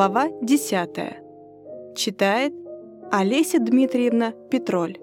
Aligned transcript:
Глава 0.00 0.30
10. 0.40 1.94
Читает 1.94 2.54
Олеся 3.12 3.58
Дмитриевна 3.58 4.32
Петроль. 4.50 4.96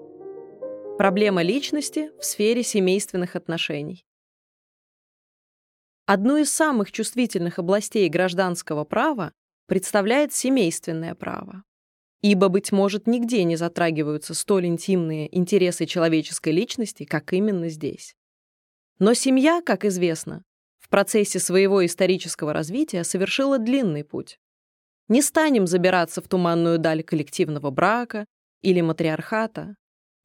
Проблема 0.98 1.42
личности 1.42 2.10
в 2.18 2.24
сфере 2.24 2.64
семейственных 2.64 3.36
отношений. 3.36 4.04
Одну 6.04 6.38
из 6.38 6.52
самых 6.52 6.90
чувствительных 6.90 7.60
областей 7.60 8.08
гражданского 8.08 8.82
права 8.82 9.32
представляет 9.68 10.32
семейственное 10.32 11.14
право. 11.14 11.62
Ибо, 12.20 12.48
быть 12.48 12.72
может, 12.72 13.06
нигде 13.06 13.44
не 13.44 13.54
затрагиваются 13.54 14.34
столь 14.34 14.66
интимные 14.66 15.32
интересы 15.38 15.86
человеческой 15.86 16.52
личности, 16.52 17.04
как 17.04 17.32
именно 17.32 17.68
здесь. 17.68 18.16
Но 18.98 19.14
семья, 19.14 19.62
как 19.64 19.84
известно, 19.84 20.42
в 20.80 20.88
процессе 20.88 21.38
своего 21.38 21.86
исторического 21.86 22.52
развития 22.52 23.04
совершила 23.04 23.60
длинный 23.60 24.02
путь. 24.02 24.40
Не 25.08 25.22
станем 25.22 25.66
забираться 25.66 26.20
в 26.20 26.28
туманную 26.28 26.78
даль 26.78 27.02
коллективного 27.02 27.70
брака 27.70 28.26
или 28.60 28.82
матриархата, 28.82 29.74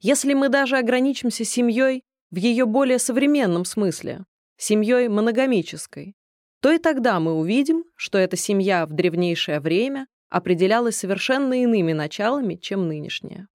если 0.00 0.34
мы 0.34 0.50
даже 0.50 0.76
ограничимся 0.76 1.44
семьей 1.44 2.02
в 2.30 2.36
ее 2.36 2.66
более 2.66 2.98
современном 2.98 3.64
смысле, 3.64 4.24
семьей 4.58 5.08
моногамической, 5.08 6.14
то 6.60 6.70
и 6.70 6.78
тогда 6.78 7.18
мы 7.20 7.32
увидим, 7.32 7.84
что 7.96 8.18
эта 8.18 8.36
семья 8.36 8.84
в 8.84 8.92
древнейшее 8.92 9.60
время 9.60 10.06
определялась 10.28 10.96
совершенно 10.96 11.62
иными 11.62 11.92
началами, 11.92 12.56
чем 12.56 12.86
нынешняя. 12.86 13.48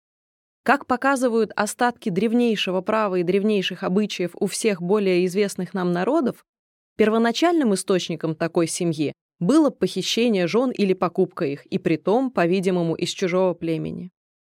Как 0.63 0.87
показывают 0.87 1.53
остатки 1.57 2.11
древнейшего 2.11 2.81
права 2.81 3.17
и 3.17 3.23
древнейших 3.23 3.83
обычаев 3.83 4.33
у 4.35 4.47
всех 4.47 4.83
более 4.83 5.25
известных 5.27 5.75
нам 5.75 5.93
народов, 5.93 6.45
первоначальным 6.97 7.75
источником 7.75 8.35
такой 8.35 8.67
семьи 8.67 9.13
было 9.39 9.71
похищение 9.71 10.47
жен 10.47 10.71
или 10.71 10.95
покупка 10.95 11.45
их, 11.45 11.67
и 11.67 11.79
притом, 11.79 12.31
по-видимому, 12.31 12.95
из 12.95 13.11
чужого 13.11 13.55
племени. 13.55 14.11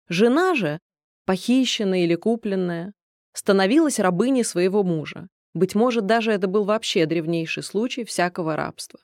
Жена 0.09 0.55
же, 0.55 0.79
похищенная 1.25 2.01
или 2.01 2.15
купленная, 2.15 2.93
становилась 3.33 4.01
рабыней 4.01 4.45
своего 4.45 4.83
мужа. 4.83 5.29
Быть 5.55 5.75
может, 5.75 6.07
даже 6.07 6.33
это 6.33 6.49
был 6.49 6.65
вообще 6.65 7.07
древнейший 7.07 7.63
случай 7.63 8.05
всякого 8.05 8.57
рабства. 8.57 9.01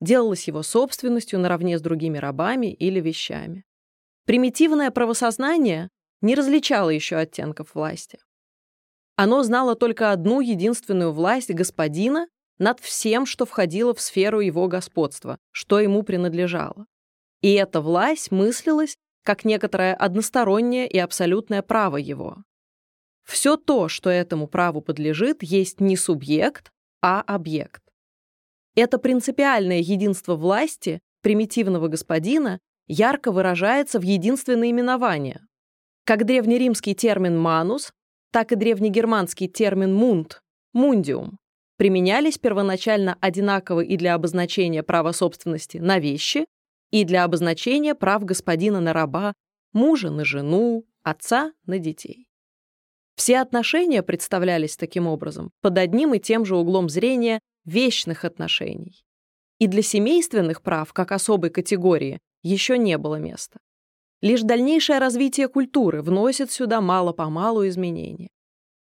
Делалась 0.00 0.46
его 0.46 0.62
собственностью 0.62 1.38
наравне 1.38 1.78
с 1.78 1.82
другими 1.82 2.18
рабами 2.18 2.72
или 2.72 3.00
вещами. 3.00 3.64
Примитивное 4.26 4.90
правосознание 4.90 5.88
не 6.20 6.34
различало 6.34 6.90
еще 6.90 7.16
оттенков 7.16 7.74
власти. 7.74 8.18
Оно 9.14 9.42
знало 9.42 9.76
только 9.76 10.12
одну 10.12 10.40
единственную 10.40 11.12
власть 11.12 11.50
господина 11.50 12.28
над 12.58 12.80
всем, 12.80 13.26
что 13.26 13.46
входило 13.46 13.94
в 13.94 14.00
сферу 14.00 14.40
его 14.40 14.68
господства, 14.68 15.38
что 15.52 15.80
ему 15.80 16.02
принадлежало. 16.02 16.86
И 17.42 17.52
эта 17.52 17.80
власть 17.80 18.30
мыслилась 18.30 18.96
как 19.22 19.44
некоторое 19.44 19.94
одностороннее 19.94 20.88
и 20.88 20.98
абсолютное 20.98 21.62
право 21.62 21.96
его. 21.96 22.38
Все 23.24 23.56
то, 23.56 23.88
что 23.88 24.08
этому 24.08 24.46
праву 24.46 24.80
подлежит, 24.80 25.42
есть 25.42 25.80
не 25.80 25.96
субъект, 25.96 26.70
а 27.02 27.20
объект. 27.22 27.82
Это 28.76 28.98
принципиальное 28.98 29.80
единство 29.80 30.36
власти 30.36 31.00
примитивного 31.22 31.88
господина 31.88 32.60
ярко 32.86 33.32
выражается 33.32 33.98
в 33.98 34.02
единственное 34.02 34.70
именование. 34.70 35.40
Как 36.04 36.24
древнеримский 36.24 36.94
термин 36.94 37.36
«манус», 37.36 37.92
так 38.30 38.52
и 38.52 38.54
древнегерманский 38.54 39.48
термин 39.48 39.92
«мунт»— 39.92 40.40
«мундиум» 40.72 41.38
применялись 41.76 42.38
первоначально 42.38 43.16
одинаково 43.20 43.80
и 43.80 43.96
для 43.96 44.14
обозначения 44.14 44.82
права 44.82 45.12
собственности 45.12 45.78
на 45.78 45.98
вещи, 45.98 46.46
и 46.90 47.04
для 47.04 47.24
обозначения 47.24 47.94
прав 47.94 48.24
господина 48.24 48.80
на 48.80 48.92
раба, 48.92 49.34
мужа 49.72 50.10
на 50.10 50.24
жену, 50.24 50.84
отца 51.02 51.52
на 51.66 51.78
детей. 51.78 52.28
Все 53.16 53.38
отношения 53.38 54.02
представлялись 54.02 54.76
таким 54.76 55.06
образом 55.06 55.50
под 55.62 55.78
одним 55.78 56.14
и 56.14 56.18
тем 56.18 56.44
же 56.44 56.56
углом 56.56 56.88
зрения 56.88 57.40
вечных 57.64 58.24
отношений. 58.24 59.04
И 59.58 59.66
для 59.66 59.82
семейственных 59.82 60.62
прав, 60.62 60.92
как 60.92 61.12
особой 61.12 61.50
категории, 61.50 62.20
еще 62.42 62.76
не 62.76 62.98
было 62.98 63.16
места. 63.16 63.58
Лишь 64.20 64.42
дальнейшее 64.42 64.98
развитие 64.98 65.48
культуры 65.48 66.02
вносит 66.02 66.50
сюда 66.50 66.80
мало-помалу 66.80 67.66
изменения. 67.66 68.28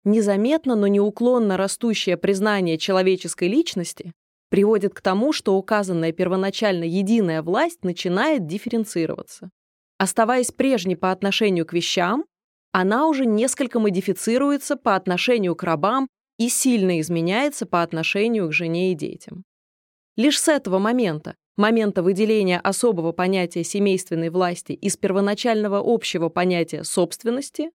Незаметно, 0.05 0.75
но 0.75 0.85
неуклонно 0.85 1.57
растущее 1.57 2.15
признание 2.15 2.77
человеческой 2.77 3.47
личности 3.47 4.13
приводит 4.49 4.93
к 4.93 5.01
тому, 5.01 5.33
что 5.33 5.57
указанная 5.57 6.11
первоначально 6.11 6.83
единая 6.83 7.41
власть 7.41 7.83
начинает 7.83 8.45
дифференцироваться. 8.45 9.49
Оставаясь 9.97 10.51
прежней 10.51 10.95
по 10.95 11.11
отношению 11.11 11.65
к 11.65 11.73
вещам, 11.73 12.25
она 12.71 13.07
уже 13.07 13.25
несколько 13.25 13.79
модифицируется 13.79 14.75
по 14.75 14.95
отношению 14.95 15.55
к 15.55 15.63
рабам 15.63 16.07
и 16.37 16.49
сильно 16.49 16.99
изменяется 16.99 17.65
по 17.65 17.81
отношению 17.81 18.49
к 18.49 18.53
жене 18.53 18.91
и 18.91 18.95
детям. 18.95 19.43
Лишь 20.17 20.39
с 20.39 20.47
этого 20.47 20.77
момента, 20.77 21.35
момента 21.57 22.03
выделения 22.03 22.59
особого 22.59 23.11
понятия 23.11 23.63
семейственной 23.63 24.29
власти 24.29 24.73
из 24.73 24.97
первоначального 24.97 25.81
общего 25.83 26.29
понятия 26.29 26.83
собственности, 26.83 27.71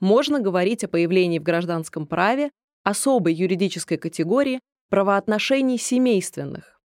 можно 0.00 0.40
говорить 0.40 0.84
о 0.84 0.88
появлении 0.88 1.38
в 1.38 1.42
гражданском 1.42 2.06
праве 2.06 2.50
особой 2.82 3.34
юридической 3.34 3.96
категории 3.96 4.60
правоотношений 4.90 5.78
семейственных. 5.78 6.80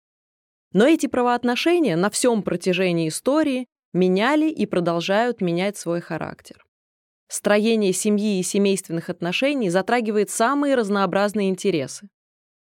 Но 0.73 0.87
эти 0.87 1.07
правоотношения 1.07 1.95
на 1.95 2.09
всем 2.09 2.43
протяжении 2.43 3.09
истории 3.09 3.67
меняли 3.93 4.49
и 4.49 4.65
продолжают 4.65 5.41
менять 5.41 5.77
свой 5.77 6.01
характер. 6.01 6.63
Строение 7.27 7.93
семьи 7.93 8.39
и 8.39 8.43
семейственных 8.43 9.09
отношений 9.09 9.69
затрагивает 9.69 10.29
самые 10.29 10.75
разнообразные 10.75 11.49
интересы. 11.49 12.09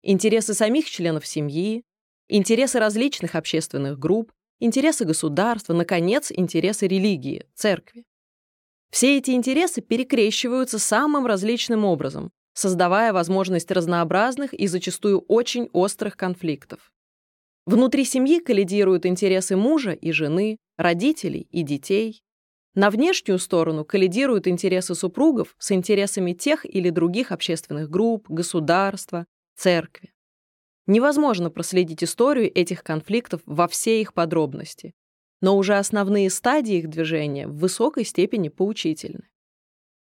Интересы 0.02 0.54
самих 0.54 0.90
членов 0.90 1.26
семьи, 1.26 1.84
интересы 2.28 2.78
различных 2.78 3.34
общественных 3.34 3.98
групп, 3.98 4.32
интересы 4.58 5.04
государства, 5.04 5.72
наконец, 5.72 6.30
интересы 6.30 6.86
религии, 6.86 7.46
церкви. 7.54 8.04
Все 8.92 9.16
эти 9.16 9.30
интересы 9.30 9.80
перекрещиваются 9.80 10.78
самым 10.78 11.26
различным 11.26 11.86
образом, 11.86 12.30
создавая 12.52 13.14
возможность 13.14 13.70
разнообразных 13.70 14.52
и 14.52 14.66
зачастую 14.66 15.20
очень 15.28 15.70
острых 15.72 16.14
конфликтов. 16.14 16.92
Внутри 17.64 18.04
семьи 18.04 18.38
коллидируют 18.38 19.06
интересы 19.06 19.56
мужа 19.56 19.92
и 19.92 20.12
жены, 20.12 20.58
родителей 20.76 21.48
и 21.50 21.62
детей. 21.62 22.22
На 22.74 22.90
внешнюю 22.90 23.38
сторону 23.38 23.86
коллидируют 23.86 24.46
интересы 24.46 24.94
супругов 24.94 25.54
с 25.58 25.72
интересами 25.72 26.34
тех 26.34 26.66
или 26.66 26.90
других 26.90 27.32
общественных 27.32 27.88
групп, 27.88 28.28
государства, 28.28 29.26
церкви. 29.56 30.12
Невозможно 30.86 31.48
проследить 31.48 32.04
историю 32.04 32.52
этих 32.54 32.82
конфликтов 32.82 33.40
во 33.46 33.68
все 33.68 34.02
их 34.02 34.12
подробности, 34.12 34.92
но 35.42 35.56
уже 35.58 35.74
основные 35.74 36.30
стадии 36.30 36.76
их 36.76 36.88
движения 36.88 37.46
в 37.46 37.58
высокой 37.58 38.04
степени 38.04 38.48
поучительны. 38.48 39.28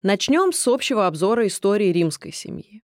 Начнем 0.04 0.52
с 0.52 0.68
общего 0.68 1.08
обзора 1.08 1.48
истории 1.48 1.94
римской 1.94 2.34
семьи. 2.34 2.82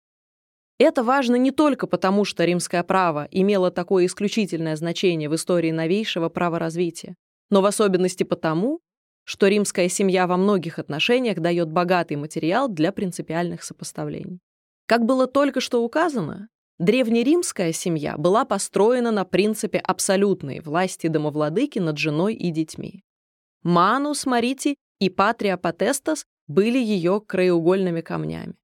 Это 0.78 1.04
важно 1.04 1.36
не 1.36 1.52
только 1.52 1.88
потому, 1.88 2.26
что 2.26 2.44
римское 2.44 2.84
право 2.84 3.28
имело 3.32 3.72
такое 3.72 4.06
исключительное 4.06 4.76
значение 4.76 5.30
в 5.30 5.36
истории 5.36 5.72
новейшего 5.72 6.30
праворазвития, 6.30 7.16
но 7.50 7.62
в 7.62 7.66
особенности 7.66 8.24
потому, 8.24 8.82
что 9.24 9.48
римская 9.48 9.88
семья 9.88 10.28
во 10.28 10.38
многих 10.38 10.78
отношениях 10.78 11.40
дает 11.40 11.72
богатый 11.72 12.18
материал 12.18 12.68
для 12.68 12.92
принципиальных 12.92 13.64
сопоставлений. 13.64 14.40
Как 14.88 15.06
было 15.06 15.28
только 15.28 15.62
что 15.62 15.84
указано, 15.84 16.50
Древнеримская 16.82 17.74
семья 17.74 18.18
была 18.18 18.44
построена 18.44 19.12
на 19.12 19.24
принципе 19.24 19.78
абсолютной 19.78 20.62
власти 20.62 21.06
домовладыки 21.06 21.78
над 21.78 22.00
женой 22.00 22.34
и 22.34 22.50
детьми. 22.50 23.04
Манус 23.62 24.26
Марити 24.26 24.78
и 25.00 25.12
Патрия 25.12 25.58
Потестас 25.58 26.26
были 26.48 26.80
ее 26.80 27.22
краеугольными 27.22 28.02
камнями. 28.02 28.56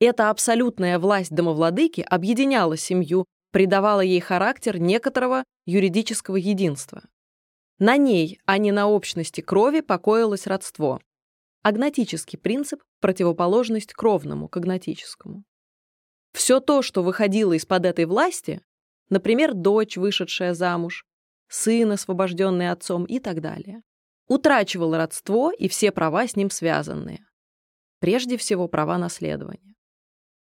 Эта 0.00 0.30
абсолютная 0.30 0.98
власть 0.98 1.30
домовладыки 1.30 2.00
объединяла 2.00 2.76
семью, 2.76 3.26
придавала 3.52 4.00
ей 4.00 4.18
характер 4.18 4.80
некоторого 4.80 5.44
юридического 5.66 6.34
единства. 6.34 7.04
На 7.78 7.96
ней, 7.96 8.40
а 8.44 8.58
не 8.58 8.72
на 8.72 8.88
общности 8.88 9.40
крови, 9.40 9.82
покоилось 9.82 10.48
родство. 10.48 11.00
Агнатический 11.62 12.40
принцип– 12.40 12.82
противоположность 13.00 13.92
кровному, 13.92 14.48
когнатическому. 14.48 15.44
Все 16.36 16.60
то, 16.60 16.82
что 16.82 17.02
выходило 17.02 17.54
из-под 17.54 17.86
этой 17.86 18.04
власти, 18.04 18.60
например, 19.08 19.54
дочь, 19.54 19.96
вышедшая 19.96 20.52
замуж, 20.52 21.06
сын, 21.48 21.90
освобожденный 21.92 22.70
отцом 22.70 23.06
и 23.06 23.20
так 23.20 23.40
далее, 23.40 23.80
утрачивало 24.28 24.98
родство 24.98 25.50
и 25.50 25.66
все 25.66 25.92
права 25.92 26.28
с 26.28 26.36
ним 26.36 26.50
связанные. 26.50 27.24
Прежде 28.00 28.36
всего, 28.36 28.68
права 28.68 28.98
наследования. 28.98 29.76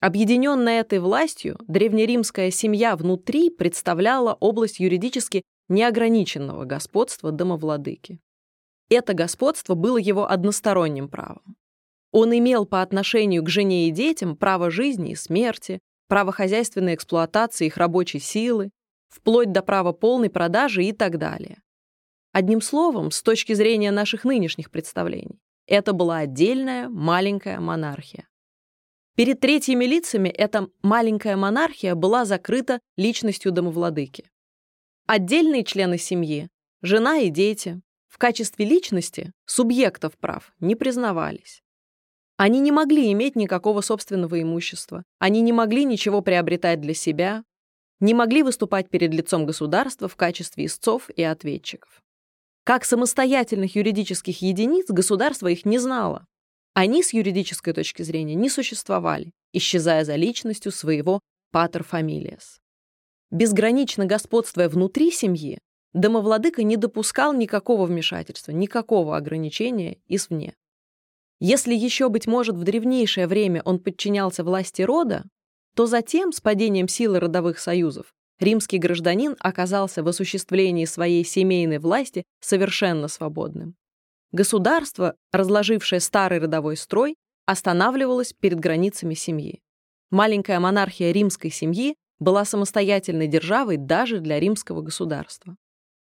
Объединенная 0.01 0.81
этой 0.81 0.99
властью, 0.99 1.57
древнеримская 1.69 2.51
семья 2.51 2.97
внутри 2.97 3.49
представляла 3.49 4.35
область 4.35 4.81
юридически 4.81 5.45
неограниченного 5.69 6.65
господства 6.65 7.31
домовладыки. 7.31 8.19
Это 8.91 9.15
господство 9.15 9.77
было 9.77 9.99
его 9.99 10.29
односторонним 10.29 11.09
правом. 11.09 11.57
Он 12.11 12.37
имел 12.37 12.65
по 12.65 12.83
отношению 12.83 13.43
к 13.43 13.49
жене 13.49 13.89
и 13.89 13.91
детям 13.91 14.37
право 14.37 14.71
жизни 14.71 15.13
и 15.13 15.17
смерти, 15.17 15.81
право 16.09 16.33
хозяйственной 16.33 16.95
эксплуатации 16.95 17.67
их 17.67 17.77
рабочей 17.77 18.19
силы, 18.19 18.71
вплоть 19.09 19.53
до 19.53 19.63
права 19.63 19.93
полной 19.93 20.31
продажи 20.31 20.85
и 20.85 20.93
так 20.93 21.19
далее. 21.19 21.61
Одним 22.33 22.61
словом, 22.61 23.11
с 23.11 23.23
точки 23.23 23.53
зрения 23.53 23.91
наших 23.91 24.25
нынешних 24.25 24.71
представлений, 24.71 25.39
это 25.67 25.93
была 25.93 26.19
отдельная 26.19 26.89
маленькая 26.89 27.61
монархия. 27.61 28.27
Перед 29.17 29.41
третьими 29.41 29.85
лицами 29.85 30.29
эта 30.29 30.69
маленькая 30.83 31.37
монархия 31.37 31.95
была 31.95 32.25
закрыта 32.25 32.81
личностью 32.97 33.53
домовладыки. 33.53 34.31
Отдельные 35.07 35.65
члены 35.65 35.99
семьи, 35.99 36.49
жена 36.83 37.19
и 37.19 37.31
дети, 37.31 37.81
в 38.07 38.17
качестве 38.19 38.65
личности, 38.65 39.33
субъектов 39.45 40.17
прав, 40.19 40.53
не 40.61 40.77
признавались. 40.77 41.63
Они 42.39 42.61
не 42.61 42.71
могли 42.71 43.11
иметь 43.11 43.35
никакого 43.35 43.81
собственного 43.81 44.41
имущества, 44.41 45.03
они 45.19 45.41
не 45.41 45.53
могли 45.53 45.85
ничего 45.85 46.23
приобретать 46.23 46.81
для 46.81 46.95
себя, 46.95 47.43
не 47.99 48.15
могли 48.15 48.45
выступать 48.45 48.89
перед 48.89 49.13
лицом 49.13 49.45
государства 49.45 50.07
в 50.07 50.15
качестве 50.15 50.67
истцов 50.67 51.11
и 51.11 51.23
ответчиков. 51.25 52.01
Как 52.63 52.85
самостоятельных 52.85 53.75
юридических 53.75 54.41
единиц 54.41 54.87
государство 54.89 55.49
их 55.49 55.65
не 55.65 55.79
знало. 55.79 56.27
Они 56.75 57.03
с 57.03 57.13
юридической 57.13 57.73
точки 57.73 58.03
зрения 58.03 58.37
не 58.37 58.49
существовали, 58.49 59.33
исчезая 59.53 60.05
за 60.05 60.15
личностью 60.15 60.71
своего 60.71 61.19
патер 61.51 61.83
фамилиас. 61.83 62.61
Безгранично 63.33 64.07
господствуя 64.07 64.69
внутри 64.69 65.11
семьи, 65.11 65.59
домовладыка 65.93 66.63
не 66.63 66.77
допускал 66.77 67.33
никакого 67.33 67.87
вмешательства, 67.87 68.53
никакого 68.53 69.17
ограничения 69.17 69.99
извне. 70.07 70.55
Если 71.41 71.75
еще, 71.75 72.09
быть 72.09 72.27
может, 72.27 72.57
в 72.57 72.65
древнейшее 72.65 73.27
время 73.27 73.63
он 73.65 73.79
подчинялся 73.79 74.43
власти 74.43 74.83
рода, 74.83 75.25
то 75.75 75.87
затем, 75.87 76.33
с 76.33 76.41
падением 76.41 76.89
силы 76.89 77.21
родовых 77.21 77.61
союзов, 77.61 78.13
римский 78.41 78.79
гражданин 78.79 79.37
оказался 79.39 80.03
в 80.03 80.09
осуществлении 80.09 80.85
своей 80.85 81.25
семейной 81.25 81.79
власти 81.79 82.25
совершенно 82.41 83.07
свободным. 83.07 83.77
Государство, 84.33 85.15
разложившее 85.33 86.01
старый 86.01 86.41
родовой 86.41 86.77
строй, 86.77 87.15
останавливалось 87.47 88.33
перед 88.33 88.59
границами 88.59 89.15
семьи. 89.15 89.61
Маленькая 90.11 90.59
монархия 90.61 91.13
римской 91.13 91.51
семьи 91.51 91.95
была 92.19 92.45
самостоятельной 92.45 93.29
державой 93.29 93.77
даже 93.77 94.21
для 94.21 94.41
римского 94.41 94.83
государства. 94.83 95.57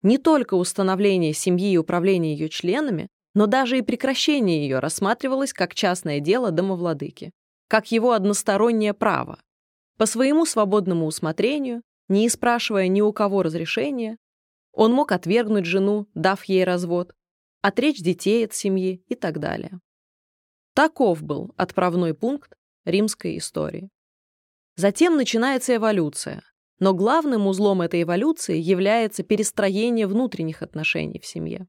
Не 0.03 0.19
только 0.19 0.55
установление 0.55 1.33
семьи 1.33 1.73
и 1.73 1.79
управление 1.79 2.35
ее 2.35 2.49
членами, 2.49 3.09
но 3.35 3.47
даже 3.47 3.79
и 3.79 3.83
прекращение 3.83 4.63
ее 4.63 4.79
рассматривалось 4.79 5.53
как 5.53 5.75
частное 5.75 6.21
дело 6.21 6.51
домовладыки, 6.51 7.33
как 7.69 7.91
его 7.91 8.13
одностороннее 8.13 8.95
право. 8.95 9.41
По 9.97 10.07
своему 10.07 10.45
свободному 10.47 11.07
усмотрению, 11.07 11.83
не 12.09 12.29
спрашивая 12.29 12.89
ни 12.89 13.01
у 13.01 13.13
кого 13.13 13.43
разрешения, 13.43 14.19
он 14.73 14.93
мог 14.93 15.13
отвергнуть 15.13 15.67
жену, 15.67 16.09
дав 16.15 16.43
ей 16.45 16.65
развод, 16.65 17.15
отречь 17.61 18.01
детей 18.01 18.45
от 18.45 18.55
семьи 18.55 19.03
и 19.09 19.15
так 19.15 19.39
далее. 19.39 19.81
Таков 20.75 21.23
был 21.23 21.53
отправной 21.57 22.15
пункт 22.15 22.55
римской 22.85 23.39
истории. 23.39 23.91
Затем 24.77 25.17
начинается 25.17 25.77
эволюция, 25.77 26.43
но 26.79 26.95
главным 26.95 27.47
узлом 27.47 27.83
этой 27.83 28.03
эволюции 28.03 28.59
является 28.59 29.23
перестроение 29.23 30.07
внутренних 30.07 30.63
отношений 30.63 31.21
в 31.21 31.27
семье. 31.27 31.69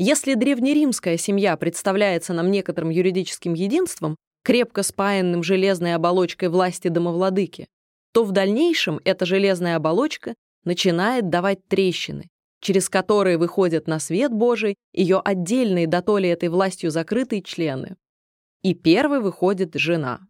Если 0.00 0.34
древнеримская 0.34 1.16
семья 1.16 1.56
представляется 1.56 2.32
нам 2.32 2.52
некоторым 2.52 2.90
юридическим 2.90 3.54
единством, 3.54 4.14
крепко 4.44 4.84
спаянным 4.84 5.42
железной 5.42 5.94
оболочкой 5.94 6.50
власти 6.50 6.86
домовладыки, 6.86 7.66
то 8.12 8.22
в 8.22 8.30
дальнейшем 8.30 9.00
эта 9.04 9.26
железная 9.26 9.74
оболочка 9.74 10.34
начинает 10.62 11.30
давать 11.30 11.66
трещины, 11.66 12.28
через 12.60 12.88
которые 12.88 13.38
выходят 13.38 13.88
на 13.88 13.98
свет 13.98 14.32
Божий 14.32 14.76
ее 14.92 15.18
отдельные 15.18 15.88
до 15.88 16.00
то 16.00 16.16
этой 16.18 16.48
властью 16.48 16.92
закрытые 16.92 17.42
члены. 17.42 17.96
И 18.62 18.74
первой 18.74 19.20
выходит 19.20 19.74
жена. 19.74 20.20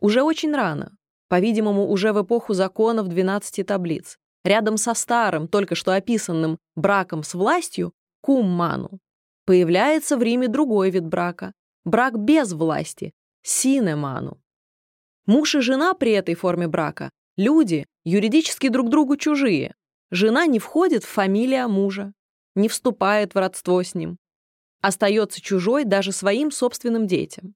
Уже 0.00 0.22
очень 0.22 0.52
рано, 0.52 0.96
по-видимому, 1.28 1.88
уже 1.88 2.12
в 2.12 2.20
эпоху 2.20 2.54
законов 2.54 3.06
12 3.06 3.64
таблиц, 3.64 4.18
рядом 4.44 4.76
со 4.78 4.94
старым, 4.94 5.46
только 5.46 5.76
что 5.76 5.92
описанным 5.94 6.58
браком 6.74 7.22
с 7.22 7.34
властью, 7.34 7.92
кумману. 8.24 9.00
Появляется 9.44 10.16
в 10.16 10.22
Риме 10.22 10.48
другой 10.48 10.88
вид 10.88 11.04
брака– 11.04 11.52
брак 11.84 12.18
без 12.18 12.54
власти– 12.54 13.12
синеману. 13.42 14.40
Муж 15.26 15.54
и 15.56 15.60
жена 15.60 15.92
при 15.92 16.12
этой 16.12 16.34
форме 16.34 16.66
брака– 16.66 17.10
люди, 17.36 17.84
юридически 18.02 18.68
друг 18.68 18.88
другу 18.88 19.18
чужие. 19.18 19.74
Жена 20.10 20.46
не 20.46 20.58
входит 20.58 21.04
в 21.04 21.08
фамилия 21.08 21.66
мужа, 21.66 22.14
не 22.54 22.70
вступает 22.70 23.34
в 23.34 23.38
родство 23.38 23.82
с 23.82 23.94
ним. 23.94 24.16
Остается 24.80 25.42
чужой 25.42 25.84
даже 25.84 26.10
своим 26.10 26.50
собственным 26.50 27.06
детям. 27.06 27.54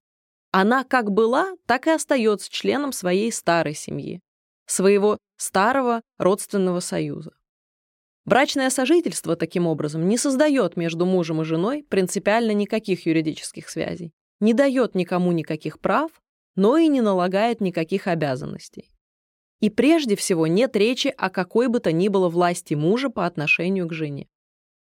Она 0.50 0.84
как 0.84 1.10
была, 1.10 1.56
так 1.64 1.86
и 1.86 1.90
остается 1.90 2.50
членом 2.50 2.92
своей 2.92 3.32
старой 3.32 3.74
семьи, 3.74 4.20
своего 4.66 5.16
старого 5.38 6.02
родственного 6.18 6.80
союза. 6.80 7.37
Брачное 8.28 8.68
сожительство, 8.68 9.36
таким 9.36 9.66
образом, 9.66 10.06
не 10.06 10.18
создает 10.18 10.76
между 10.76 11.06
мужем 11.06 11.40
и 11.40 11.46
женой 11.46 11.82
принципиально 11.88 12.50
никаких 12.50 13.06
юридических 13.06 13.70
связей, 13.70 14.12
не 14.38 14.52
дает 14.52 14.94
никому 14.94 15.32
никаких 15.32 15.80
прав, 15.80 16.10
но 16.54 16.76
и 16.76 16.88
не 16.88 17.00
налагает 17.00 17.62
никаких 17.62 18.06
обязанностей. 18.06 18.90
И 19.60 19.70
прежде 19.70 20.14
всего 20.14 20.46
нет 20.46 20.76
речи 20.76 21.08
о 21.16 21.30
какой 21.30 21.68
бы 21.68 21.80
то 21.80 21.90
ни 21.90 22.08
было 22.08 22.28
власти 22.28 22.74
мужа 22.74 23.08
по 23.08 23.24
отношению 23.24 23.88
к 23.88 23.94
жене. 23.94 24.28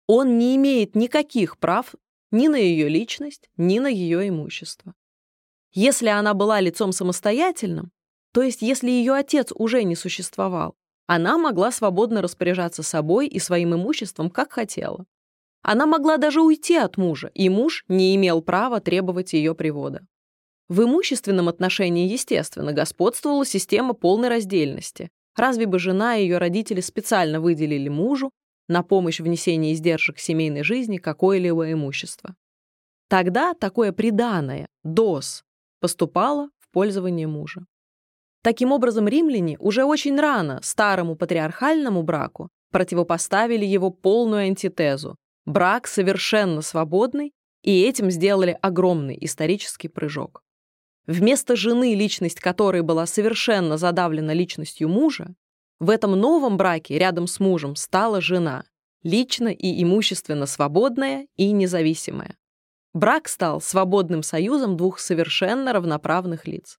Он 0.09 0.39
не 0.39 0.57
имеет 0.57 0.97
никаких 0.97 1.57
прав 1.59 1.95
ни 2.33 2.49
на 2.49 2.57
ее 2.57 2.89
личность, 2.89 3.49
ни 3.57 3.79
на 3.79 3.87
ее 3.87 4.29
имущество. 4.29 4.93
Если 5.73 6.09
она 6.09 6.35
была 6.35 6.59
лицом 6.59 6.91
самостоятельным, 6.91 7.93
то 8.33 8.43
есть 8.43 8.61
если 8.61 8.91
ее 8.91 9.13
отец 9.13 9.53
уже 9.55 9.85
не 9.85 9.95
существовал, 9.95 10.75
она 11.07 11.39
могла 11.39 11.71
свободно 11.71 12.23
распоряжаться 12.23 12.83
собой 12.83 13.29
и 13.29 13.39
своим 13.39 13.75
имуществом, 13.75 14.31
как 14.31 14.53
хотела. 14.53 15.07
Она 15.63 15.87
могла 15.87 16.17
даже 16.17 16.41
уйти 16.41 16.77
от 16.77 16.97
мужа, 16.97 17.31
и 17.35 17.49
муж 17.49 17.85
не 17.89 18.15
имел 18.17 18.43
права 18.43 18.81
требовать 18.81 19.33
ее 19.33 19.55
привода. 19.55 20.07
В 20.69 20.83
имущественном 20.83 21.49
отношении, 21.49 22.09
естественно, 22.09 22.73
господствовала 22.73 23.47
система 23.47 23.95
полной 23.95 24.29
раздельности. 24.29 25.11
Разве 25.37 25.67
бы 25.67 25.79
жена 25.79 26.17
и 26.17 26.23
ее 26.23 26.39
родители 26.39 26.81
специально 26.81 27.41
выделили 27.41 27.89
мужу 27.89 28.33
на 28.69 28.83
помощь 28.83 29.21
внесения 29.21 29.73
издержек 29.73 30.19
семейной 30.19 30.65
жизни 30.65 30.97
какое-либо 30.97 31.71
имущество? 31.71 32.35
Тогда 33.09 33.55
такое 33.55 33.93
приданое, 33.93 34.67
дос, 34.83 35.45
поступало 35.81 36.51
в 36.59 36.69
пользование 36.71 37.29
мужа. 37.29 37.67
Таким 38.47 38.71
образом, 38.71 39.09
римляне 39.09 39.59
уже 39.59 39.83
очень 39.83 40.21
рано 40.21 40.61
старому 40.63 41.17
патриархальному 41.17 42.05
браку 42.05 42.49
противопоставили 42.71 43.65
его 43.65 43.91
полную 43.91 44.43
антитезу– 44.43 45.17
брак 45.47 45.89
совершенно 45.89 46.63
свободный, 46.63 47.33
и 47.65 47.83
этим 47.83 48.09
сделали 48.09 48.57
огромный 48.63 49.19
исторический 49.21 49.89
прыжок. 49.89 50.45
Вместо 51.09 51.57
жены, 51.57 51.97
личность 51.97 52.39
которой 52.39 52.83
была 52.83 53.07
совершенно 53.07 53.79
задавлена 53.79 54.33
личностью 54.33 54.89
мужа, 54.89 55.35
в 55.81 55.91
этом 55.91 56.13
новом 56.13 56.57
браке 56.57 56.99
рядом 57.01 57.27
с 57.27 57.41
мужем 57.41 57.75
стала 57.75 58.21
жена, 58.21 58.63
лично 59.03 59.49
и 59.49 59.83
имущественно 59.83 60.47
свободная 60.47 61.27
и 61.35 61.51
независимая. 61.51 62.37
Брак 62.95 63.27
стал 63.27 63.61
свободным 63.61 64.23
союзом 64.23 64.77
двух 64.77 65.01
совершенно 65.01 65.73
равноправных 65.73 66.47
лиц. 66.47 66.79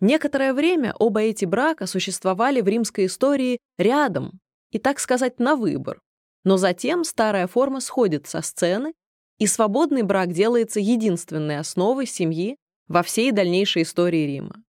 Некоторое 0.00 0.52
время 0.52 0.94
оба 0.98 1.20
эти 1.20 1.44
брака 1.44 1.86
существовали 1.86 2.60
в 2.60 2.68
римской 2.68 3.06
истории 3.06 3.58
рядом 3.78 4.40
и, 4.70 4.78
так 4.78 4.98
сказать, 4.98 5.38
на 5.38 5.56
выбор. 5.56 6.00
Но 6.42 6.56
затем 6.56 7.04
старая 7.04 7.46
форма 7.46 7.80
сходит 7.80 8.26
со 8.26 8.42
сцены, 8.42 8.92
и 9.38 9.46
свободный 9.46 10.02
брак 10.02 10.32
делается 10.32 10.78
единственной 10.78 11.58
основой 11.58 12.06
семьи 12.06 12.56
во 12.86 13.02
всей 13.02 13.32
дальнейшей 13.32 13.82
истории 13.82 14.26
Рима. 14.26 14.62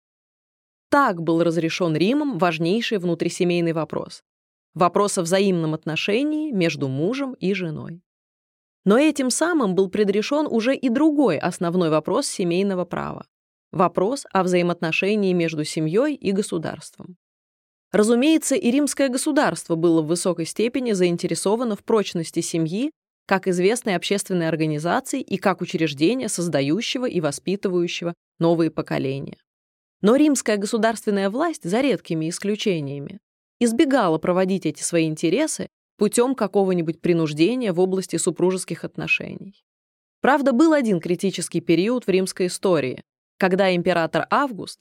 Так 0.89 1.23
был 1.23 1.43
разрешен 1.43 1.97
Римом 1.97 2.39
важнейший 2.39 2.99
внутрисемейный 2.99 3.73
вопрос– 3.73 4.23
вопрос 4.75 5.19
о 5.19 5.23
взаимном 5.23 5.75
отношении 5.75 6.53
между 6.53 6.89
мужем 6.89 7.35
и 7.35 7.53
женой. 7.53 8.01
Но 8.85 8.99
этим 8.99 9.31
самым 9.31 9.75
был 9.75 9.89
предрешен 9.89 10.47
уже 10.47 10.77
и 10.77 10.89
другой 10.89 11.39
основной 11.39 11.91
вопрос 11.91 12.27
семейного 12.27 12.85
права 12.85 13.27
Вопрос 13.75 14.25
о 14.33 14.45
взаимоотношении 14.45 15.33
между 15.33 15.65
семьей 15.65 16.15
и 16.15 16.31
государством. 16.31 17.17
Разумеется, 17.91 18.55
и 18.55 18.71
римское 18.71 19.09
государство 19.09 19.75
было 19.75 20.01
в 20.01 20.07
высокой 20.07 20.47
степени 20.47 20.93
заинтересовано 20.93 21.75
в 21.75 21.83
прочности 21.83 22.39
семьи 22.39 22.93
как 23.27 23.49
известной 23.49 23.97
общественной 23.97 24.47
организации 24.47 25.21
и 25.21 25.39
как 25.39 25.61
учреждения, 25.61 26.29
создающего 26.29 27.07
и 27.07 27.21
воспитывающего 27.21 28.15
новые 28.39 28.71
поколения. 28.71 29.39
Но 30.03 30.15
римская 30.15 30.57
государственная 30.57 31.29
власть, 31.29 31.69
за 31.69 31.81
редкими 31.81 32.31
исключениями, 32.31 33.19
избегала 33.59 34.19
проводить 34.19 34.67
эти 34.67 34.85
свои 34.85 35.09
интересы 35.09 35.67
путем 35.99 36.37
какого-нибудь 36.37 37.01
принуждения 37.01 37.73
в 37.73 37.81
области 37.81 38.19
супружеских 38.19 38.85
отношений. 38.85 39.65
Правда, 40.21 40.53
был 40.53 40.75
один 40.75 41.01
критический 41.01 41.61
период 41.61 42.07
в 42.07 42.09
римской 42.09 42.47
истории, 42.47 43.03
когда 43.45 43.75
император 43.77 44.27
Август, 44.31 44.81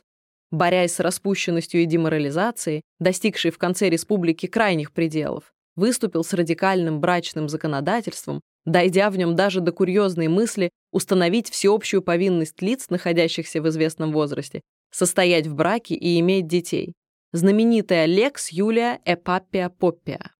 борясь 0.49 0.93
с 0.93 1.01
распущенностью 1.01 1.81
и 1.81 1.85
деморализацией, 1.85 2.83
достигший 2.97 3.51
в 3.51 3.57
конце 3.57 3.89
республики 3.89 4.45
крайних 4.45 4.93
пределов, 4.93 5.51
выступил 5.75 6.23
с 6.23 6.31
радикальным 6.31 7.01
брачным 7.01 7.49
законодательством, 7.49 8.39
дойдя 8.63 9.09
в 9.09 9.17
нем 9.17 9.35
даже 9.35 9.59
до 9.59 9.73
курьезной 9.73 10.29
мысли 10.29 10.69
установить 10.93 11.49
всеобщую 11.49 12.01
повинность 12.01 12.61
лиц, 12.61 12.89
находящихся 12.89 13.61
в 13.61 13.67
известном 13.67 14.13
возрасте, 14.13 14.61
состоять 14.91 15.45
в 15.45 15.55
браке 15.55 15.95
и 15.95 16.17
иметь 16.21 16.47
детей. 16.47 16.93
Знаменитая 17.33 18.05
Лекс 18.05 18.47
Юлия 18.47 19.01
Эпапия 19.03 19.67
Поппия. 19.67 20.31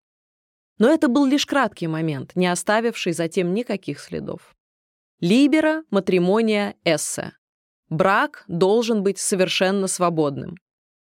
Но 0.80 0.90
это 0.90 1.10
был 1.10 1.26
лишь 1.26 1.46
краткий 1.46 1.88
момент, 1.88 2.38
не 2.38 2.48
оставивший 2.48 3.12
затем 3.12 3.54
никаких 3.54 4.00
следов. 4.00 4.56
Либера, 5.20 5.84
матримония, 5.90 6.76
эссе. 6.86 7.34
Брак 7.90 8.44
должен 8.48 9.04
быть 9.04 9.20
совершенно 9.20 9.88
свободным. 9.88 10.56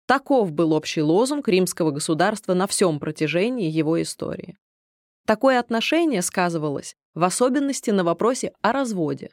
Таков 0.06 0.52
был 0.52 0.72
общий 0.72 1.02
лозунг 1.02 1.48
римского 1.48 1.90
государства 1.90 2.54
на 2.54 2.66
всем 2.66 3.00
протяжении 3.00 3.68
его 3.68 4.00
истории. 4.00 4.56
Такое 5.26 5.58
отношение 5.58 6.22
сказывалось 6.22 6.94
в 7.14 7.24
особенности 7.24 7.90
на 7.90 8.04
вопросе 8.04 8.52
о 8.62 8.72
разводе. 8.72 9.30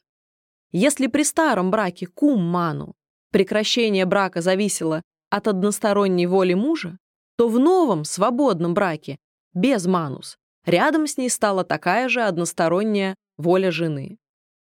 Если 0.71 1.05
при 1.05 1.23
старом 1.23 1.69
браке 1.69 2.07
кум-ману 2.07 2.95
прекращение 3.31 4.05
брака 4.05 4.41
зависело 4.41 5.03
от 5.29 5.47
односторонней 5.47 6.25
воли 6.25 6.55
мужа, 6.55 6.97
то 7.37 7.47
в 7.47 7.59
новом 7.59 8.05
свободном 8.05 8.73
браке 8.73 9.17
без 9.53 9.85
манус 9.85 10.37
рядом 10.65 11.05
с 11.05 11.17
ней 11.17 11.29
стала 11.29 11.63
такая 11.63 12.09
же 12.09 12.21
односторонняя 12.21 13.15
воля 13.37 13.69
жены. 13.69 14.17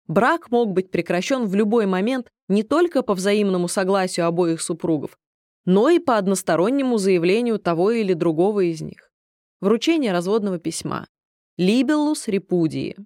Брак 0.06 0.50
мог 0.50 0.72
быть 0.72 0.90
прекращен 0.90 1.46
в 1.46 1.54
любой 1.54 1.86
момент 1.86 2.28
не 2.50 2.64
только 2.64 3.02
по 3.02 3.14
взаимному 3.14 3.68
согласию 3.68 4.26
обоих 4.26 4.60
супругов, 4.60 5.16
но 5.64 5.88
и 5.88 5.98
по 5.98 6.18
одностороннему 6.18 6.98
заявлению 6.98 7.58
того 7.58 7.92
или 7.92 8.12
другого 8.12 8.64
из 8.64 8.80
них. 8.80 9.10
Вручение 9.60 10.12
разводного 10.12 10.58
письма. 10.58 11.06
Libellus 11.58 12.24
репудии. 12.26 12.96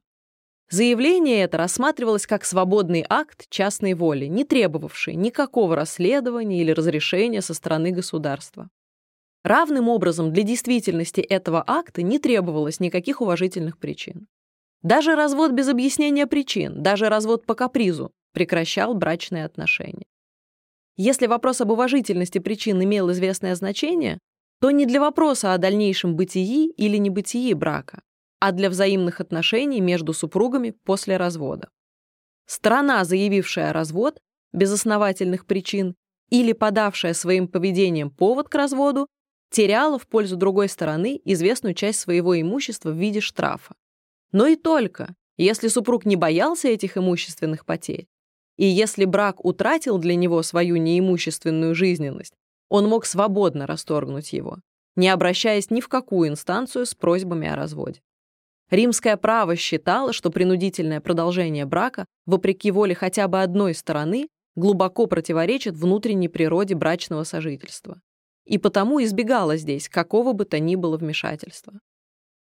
Заявление 0.71 1.43
это 1.43 1.59
рассматривалось 1.59 2.27
как 2.27 2.45
свободный 2.45 3.05
акт 3.09 3.47
частной 3.51 3.93
воли, 3.93 4.27
не 4.27 4.45
требовавший 4.45 5.15
никакого 5.15 5.77
расследования 5.77 6.63
или 6.63 6.71
разрешения 6.71 7.43
со 7.43 7.53
стороны 7.53 7.91
государства. 7.91 8.71
Равным 9.43 9.91
образом 9.91 10.33
для 10.33 10.43
действительности 10.43 11.21
этого 11.21 11.63
акта 11.67 12.01
не 12.01 12.19
требовалось 12.19 12.81
никаких 12.81 13.21
уважительных 13.21 13.77
причин. 13.79 14.27
Даже 14.83 15.15
развод 15.17 15.53
без 15.53 15.69
объяснения 15.69 16.27
причин, 16.27 16.83
даже 16.83 17.11
развод 17.11 17.45
по 17.45 17.55
капризу 17.55 18.11
прекращал 18.35 18.93
брачные 18.95 19.47
отношения. 19.47 20.07
Если 20.97 21.27
вопрос 21.27 21.61
об 21.63 21.71
уважительности 21.71 22.39
причин 22.39 22.83
имел 22.83 23.11
известное 23.11 23.55
значение, 23.55 24.19
то 24.61 24.71
не 24.71 24.87
для 24.87 25.01
вопроса 25.01 25.55
о 25.55 25.59
дальнейшем 25.59 26.15
бытии 26.15 26.71
или 26.77 26.99
небытии 26.99 27.53
брака, 27.55 28.03
а 28.41 28.53
для 28.53 28.69
взаимных 28.69 29.21
отношений 29.21 29.81
между 29.81 30.13
супругами 30.13 30.71
после 30.85 31.17
развода. 31.17 31.69
Сторона, 32.47 33.05
заявившая 33.05 33.73
развод 33.73 34.21
без 34.53 34.71
основательных 34.73 35.47
причин 35.47 35.95
или 36.31 36.53
подавшая 36.53 37.15
своим 37.15 37.49
поведением 37.49 38.11
повод 38.11 38.49
к 38.49 38.55
разводу, 38.55 39.09
теряла 39.51 39.99
в 39.99 40.07
пользу 40.07 40.37
другой 40.37 40.69
стороны 40.69 41.21
известную 41.25 41.75
часть 41.75 42.01
своего 42.01 42.41
имущества 42.41 42.91
в 42.91 42.97
виде 42.97 43.21
штрафа. 43.21 43.75
Но 44.33 44.47
и 44.47 44.57
только, 44.57 45.15
если 45.37 45.69
супруг 45.69 46.05
не 46.05 46.17
боялся 46.17 46.69
этих 46.69 46.97
имущественных 46.97 47.65
потерь, 47.65 48.09
и 48.57 48.67
если 48.67 49.05
брак 49.05 49.45
утратил 49.45 49.99
для 49.99 50.15
него 50.15 50.43
свою 50.43 50.77
неимущественную 50.77 51.75
жизненность, 51.75 52.35
он 52.69 52.89
мог 52.89 53.07
свободно 53.07 53.67
расторгнуть 53.67 54.33
его, 54.33 54.59
не 54.97 55.09
обращаясь 55.09 55.71
ни 55.71 55.81
в 55.81 55.89
какую 55.89 56.29
инстанцию 56.29 56.87
с 56.87 56.95
просьбами 56.95 57.49
о 57.49 57.57
разводе. 57.57 58.01
Римское 58.71 59.17
право 59.17 59.57
считало, 59.57 60.13
что 60.13 60.31
принудительное 60.31 61.01
продолжение 61.01 61.67
брака, 61.67 62.07
вопреки 62.27 62.71
воле 62.71 62.95
хотя 62.95 63.29
бы 63.29 63.43
одной 63.43 63.75
стороны, 63.75 64.29
глубоко 64.57 65.07
противоречит 65.07 65.75
внутренней 65.75 66.29
природе 66.29 66.75
брачного 66.75 67.25
сожительства. 67.25 68.01
И 68.45 68.59
потому 68.59 69.03
избегало 69.03 69.57
здесь 69.57 69.89
какого 69.89 70.33
бы 70.33 70.45
то 70.45 70.59
ни 70.59 70.77
было 70.77 70.97
вмешательства. 70.97 71.75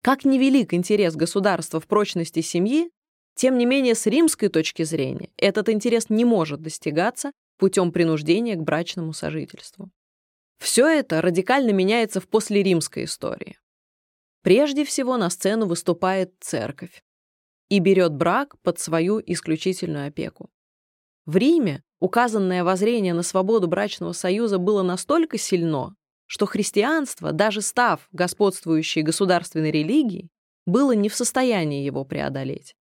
Как 0.01 0.25
невелик 0.25 0.73
интерес 0.73 1.15
государства 1.15 1.79
в 1.79 1.87
прочности 1.87 2.41
семьи, 2.41 2.89
тем 3.35 3.57
не 3.57 3.65
менее, 3.65 3.95
с 3.95 4.05
римской 4.05 4.49
точки 4.49 4.83
зрения 4.83 5.29
этот 5.37 5.69
интерес 5.69 6.09
не 6.09 6.25
может 6.25 6.61
достигаться 6.61 7.31
путем 7.57 7.91
принуждения 7.91 8.55
к 8.55 8.63
брачному 8.63 9.13
сожительству. 9.13 9.91
Все 10.57 10.87
это 10.87 11.21
радикально 11.21 11.71
меняется 11.71 12.21
в 12.21 12.27
послеримской 12.27 13.03
истории. 13.03 13.57
Прежде 14.41 14.85
всего 14.85 15.17
на 15.17 15.29
сцену 15.29 15.65
выступает 15.65 16.33
церковь 16.39 17.03
и 17.69 17.79
берет 17.79 18.13
брак 18.13 18.55
под 18.61 18.79
свою 18.79 19.21
исключительную 19.25 20.07
опеку. 20.07 20.49
В 21.25 21.35
Риме 21.37 21.83
указанное 21.99 22.63
воззрение 22.63 23.13
на 23.13 23.23
свободу 23.23 23.67
брачного 23.67 24.13
союза 24.13 24.59
было 24.59 24.83
настолько 24.83 25.37
сильно, 25.37 25.95
что 26.27 26.45
христианство, 26.45 27.31
даже 27.31 27.61
став 27.61 28.07
господствующей 28.11 29.01
государственной 29.01 29.71
религией, 29.71 30.29
было 30.65 30.93
не 30.93 31.09
в 31.09 31.15
состоянии 31.15 31.83
его 31.83 32.05
преодолеть. 32.05 32.75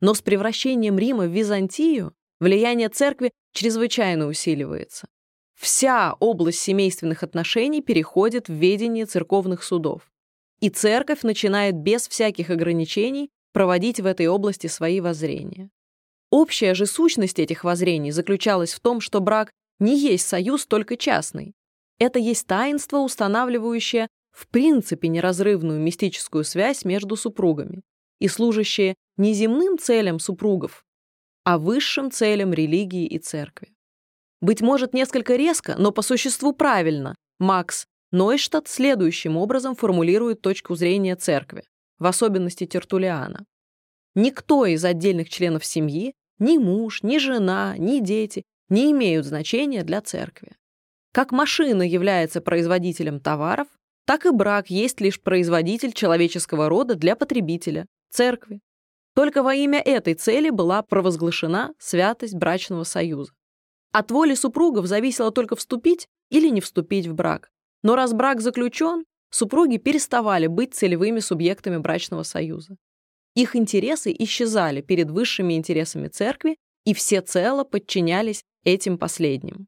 Но 0.00 0.14
с 0.14 0.22
превращением 0.22 0.98
Рима 0.98 1.26
в 1.26 1.32
Византию 1.32 2.14
влияние 2.40 2.88
церкви 2.88 3.32
чрезвычайно 3.52 4.26
усиливается. 4.26 5.08
Вся 5.54 6.14
область 6.20 6.60
семейственных 6.60 7.22
отношений 7.22 7.82
переходит 7.82 8.48
в 8.48 8.54
ведение 8.54 9.04
церковных 9.04 9.62
судов. 9.62 10.10
И 10.60 10.70
церковь 10.70 11.22
начинает 11.22 11.74
без 11.74 12.08
всяких 12.08 12.48
ограничений 12.50 13.30
проводить 13.52 14.00
в 14.00 14.06
этой 14.06 14.26
области 14.26 14.68
свои 14.68 15.00
воззрения. 15.00 15.70
Общая 16.30 16.74
же 16.74 16.86
сущность 16.86 17.38
этих 17.38 17.64
воззрений 17.64 18.10
заключалась 18.10 18.72
в 18.72 18.80
том, 18.80 19.00
что 19.00 19.20
брак 19.20 19.50
не 19.80 19.98
есть 19.98 20.26
союз 20.26 20.66
только 20.66 20.96
частный. 20.96 21.54
Это 21.98 22.18
есть 22.18 22.46
таинство, 22.46 22.98
устанавливающее 22.98 24.08
в 24.32 24.48
принципе 24.48 25.08
неразрывную 25.08 25.80
мистическую 25.80 26.44
связь 26.44 26.84
между 26.84 27.16
супругами 27.16 27.82
и 28.20 28.28
служащее 28.28 28.94
не 29.20 29.34
земным 29.34 29.78
целям 29.78 30.18
супругов, 30.18 30.84
а 31.44 31.58
высшим 31.58 32.10
целям 32.10 32.54
религии 32.54 33.06
и 33.06 33.18
церкви. 33.18 33.68
Быть 34.40 34.62
может, 34.62 34.94
несколько 34.94 35.36
резко, 35.36 35.76
но 35.78 35.92
по 35.92 36.00
существу 36.00 36.54
правильно, 36.54 37.14
Макс 37.38 37.84
Нойштадт 38.12 38.66
следующим 38.66 39.36
образом 39.36 39.76
формулирует 39.76 40.40
точку 40.40 40.74
зрения 40.74 41.16
церкви, 41.16 41.64
в 41.98 42.06
особенности 42.06 42.66
Тертулиана. 42.66 43.44
Никто 44.14 44.64
из 44.64 44.84
отдельных 44.84 45.28
членов 45.28 45.66
семьи, 45.66 46.14
ни 46.38 46.56
муж, 46.56 47.02
ни 47.02 47.18
жена, 47.18 47.76
ни 47.76 48.00
дети, 48.00 48.42
не 48.70 48.90
имеют 48.90 49.26
значения 49.26 49.84
для 49.84 50.00
церкви. 50.00 50.56
Как 51.12 51.30
машина 51.30 51.82
является 51.82 52.40
производителем 52.40 53.20
товаров, 53.20 53.68
так 54.06 54.24
и 54.24 54.30
брак 54.30 54.70
есть 54.70 55.00
лишь 55.02 55.20
производитель 55.20 55.92
человеческого 55.92 56.70
рода 56.70 56.94
для 56.94 57.16
потребителя, 57.16 57.86
церкви. 58.10 58.60
Только 59.14 59.42
во 59.42 59.54
имя 59.54 59.80
этой 59.80 60.14
цели 60.14 60.50
была 60.50 60.82
провозглашена 60.82 61.74
святость 61.78 62.34
брачного 62.34 62.84
союза. 62.84 63.32
От 63.92 64.10
воли 64.10 64.34
супругов 64.34 64.86
зависело 64.86 65.32
только 65.32 65.56
вступить 65.56 66.06
или 66.30 66.48
не 66.48 66.60
вступить 66.60 67.06
в 67.06 67.14
брак. 67.14 67.50
Но 67.82 67.96
раз 67.96 68.12
брак 68.12 68.40
заключен, 68.40 69.04
супруги 69.30 69.78
переставали 69.78 70.46
быть 70.46 70.74
целевыми 70.74 71.18
субъектами 71.18 71.78
брачного 71.78 72.22
союза. 72.22 72.76
Их 73.34 73.56
интересы 73.56 74.14
исчезали 74.16 74.80
перед 74.80 75.10
высшими 75.10 75.54
интересами 75.54 76.08
церкви 76.08 76.56
и 76.84 76.94
всецело 76.94 77.64
подчинялись 77.64 78.42
этим 78.64 78.98
последним. 78.98 79.66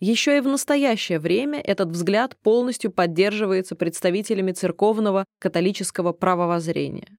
Еще 0.00 0.38
и 0.38 0.40
в 0.40 0.48
настоящее 0.48 1.18
время 1.18 1.60
этот 1.60 1.90
взгляд 1.90 2.36
полностью 2.38 2.90
поддерживается 2.90 3.76
представителями 3.76 4.52
церковного 4.52 5.26
католического 5.38 6.12
правовоззрения. 6.12 7.18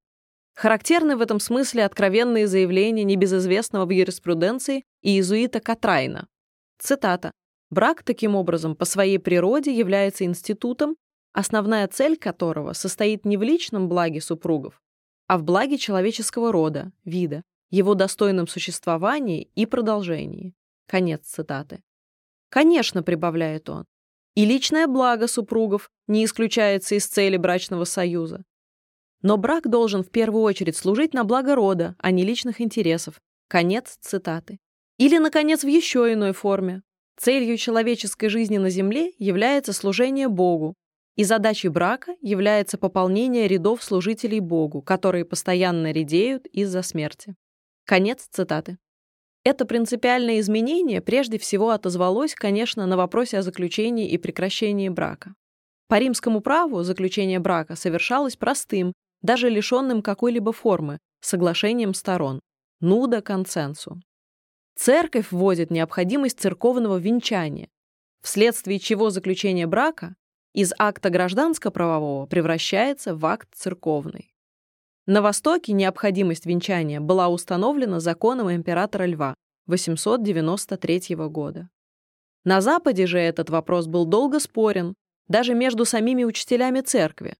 Характерны 0.55 1.15
в 1.15 1.21
этом 1.21 1.39
смысле 1.39 1.85
откровенные 1.85 2.47
заявления 2.47 3.03
небезызвестного 3.03 3.85
в 3.85 3.89
юриспруденции 3.89 4.83
иезуита 5.01 5.59
Катрайна. 5.59 6.27
Цитата. 6.77 7.31
Брак, 7.69 8.03
таким 8.03 8.35
образом, 8.35 8.75
по 8.75 8.85
своей 8.85 9.17
природе 9.17 9.75
является 9.75 10.25
институтом, 10.25 10.97
основная 11.31 11.87
цель 11.87 12.17
которого 12.17 12.73
состоит 12.73 13.25
не 13.25 13.37
в 13.37 13.43
личном 13.43 13.87
благе 13.87 14.19
супругов, 14.19 14.81
а 15.27 15.37
в 15.37 15.43
благе 15.43 15.77
человеческого 15.77 16.51
рода, 16.51 16.91
вида, 17.05 17.43
его 17.69 17.95
достойном 17.95 18.47
существовании 18.47 19.49
и 19.55 19.65
продолжении. 19.65 20.53
Конец 20.87 21.21
цитаты. 21.25 21.81
Конечно, 22.49 23.01
прибавляет 23.01 23.69
он, 23.69 23.85
и 24.35 24.45
личное 24.45 24.87
благо 24.87 25.27
супругов 25.27 25.89
не 26.07 26.25
исключается 26.25 26.95
из 26.95 27.07
цели 27.07 27.37
брачного 27.37 27.85
союза. 27.85 28.43
Но 29.21 29.37
брак 29.37 29.69
должен 29.69 30.03
в 30.03 30.09
первую 30.09 30.43
очередь 30.43 30.75
служить 30.75 31.13
на 31.13 31.23
благо 31.23 31.55
рода, 31.55 31.95
а 31.99 32.11
не 32.11 32.23
личных 32.23 32.61
интересов. 32.61 33.21
Конец 33.47 33.97
цитаты. 34.01 34.59
Или, 34.97 35.17
наконец, 35.17 35.63
в 35.63 35.67
еще 35.67 36.11
иной 36.13 36.33
форме. 36.33 36.83
Целью 37.17 37.57
человеческой 37.57 38.29
жизни 38.29 38.57
на 38.57 38.69
Земле 38.69 39.13
является 39.19 39.73
служение 39.73 40.27
Богу, 40.27 40.75
и 41.15 41.23
задачей 41.23 41.67
брака 41.67 42.15
является 42.21 42.77
пополнение 42.77 43.47
рядов 43.47 43.83
служителей 43.83 44.39
Богу, 44.39 44.81
которые 44.81 45.25
постоянно 45.25 45.91
редеют 45.91 46.47
из-за 46.47 46.81
смерти. 46.81 47.35
Конец 47.85 48.27
цитаты. 48.31 48.77
Это 49.43 49.65
принципиальное 49.65 50.39
изменение 50.39 51.01
прежде 51.01 51.37
всего 51.37 51.71
отозвалось, 51.71 52.35
конечно, 52.35 52.85
на 52.85 52.95
вопросе 52.95 53.39
о 53.39 53.41
заключении 53.41 54.09
и 54.09 54.17
прекращении 54.17 54.89
брака. 54.89 55.33
По 55.87 55.99
римскому 55.99 56.41
праву 56.41 56.83
заключение 56.83 57.39
брака 57.39 57.75
совершалось 57.75 58.37
простым, 58.37 58.93
даже 59.21 59.49
лишенным 59.49 60.01
какой-либо 60.01 60.51
формы, 60.51 60.99
соглашением 61.21 61.93
сторон, 61.93 62.41
нуда 62.79 63.21
консенсу. 63.21 64.01
Церковь 64.75 65.31
вводит 65.31 65.69
необходимость 65.69 66.39
церковного 66.39 66.97
венчания, 66.97 67.69
вследствие 68.21 68.79
чего 68.79 69.09
заключение 69.09 69.67
брака 69.67 70.15
из 70.53 70.73
акта 70.77 71.09
гражданско-правового 71.09 72.25
превращается 72.25 73.15
в 73.15 73.25
акт 73.25 73.47
церковный. 73.53 74.33
На 75.05 75.21
Востоке 75.21 75.73
необходимость 75.73 76.45
венчания 76.45 76.99
была 76.99 77.29
установлена 77.29 77.99
законом 77.99 78.51
императора 78.51 79.05
Льва 79.05 79.35
893 79.67 81.15
года. 81.15 81.69
На 82.43 82.61
Западе 82.61 83.05
же 83.05 83.19
этот 83.19 83.49
вопрос 83.49 83.87
был 83.87 84.05
долго 84.05 84.39
спорен, 84.39 84.93
даже 85.27 85.53
между 85.53 85.85
самими 85.85 86.23
учителями 86.23 86.81
церкви, 86.81 87.35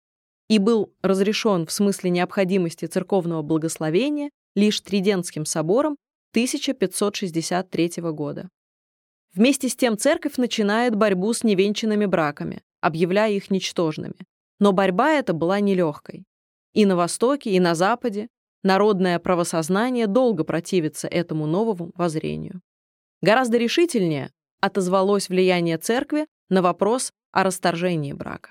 и 0.51 0.59
был 0.59 0.93
разрешен 1.01 1.65
в 1.65 1.71
смысле 1.71 2.09
необходимости 2.09 2.83
церковного 2.83 3.41
благословения 3.41 4.31
лишь 4.53 4.81
Тридентским 4.81 5.45
собором 5.45 5.95
1563 6.31 7.93
года. 8.11 8.49
Вместе 9.33 9.69
с 9.69 9.77
тем 9.77 9.97
церковь 9.97 10.35
начинает 10.35 10.93
борьбу 10.93 11.31
с 11.31 11.45
невенчанными 11.45 12.05
браками, 12.05 12.61
объявляя 12.81 13.31
их 13.31 13.49
ничтожными. 13.49 14.17
Но 14.59 14.73
борьба 14.73 15.13
эта 15.13 15.31
была 15.31 15.61
нелегкой. 15.61 16.25
И 16.73 16.85
на 16.85 16.97
Востоке, 16.97 17.51
и 17.51 17.59
на 17.61 17.73
Западе 17.73 18.27
народное 18.61 19.19
правосознание 19.19 20.05
долго 20.05 20.43
противится 20.43 21.07
этому 21.07 21.45
новому 21.45 21.93
воззрению. 21.95 22.59
Гораздо 23.21 23.57
решительнее 23.57 24.31
отозвалось 24.59 25.29
влияние 25.29 25.77
церкви 25.77 26.27
на 26.49 26.61
вопрос 26.61 27.13
о 27.31 27.45
расторжении 27.45 28.11
брака. 28.11 28.49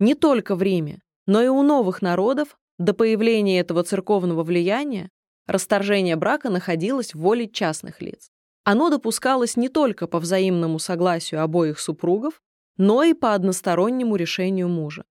Не 0.00 0.14
только 0.14 0.56
в 0.56 0.62
Риме, 0.62 1.02
но 1.26 1.42
и 1.42 1.48
у 1.48 1.62
новых 1.62 2.02
народов 2.02 2.56
до 2.78 2.94
появления 2.94 3.60
этого 3.60 3.82
церковного 3.82 4.42
влияния 4.42 5.08
расторжение 5.46 6.16
брака 6.16 6.50
находилось 6.50 7.14
в 7.14 7.20
воле 7.20 7.48
частных 7.48 8.00
лиц. 8.00 8.30
Оно 8.64 8.90
допускалось 8.90 9.56
не 9.56 9.68
только 9.68 10.06
по 10.06 10.18
взаимному 10.18 10.78
согласию 10.78 11.42
обоих 11.42 11.78
супругов, 11.78 12.40
но 12.76 13.02
и 13.02 13.14
по 13.14 13.34
одностороннему 13.34 14.16
решению 14.16 14.68
мужа. 14.68 15.04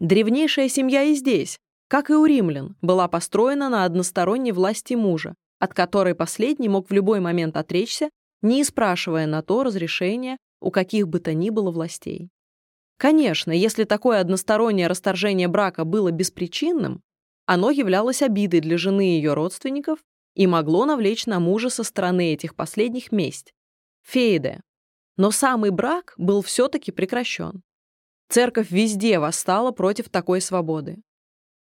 Древнейшая 0.00 0.68
семья 0.68 1.04
и 1.04 1.14
здесь, 1.14 1.58
как 1.88 2.10
и 2.10 2.14
у 2.14 2.24
римлян, 2.24 2.76
была 2.80 3.06
построена 3.06 3.68
на 3.68 3.84
односторонней 3.84 4.52
власти 4.52 4.94
мужа, 4.94 5.34
от 5.58 5.72
которой 5.72 6.14
последний 6.14 6.68
мог 6.68 6.90
в 6.90 6.92
любой 6.92 7.20
момент 7.20 7.56
отречься, 7.56 8.10
не 8.42 8.64
спрашивая 8.64 9.26
на 9.26 9.42
то 9.42 9.62
разрешения 9.62 10.38
у 10.60 10.70
каких 10.70 11.08
бы 11.08 11.20
то 11.20 11.32
ни 11.32 11.50
было 11.50 11.70
властей. 11.70 12.30
Конечно, 12.98 13.52
если 13.52 13.84
такое 13.84 14.20
одностороннее 14.20 14.86
расторжение 14.86 15.48
брака 15.48 15.84
было 15.84 16.10
беспричинным, 16.10 17.02
оно 17.44 17.70
являлось 17.70 18.22
обидой 18.22 18.60
для 18.60 18.78
жены 18.78 19.10
и 19.10 19.16
ее 19.16 19.34
родственников 19.34 19.98
и 20.34 20.46
могло 20.46 20.84
навлечь 20.84 21.26
на 21.26 21.38
мужа 21.38 21.70
со 21.70 21.84
стороны 21.84 22.32
этих 22.32 22.54
последних 22.54 23.12
месть. 23.12 23.52
Фейде. 24.02 24.60
Но 25.16 25.30
самый 25.30 25.70
брак 25.70 26.14
был 26.16 26.42
все-таки 26.42 26.92
прекращен. 26.92 27.62
Церковь 28.28 28.70
везде 28.70 29.18
восстала 29.18 29.70
против 29.70 30.08
такой 30.08 30.40
свободы. 30.40 30.98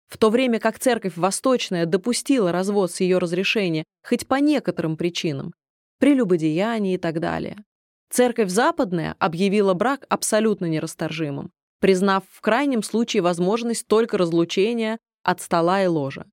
В 0.09 0.19
то 0.19 0.29
время 0.29 0.61
как 0.61 0.79
церковь 0.79 1.17
восточная 1.17 1.87
допустила 1.87 2.53
развод 2.53 2.93
с 2.93 3.01
ее 3.01 3.19
разрешения 3.19 3.85
хоть 4.07 4.27
по 4.27 4.35
некоторым 4.35 4.97
причинам, 4.99 5.55
прелюбодеяние 5.99 6.97
и 6.97 6.99
так 6.99 7.19
далее, 7.19 7.65
церковь 8.13 8.51
западная 8.51 9.17
объявила 9.19 9.75
брак 9.75 10.07
абсолютно 10.09 10.67
нерасторжимым, 10.67 11.51
признав 11.81 12.25
в 12.31 12.41
крайнем 12.41 12.83
случае 12.83 13.23
возможность 13.23 13.87
только 13.87 14.19
разлучения 14.19 14.99
от 15.23 15.41
стола 15.41 15.83
и 15.83 15.87
ложа. 15.87 16.27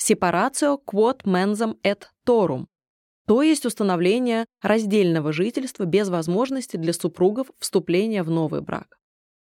Separatio 0.00 0.78
quod 0.86 1.24
mensam 1.24 1.76
et 1.82 2.04
torum, 2.26 2.66
то 3.26 3.42
есть 3.42 3.66
установление 3.66 4.46
раздельного 4.62 5.32
жительства 5.32 5.84
без 5.84 6.08
возможности 6.08 6.78
для 6.78 6.94
супругов 6.94 7.48
вступления 7.58 8.22
в 8.22 8.30
новый 8.30 8.62
брак. 8.62 8.98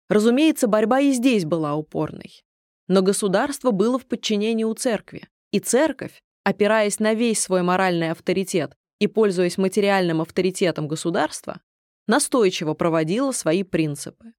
Разумеется, 0.08 0.68
борьба 0.68 1.00
и 1.00 1.12
здесь 1.12 1.44
была 1.44 1.74
упорной. 1.74 2.42
Но 2.88 3.02
государство 3.02 3.72
было 3.72 3.98
в 3.98 4.06
подчинении 4.06 4.64
у 4.64 4.72
церкви, 4.72 5.28
и 5.50 5.58
церковь, 5.58 6.22
опираясь 6.44 6.98
на 6.98 7.14
весь 7.14 7.42
свой 7.42 7.62
моральный 7.62 8.10
авторитет 8.10 8.74
и 9.00 9.06
пользуясь 9.06 9.58
материальным 9.58 10.20
авторитетом 10.20 10.88
государства, 10.88 11.60
настойчиво 12.06 12.74
проводила 12.74 13.32
свои 13.32 13.62
принципы. 13.62 14.32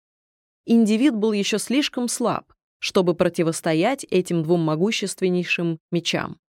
Индивид 0.65 1.15
был 1.15 1.31
еще 1.31 1.59
слишком 1.59 2.07
слаб, 2.07 2.53
чтобы 2.79 3.15
противостоять 3.15 4.03
этим 4.05 4.43
двум 4.43 4.61
могущественнейшим 4.61 5.79
мечам. 5.91 6.39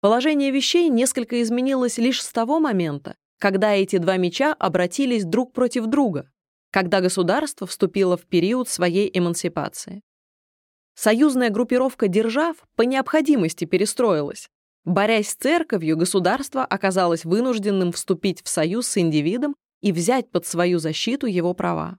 Положение 0.00 0.50
вещей 0.50 0.88
несколько 0.88 1.42
изменилось 1.42 1.98
лишь 1.98 2.22
с 2.22 2.32
того 2.32 2.60
момента, 2.60 3.16
когда 3.38 3.74
эти 3.74 3.98
два 3.98 4.16
меча 4.16 4.54
обратились 4.54 5.24
друг 5.24 5.52
против 5.52 5.86
друга, 5.86 6.30
когда 6.70 7.00
государство 7.00 7.66
вступило 7.66 8.16
в 8.16 8.26
период 8.26 8.68
своей 8.68 9.10
эмансипации. 9.12 10.02
Союзная 10.94 11.50
группировка 11.50 12.08
держав 12.08 12.56
по 12.74 12.82
необходимости 12.82 13.64
перестроилась. 13.64 14.48
Борясь 14.84 15.30
с 15.30 15.34
церковью, 15.34 15.96
государство 15.96 16.64
оказалось 16.64 17.24
вынужденным 17.24 17.92
вступить 17.92 18.42
в 18.42 18.48
союз 18.48 18.88
с 18.88 18.98
индивидом 18.98 19.54
и 19.80 19.92
взять 19.92 20.30
под 20.30 20.46
свою 20.46 20.78
защиту 20.78 21.26
его 21.26 21.54
права. 21.54 21.98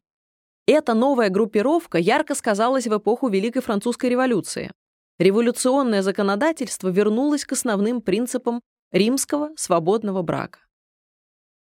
Эта 0.66 0.94
новая 0.94 1.30
группировка 1.30 1.98
ярко 1.98 2.36
сказалась 2.36 2.88
в 2.88 2.98
эпоху 2.98 3.30
Великой 3.30 3.62
Французской 3.62 4.10
революции. 4.10 4.72
Революционное 5.18 6.02
законодательство 6.02 6.90
вернулось 6.90 7.46
к 7.46 7.54
основным 7.54 8.02
принципам 8.02 8.62
римского 8.92 9.50
свободного 9.56 10.22
брака. 10.22 10.60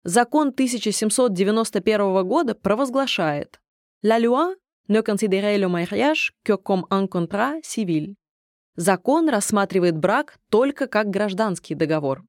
Закон 0.04 0.48
1791 0.48 2.26
года 2.26 2.54
провозглашает 2.54 3.60
«La 4.04 4.18
loi 4.18 4.54
ne 4.88 5.02
considérait 5.02 5.58
le 5.58 5.68
mariage 5.68 6.32
que 6.44 6.56
comme 6.56 6.86
un 6.90 7.06
contrat 7.06 7.60
civil. 7.62 8.14
Закон 8.76 9.28
рассматривает 9.28 9.96
брак 9.96 10.38
только 10.50 10.86
как 10.86 11.10
гражданский 11.10 11.74
договор. 11.74 12.24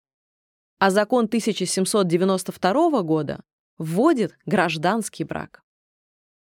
А 0.80 0.90
закон 0.90 1.26
1792 1.26 3.02
года 3.04 3.42
вводит 3.80 4.38
гражданский 4.46 5.24
брак. 5.24 5.64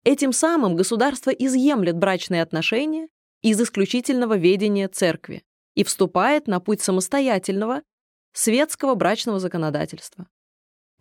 Этим 0.03 0.33
самым 0.33 0.75
государство 0.75 1.29
изъемлет 1.29 1.97
брачные 1.97 2.41
отношения 2.41 3.09
из 3.41 3.61
исключительного 3.61 4.37
ведения 4.37 4.87
церкви 4.87 5.43
и 5.75 5.83
вступает 5.83 6.47
на 6.47 6.59
путь 6.59 6.81
самостоятельного 6.81 7.83
светского 8.33 8.95
брачного 8.95 9.39
законодательства. 9.39 10.27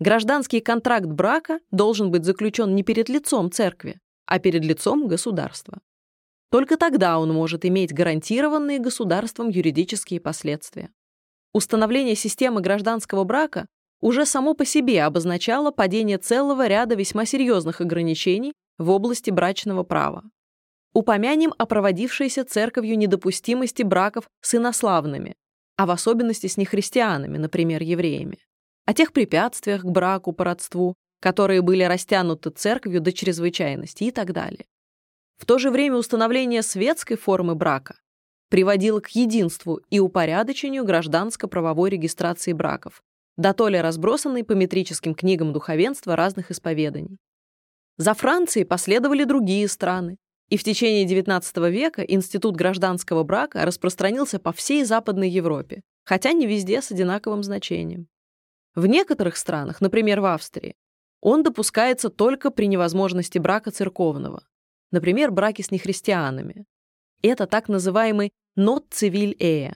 Гражданский 0.00 0.60
контракт 0.60 1.06
брака 1.06 1.60
должен 1.70 2.10
быть 2.10 2.24
заключен 2.24 2.74
не 2.74 2.82
перед 2.82 3.08
лицом 3.08 3.50
церкви, 3.50 4.00
а 4.26 4.40
перед 4.40 4.64
лицом 4.64 5.06
государства. 5.06 5.80
Только 6.50 6.76
тогда 6.76 7.18
он 7.18 7.32
может 7.32 7.64
иметь 7.64 7.92
гарантированные 7.92 8.80
государством 8.80 9.48
юридические 9.50 10.20
последствия. 10.20 10.90
Установление 11.52 12.16
системы 12.16 12.60
гражданского 12.60 13.22
брака 13.24 13.68
уже 14.00 14.26
само 14.26 14.54
по 14.54 14.64
себе 14.64 15.02
обозначало 15.02 15.70
падение 15.70 16.18
целого 16.18 16.66
ряда 16.66 16.94
весьма 16.94 17.24
серьезных 17.24 17.80
ограничений 17.80 18.52
в 18.78 18.90
области 18.90 19.30
брачного 19.30 19.82
права. 19.82 20.24
Упомянем 20.92 21.52
о 21.58 21.66
проводившейся 21.66 22.44
церковью 22.44 22.96
недопустимости 22.96 23.82
браков 23.82 24.28
с 24.40 24.54
инославными, 24.54 25.34
а 25.76 25.86
в 25.86 25.90
особенности 25.90 26.46
с 26.46 26.56
нехристианами, 26.56 27.38
например, 27.38 27.82
евреями, 27.82 28.38
о 28.86 28.94
тех 28.94 29.12
препятствиях 29.12 29.82
к 29.82 29.90
браку 29.90 30.32
по 30.32 30.44
родству, 30.44 30.94
которые 31.20 31.62
были 31.62 31.82
растянуты 31.82 32.50
церковью 32.50 33.00
до 33.00 33.12
чрезвычайности 33.12 34.04
и 34.04 34.10
так 34.10 34.32
далее. 34.32 34.66
В 35.38 35.46
то 35.46 35.58
же 35.58 35.70
время 35.70 35.96
установление 35.96 36.62
светской 36.62 37.16
формы 37.16 37.54
брака 37.54 37.96
приводило 38.50 39.00
к 39.00 39.08
единству 39.08 39.80
и 39.90 39.98
упорядочению 39.98 40.84
гражданско-правовой 40.84 41.90
регистрации 41.90 42.52
браков, 42.52 43.02
дотоле 43.36 43.80
разбросанной 43.80 44.44
по 44.44 44.52
метрическим 44.52 45.14
книгам 45.14 45.52
духовенства 45.52 46.16
разных 46.16 46.50
исповеданий. 46.50 47.18
За 47.96 48.14
Францией 48.14 48.66
последовали 48.66 49.24
другие 49.24 49.68
страны, 49.68 50.16
и 50.48 50.56
в 50.56 50.64
течение 50.64 51.06
XIX 51.06 51.70
века 51.70 52.02
институт 52.02 52.56
гражданского 52.56 53.22
брака 53.22 53.64
распространился 53.64 54.38
по 54.38 54.52
всей 54.52 54.84
Западной 54.84 55.28
Европе, 55.28 55.82
хотя 56.04 56.32
не 56.32 56.46
везде 56.46 56.82
с 56.82 56.90
одинаковым 56.90 57.42
значением. 57.42 58.08
В 58.74 58.86
некоторых 58.86 59.36
странах, 59.36 59.80
например, 59.80 60.20
в 60.20 60.26
Австрии, 60.26 60.74
он 61.20 61.42
допускается 61.42 62.10
только 62.10 62.50
при 62.50 62.66
невозможности 62.66 63.38
брака 63.38 63.70
церковного, 63.70 64.44
например, 64.90 65.30
браки 65.30 65.62
с 65.62 65.70
нехристианами. 65.70 66.66
Это 67.22 67.46
так 67.46 67.68
называемый 67.68 68.32
«not 68.58 68.90
civil 68.90 69.34
ehe». 69.38 69.74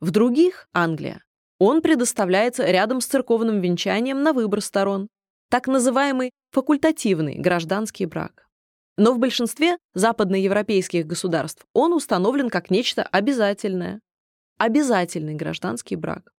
В 0.00 0.10
других, 0.10 0.68
Англия, 0.74 1.23
он 1.58 1.82
предоставляется 1.82 2.64
рядом 2.64 3.00
с 3.00 3.06
церковным 3.06 3.60
венчанием 3.60 4.22
на 4.22 4.32
выбор 4.32 4.60
сторон, 4.60 5.08
так 5.50 5.66
называемый 5.66 6.30
факультативный 6.50 7.36
гражданский 7.36 8.06
брак. 8.06 8.46
Но 8.96 9.12
в 9.12 9.18
большинстве 9.18 9.78
западноевропейских 9.94 11.06
государств 11.06 11.66
он 11.72 11.92
установлен 11.92 12.48
как 12.48 12.70
нечто 12.70 13.02
обязательное. 13.02 14.00
Обязательный 14.56 15.34
гражданский 15.34 15.96
брак. 15.96 16.32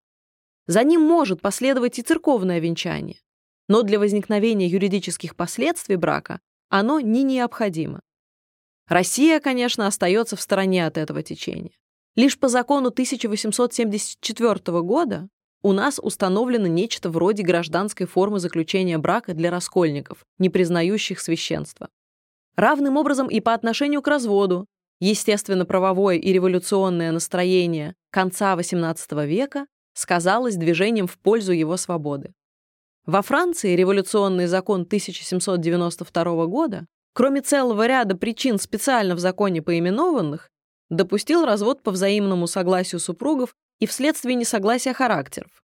За 0.67 0.84
ним 0.84 1.01
может 1.01 1.41
последовать 1.41 1.99
и 1.99 2.01
церковное 2.01 2.60
венчание, 2.60 3.19
но 3.67 3.84
для 3.84 3.99
возникновения 3.99 4.67
юридических 4.67 5.36
последствий 5.36 5.97
брака 5.97 6.39
оно 6.69 6.99
не 6.99 7.23
необходимо. 7.23 8.01
Россия, 8.88 9.39
конечно, 9.39 9.88
остается 9.88 10.36
в 10.36 10.41
стороне 10.41 10.86
от 10.86 10.97
этого 10.97 11.23
течения. 11.23 11.78
Лишь 12.15 12.39
по 12.39 12.47
закону 12.47 12.89
1874 12.89 14.82
года 14.82 15.28
у 15.62 15.73
нас 15.73 15.99
установлено 16.01 16.67
нечто 16.67 17.10
вроде 17.10 17.43
гражданской 17.43 18.06
формы 18.06 18.39
заключения 18.39 18.97
брака 18.97 19.34
для 19.34 19.51
раскольников, 19.51 20.25
не 20.38 20.49
признающих 20.49 21.19
священство. 21.19 21.89
Равным 22.56 22.95
образом 22.95 23.28
и 23.28 23.41
по 23.41 23.54
отношению 23.54 24.01
к 24.01 24.08
разводу, 24.08 24.65
естественно-правовое 25.01 26.15
и 26.15 26.32
революционное 26.32 27.12
настроение 27.12 27.95
конца 28.12 28.56
XVIII 28.56 29.25
века 29.25 29.67
сказалось 29.93 30.56
движением 30.56 31.08
в 31.08 31.17
пользу 31.17 31.51
его 31.51 31.75
свободы. 31.75 32.34
Во 33.06 33.21
Франции 33.21 33.75
революционный 33.75 34.47
закон 34.47 34.82
1792 34.82 36.45
года, 36.45 36.86
кроме 37.13 37.41
целого 37.41 37.86
ряда 37.86 38.15
причин 38.15 38.58
специально 38.58 39.15
в 39.15 39.19
законе 39.19 39.62
поименованных, 39.62 40.49
допустил 40.89 41.45
развод 41.45 41.84
по 41.84 41.91
взаимному 41.91 42.48
согласию 42.48 43.00
супругов 43.00 43.56
и 43.80 43.86
вследствие 43.86 44.36
несогласия 44.36 44.93
характеров. 44.93 45.63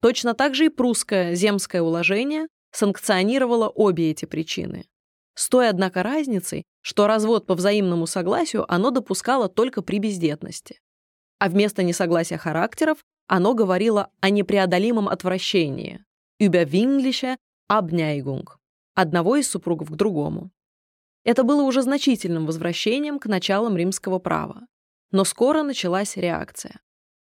Точно 0.00 0.34
так 0.34 0.54
же 0.54 0.66
и 0.66 0.68
прусское 0.68 1.34
земское 1.34 1.82
уложение 1.82 2.46
санкционировало 2.72 3.68
обе 3.68 4.10
эти 4.10 4.24
причины. 4.24 4.86
С 5.34 5.48
той, 5.48 5.68
однако, 5.68 6.02
разницей, 6.02 6.64
что 6.82 7.06
развод 7.06 7.46
по 7.46 7.54
взаимному 7.54 8.06
согласию 8.06 8.70
оно 8.72 8.90
допускало 8.90 9.48
только 9.48 9.82
при 9.82 9.98
бездетности. 9.98 10.80
А 11.38 11.48
вместо 11.48 11.82
несогласия 11.82 12.38
характеров 12.38 12.98
оно 13.26 13.54
говорило 13.54 14.10
о 14.20 14.30
непреодолимом 14.30 15.08
отвращении 15.08 16.04
überwindliche 16.40 17.36
Abneigung 17.70 18.46
одного 18.94 19.36
из 19.36 19.48
супругов 19.48 19.90
к 19.90 19.96
другому. 19.96 20.50
Это 21.24 21.42
было 21.42 21.62
уже 21.62 21.82
значительным 21.82 22.46
возвращением 22.46 23.18
к 23.18 23.26
началам 23.26 23.76
римского 23.76 24.18
права. 24.18 24.66
Но 25.10 25.24
скоро 25.24 25.62
началась 25.62 26.16
реакция. 26.16 26.80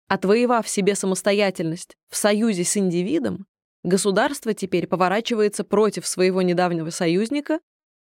Отвоевав 0.08 0.68
себе 0.68 0.94
самостоятельность 0.94 1.96
в 2.08 2.16
союзе 2.16 2.64
с 2.64 2.76
индивидом, 2.76 3.46
государство 3.82 4.52
теперь 4.54 4.86
поворачивается 4.86 5.64
против 5.64 6.06
своего 6.06 6.42
недавнего 6.42 6.90
союзника 6.90 7.60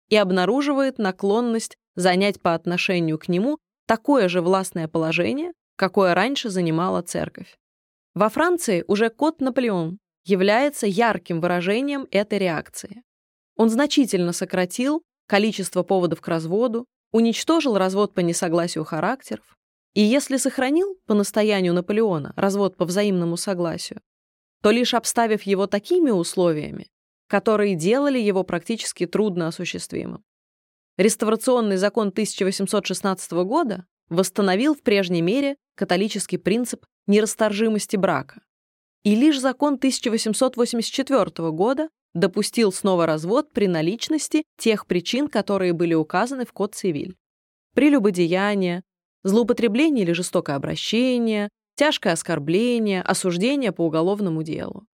и 0.08 0.16
обнаруживает 0.16 0.98
наклонность 0.98 1.76
занять 1.96 2.40
по 2.40 2.54
отношению 2.54 3.18
к 3.18 3.28
нему 3.28 3.58
такое 3.86 4.28
же 4.28 4.40
властное 4.40 4.88
положение, 4.88 5.52
какое 5.76 6.14
раньше 6.14 6.48
занимала 6.48 7.02
церковь. 7.02 7.56
Во 8.14 8.28
Франции 8.28 8.84
уже 8.86 9.08
кот 9.10 9.40
Наполеон 9.40 9.98
является 10.24 10.86
ярким 10.86 11.40
выражением 11.40 12.06
этой 12.10 12.38
реакции. 12.38 13.02
Он 13.56 13.68
значительно 13.68 14.32
сократил 14.32 15.02
количество 15.30 15.84
поводов 15.84 16.20
к 16.20 16.26
разводу, 16.26 16.86
уничтожил 17.12 17.78
развод 17.78 18.14
по 18.14 18.18
несогласию 18.18 18.84
характеров, 18.84 19.56
и 19.94 20.00
если 20.00 20.38
сохранил 20.38 20.98
по 21.06 21.14
настоянию 21.14 21.72
Наполеона 21.72 22.32
развод 22.34 22.76
по 22.76 22.84
взаимному 22.84 23.36
согласию, 23.36 24.00
то 24.60 24.72
лишь 24.72 24.92
обставив 24.92 25.42
его 25.44 25.68
такими 25.68 26.10
условиями, 26.10 26.88
которые 27.28 27.76
делали 27.76 28.18
его 28.18 28.42
практически 28.42 29.06
трудно 29.06 29.46
осуществимым. 29.46 30.24
Реставрационный 30.98 31.76
закон 31.76 32.08
1816 32.08 33.30
года 33.44 33.86
восстановил 34.08 34.74
в 34.74 34.82
прежней 34.82 35.22
мере 35.22 35.54
католический 35.76 36.38
принцип 36.38 36.84
нерасторжимости 37.06 37.94
брака, 37.94 38.42
и 39.04 39.14
лишь 39.14 39.38
закон 39.38 39.74
1884 39.74 41.50
года 41.52 41.88
допустил 42.14 42.72
снова 42.72 43.06
развод 43.06 43.52
при 43.52 43.66
наличности 43.66 44.44
тех 44.56 44.86
причин, 44.86 45.28
которые 45.28 45.72
были 45.72 45.94
указаны 45.94 46.44
в 46.44 46.52
Код 46.52 46.74
Цивиль. 46.74 47.16
Прелюбодеяние, 47.74 48.82
злоупотребление 49.22 50.04
или 50.04 50.12
жестокое 50.12 50.56
обращение, 50.56 51.48
тяжкое 51.76 52.12
оскорбление, 52.12 53.02
осуждение 53.02 53.72
по 53.72 53.86
уголовному 53.86 54.42
делу. 54.42 54.86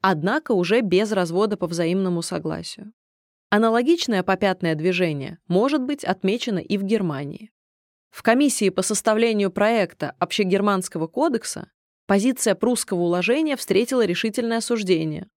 Однако 0.00 0.52
уже 0.52 0.80
без 0.80 1.12
развода 1.12 1.56
по 1.56 1.66
взаимному 1.66 2.20
согласию. 2.22 2.92
Аналогичное 3.50 4.22
попятное 4.22 4.74
движение 4.74 5.38
может 5.46 5.82
быть 5.82 6.04
отмечено 6.04 6.58
и 6.58 6.76
в 6.76 6.82
Германии. 6.82 7.50
В 8.10 8.22
комиссии 8.22 8.68
по 8.68 8.82
составлению 8.82 9.50
проекта 9.50 10.14
Общегерманского 10.18 11.06
кодекса 11.06 11.70
позиция 12.06 12.54
прусского 12.54 13.00
уложения 13.00 13.56
встретила 13.56 14.04
решительное 14.04 14.58
осуждение. 14.58 15.28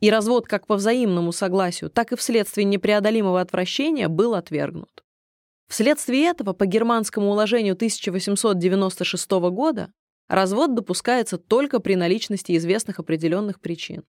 И 0.00 0.10
развод 0.10 0.46
как 0.46 0.66
по 0.66 0.76
взаимному 0.76 1.32
согласию, 1.32 1.90
так 1.90 2.12
и 2.12 2.16
вследствие 2.16 2.64
непреодолимого 2.64 3.40
отвращения 3.40 4.08
был 4.08 4.34
отвергнут. 4.34 5.02
Вследствие 5.68 6.26
этого 6.26 6.52
по 6.52 6.66
германскому 6.66 7.30
уложению 7.30 7.74
1896 7.74 9.30
года 9.50 9.92
развод 10.28 10.74
допускается 10.74 11.36
только 11.36 11.80
при 11.80 11.94
наличности 11.94 12.56
известных 12.56 13.00
определенных 13.00 13.60
причин. 13.60 14.04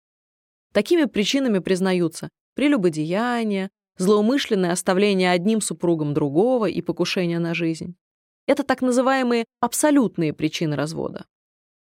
Такими 0.74 1.06
причинами 1.06 1.60
признаются 1.60 2.30
прелюбодеяние, 2.56 3.69
злоумышленное 3.98 4.71
оставление 4.71 5.32
одним 5.32 5.62
супругом 5.62 6.13
другого 6.13 6.65
и 6.65 6.82
покушение 6.82 7.39
на 7.39 7.54
жизнь. 7.54 7.95
Это 8.48 8.63
так 8.63 8.82
называемые 8.82 9.45
абсолютные 9.62 10.34
причины 10.34 10.76
развода. 10.76 11.26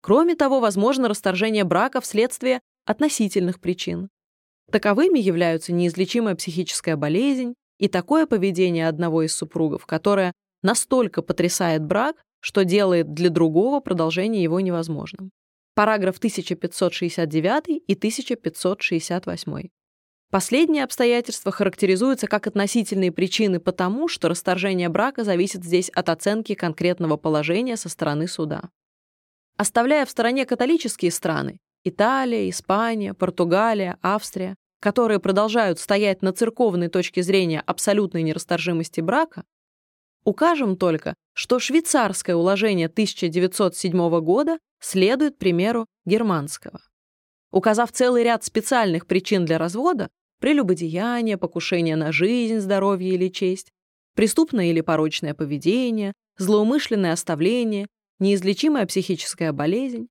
Кроме 0.02 0.34
того, 0.36 0.60
возможно 0.60 1.08
расторжение 1.08 1.64
брака 1.64 2.00
вследствие 2.00 2.60
относительных 2.84 3.60
причин. 3.60 4.08
Таковыми 4.70 5.18
являются 5.18 5.72
неизлечимая 5.72 6.34
психическая 6.34 6.96
болезнь 6.96 7.54
и 7.78 7.88
такое 7.88 8.26
поведение 8.26 8.88
одного 8.88 9.22
из 9.22 9.34
супругов, 9.34 9.86
которое 9.86 10.32
настолько 10.62 11.22
потрясает 11.22 11.84
брак, 11.84 12.16
что 12.40 12.64
делает 12.64 13.12
для 13.14 13.30
другого 13.30 13.80
продолжение 13.80 14.42
его 14.42 14.60
невозможным. 14.60 15.30
Параграф 15.74 16.18
1569 16.18 17.82
и 17.86 17.94
1568. 17.94 19.68
Последние 20.30 20.84
обстоятельства 20.84 21.52
характеризуются 21.52 22.26
как 22.26 22.46
относительные 22.46 23.12
причины 23.12 23.60
потому, 23.60 24.08
что 24.08 24.28
расторжение 24.28 24.88
брака 24.88 25.24
зависит 25.24 25.64
здесь 25.64 25.90
от 25.90 26.08
оценки 26.08 26.54
конкретного 26.54 27.16
положения 27.16 27.76
со 27.76 27.88
стороны 27.88 28.26
суда. 28.26 28.70
Оставляя 29.56 30.04
в 30.04 30.10
стороне 30.10 30.44
католические 30.44 31.12
страны– 31.12 31.58
Италия, 31.84 32.48
Испания, 32.48 33.12
Португалия, 33.12 33.98
Австрия, 34.00 34.56
которые 34.80 35.20
продолжают 35.20 35.78
стоять 35.78 36.22
на 36.22 36.32
церковной 36.32 36.88
точке 36.88 37.22
зрения 37.22 37.60
абсолютной 37.60 38.22
нерасторжимости 38.22 39.02
брака, 39.02 39.44
укажем 40.24 40.76
только, 40.76 41.14
что 41.34 41.58
швейцарское 41.58 42.34
уложение 42.34 42.86
1907 42.86 44.20
года 44.20 44.58
следует 44.80 45.38
примеру 45.38 45.86
германского. 46.06 46.80
Указав 47.50 47.92
целый 47.92 48.24
ряд 48.24 48.44
специальных 48.44 49.06
причин 49.06 49.44
для 49.44 49.58
развода– 49.58 50.08
прелюбодеяние, 50.40 51.38
покушение 51.38 51.96
на 51.96 52.12
жизнь, 52.12 52.58
здоровье 52.60 53.14
или 53.14 53.28
честь, 53.28 53.70
преступное 54.14 54.66
или 54.66 54.80
порочное 54.80 55.34
поведение, 55.34 56.12
злоумышленное 56.38 57.12
оставление, 57.12 57.86
неизлечимая 58.18 58.86
психическая 58.86 59.52
болезнь. 59.52 60.08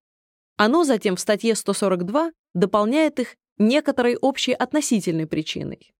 Оно 0.58 0.84
затем 0.84 1.16
в 1.16 1.20
статье 1.20 1.56
142 1.56 2.32
дополняет 2.54 3.20
их 3.20 3.36
некоторой 3.58 4.16
общей 4.16 4.54
относительной 4.54 5.28
причиной. 5.28 5.94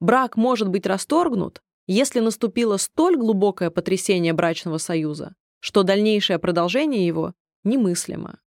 Брак 0.00 0.36
может 0.36 0.68
быть 0.68 0.86
расторгнут, 0.86 1.60
если 1.86 2.20
наступило 2.20 2.76
столь 2.76 3.16
глубокое 3.16 3.70
потрясение 3.70 4.32
брачного 4.32 4.78
союза, 4.78 5.34
что 5.60 5.82
дальнейшее 5.82 6.38
продолжение 6.38 7.06
его 7.06 7.34
немыслимо. 7.64 8.38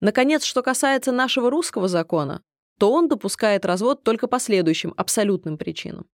Наконец, 0.00 0.44
что 0.44 0.62
касается 0.62 1.12
нашего 1.12 1.50
русского 1.50 1.88
закона, 1.88 2.42
то 2.78 2.92
он 2.92 3.08
допускает 3.08 3.64
развод 3.64 4.02
только 4.02 4.26
по 4.28 4.38
следующим 4.38 4.94
абсолютным 4.96 5.58
причинам. 5.58 6.06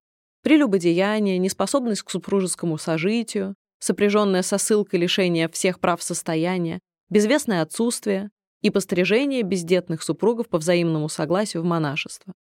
Прелюбодеяние, 0.43 1.37
неспособность 1.37 2.03
к 2.03 2.09
супружескому 2.09 2.77
сожитию, 2.77 3.55
сопряженное 3.79 4.41
со 4.41 4.57
ссылкой 4.57 4.99
лишения 4.99 5.49
всех 5.49 5.79
прав 5.79 6.01
состояния, 6.01 6.79
безвестное 7.09 7.61
отсутствие 7.61 8.31
и 8.61 8.69
пострижение 8.69 9.43
бездетных 9.43 10.03
супругов 10.03 10.49
по 10.49 10.57
взаимному 10.57 11.09
согласию 11.09 11.63
в 11.63 11.65
монашество. 11.65 12.33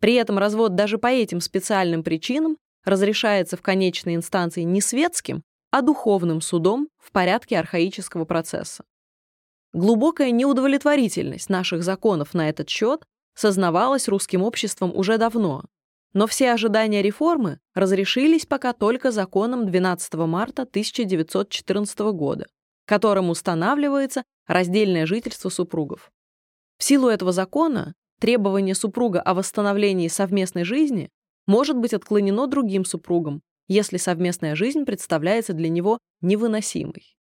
При 0.00 0.14
этом 0.14 0.38
развод 0.38 0.74
даже 0.74 0.98
по 0.98 1.08
этим 1.08 1.40
специальным 1.40 2.02
причинам 2.02 2.56
разрешается 2.84 3.56
в 3.56 3.62
конечной 3.62 4.14
инстанции 4.14 4.62
не 4.62 4.80
светским, 4.80 5.42
а 5.70 5.82
духовным 5.82 6.40
судом 6.40 6.88
в 6.98 7.12
порядке 7.12 7.58
архаического 7.58 8.24
процесса. 8.24 8.84
Глубокая 9.72 10.30
неудовлетворительность 10.30 11.50
наших 11.50 11.82
законов 11.82 12.32
на 12.32 12.48
этот 12.48 12.68
счет 12.70 13.04
сознавалась 13.34 14.08
русским 14.08 14.42
обществом 14.42 14.96
уже 14.96 15.18
давно, 15.18 15.64
но 16.14 16.26
все 16.26 16.52
ожидания 16.52 17.02
реформы 17.02 17.60
разрешились 17.74 18.46
пока 18.46 18.72
только 18.72 19.10
законом 19.10 19.66
12 19.66 20.14
марта 20.14 20.62
1914 20.62 21.98
года, 21.98 22.46
которым 22.86 23.28
устанавливается 23.28 24.24
раздельное 24.48 25.06
жительство 25.06 25.50
супругов. 25.50 26.10
В 26.78 26.84
силу 26.84 27.08
этого 27.08 27.30
закона 27.30 27.94
требование 28.18 28.74
супруга 28.74 29.20
о 29.20 29.34
восстановлении 29.34 30.08
совместной 30.08 30.64
жизни 30.64 31.10
может 31.46 31.76
быть 31.76 31.94
отклонено 31.94 32.46
другим 32.46 32.84
супругом, 32.84 33.42
если 33.68 33.98
совместная 33.98 34.56
жизнь 34.56 34.84
представляется 34.84 35.52
для 35.52 35.68
него 35.68 35.98
невыносимой. 36.20 37.16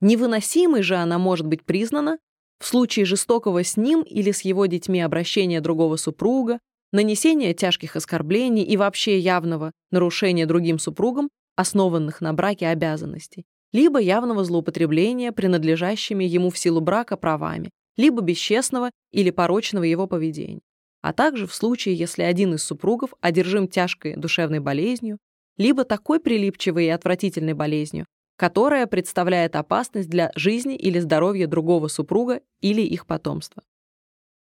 Невыносимой 0.00 0.82
же 0.82 0.96
она 0.96 1.18
может 1.18 1.46
быть 1.46 1.64
признана 1.64 2.18
в 2.58 2.66
случае 2.66 3.04
жестокого 3.04 3.62
с 3.62 3.76
ним 3.76 4.02
или 4.02 4.32
с 4.32 4.40
его 4.42 4.66
детьми 4.66 5.00
обращения 5.00 5.60
другого 5.60 5.96
супруга, 5.96 6.58
нанесения 6.92 7.54
тяжких 7.54 7.96
оскорблений 7.96 8.64
и 8.64 8.76
вообще 8.76 9.18
явного 9.18 9.72
нарушения 9.90 10.46
другим 10.46 10.78
супругам, 10.78 11.30
основанных 11.56 12.20
на 12.20 12.32
браке 12.32 12.68
обязанностей, 12.68 13.44
либо 13.72 14.00
явного 14.00 14.44
злоупотребления 14.44 15.32
принадлежащими 15.32 16.24
ему 16.24 16.50
в 16.50 16.58
силу 16.58 16.80
брака 16.80 17.16
правами, 17.16 17.70
либо 17.96 18.22
бесчестного 18.22 18.90
или 19.12 19.30
порочного 19.30 19.84
его 19.84 20.06
поведения, 20.06 20.60
а 21.02 21.12
также 21.12 21.46
в 21.46 21.54
случае, 21.54 21.94
если 21.94 22.22
один 22.22 22.54
из 22.54 22.62
супругов 22.62 23.14
одержим 23.20 23.68
тяжкой 23.68 24.16
душевной 24.16 24.60
болезнью, 24.60 25.18
либо 25.56 25.84
такой 25.84 26.20
прилипчивой 26.20 26.86
и 26.86 26.90
отвратительной 26.90 27.54
болезнью, 27.54 28.06
которая 28.36 28.86
представляет 28.86 29.56
опасность 29.56 30.08
для 30.08 30.32
жизни 30.34 30.74
или 30.74 30.98
здоровья 30.98 31.46
другого 31.46 31.88
супруга 31.88 32.40
или 32.60 32.80
их 32.80 33.06
потомства. 33.06 33.62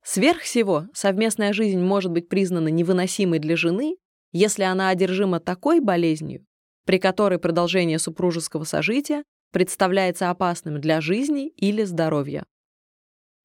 Сверх 0.03 0.41
всего, 0.41 0.87
совместная 0.95 1.53
жизнь 1.53 1.81
может 1.81 2.11
быть 2.11 2.29
признана 2.29 2.69
невыносимой 2.69 3.39
для 3.39 3.57
жены, 3.57 3.97
если 4.33 4.63
она 4.63 4.89
одержима 4.89 5.41
такой 5.41 5.81
болезнью, 5.81 6.45
при 6.85 6.99
которой 6.99 7.39
продолжение 7.39 7.99
супружеского 7.99 8.65
сожития 8.65 9.25
представляется 9.53 10.31
опасным 10.31 10.81
для 10.81 11.01
жизни 11.01 11.49
или 11.49 11.85
здоровья. 11.85 12.45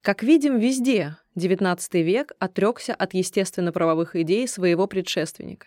Как 0.02 0.22
видим, 0.22 0.58
везде 0.58 1.16
XIX 1.36 1.78
век 2.02 2.32
отрекся 2.38 2.94
от 2.94 3.14
естественно-правовых 3.14 4.16
идей 4.16 4.48
своего 4.48 4.86
предшественника 4.86 5.66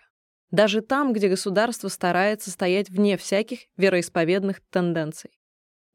даже 0.53 0.81
там, 0.81 1.13
где 1.13 1.29
государство 1.29 1.87
старается 1.87 2.51
стоять 2.51 2.87
вне 2.87 3.17
всяких 3.17 3.61
вероисповедных 3.75 4.61
тенденций. 4.69 5.31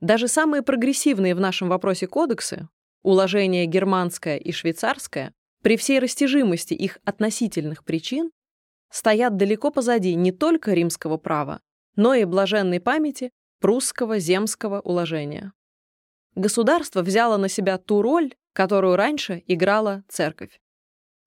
Даже 0.01 0.27
самые 0.27 0.62
прогрессивные 0.62 1.37
в 1.37 1.41
нашем 1.41 1.69
вопросе 1.69 2.09
кодексы, 2.09 2.69
уложения 3.05 3.67
германское 3.67 4.37
и 4.37 4.51
швейцарское, 4.51 5.33
при 5.62 5.77
всей 5.77 6.01
растяжимости 6.01 6.75
их 6.75 6.99
относительных 7.05 7.85
причин, 7.85 8.33
стоят 8.91 9.37
далеко 9.37 9.71
позади 9.71 10.17
не 10.17 10.33
только 10.33 10.73
римского 10.73 11.19
права, 11.19 11.61
но 11.98 12.14
и 12.14 12.24
блаженной 12.24 12.78
памяти 12.78 13.32
прусского 13.61 14.20
земского 14.20 14.80
уложения. 14.80 15.52
Государство 16.37 17.02
взяло 17.02 17.38
на 17.38 17.48
себя 17.48 17.76
ту 17.76 18.02
роль, 18.02 18.34
которую 18.52 18.94
раньше 18.94 19.42
играла 19.48 20.04
церковь. 20.08 20.61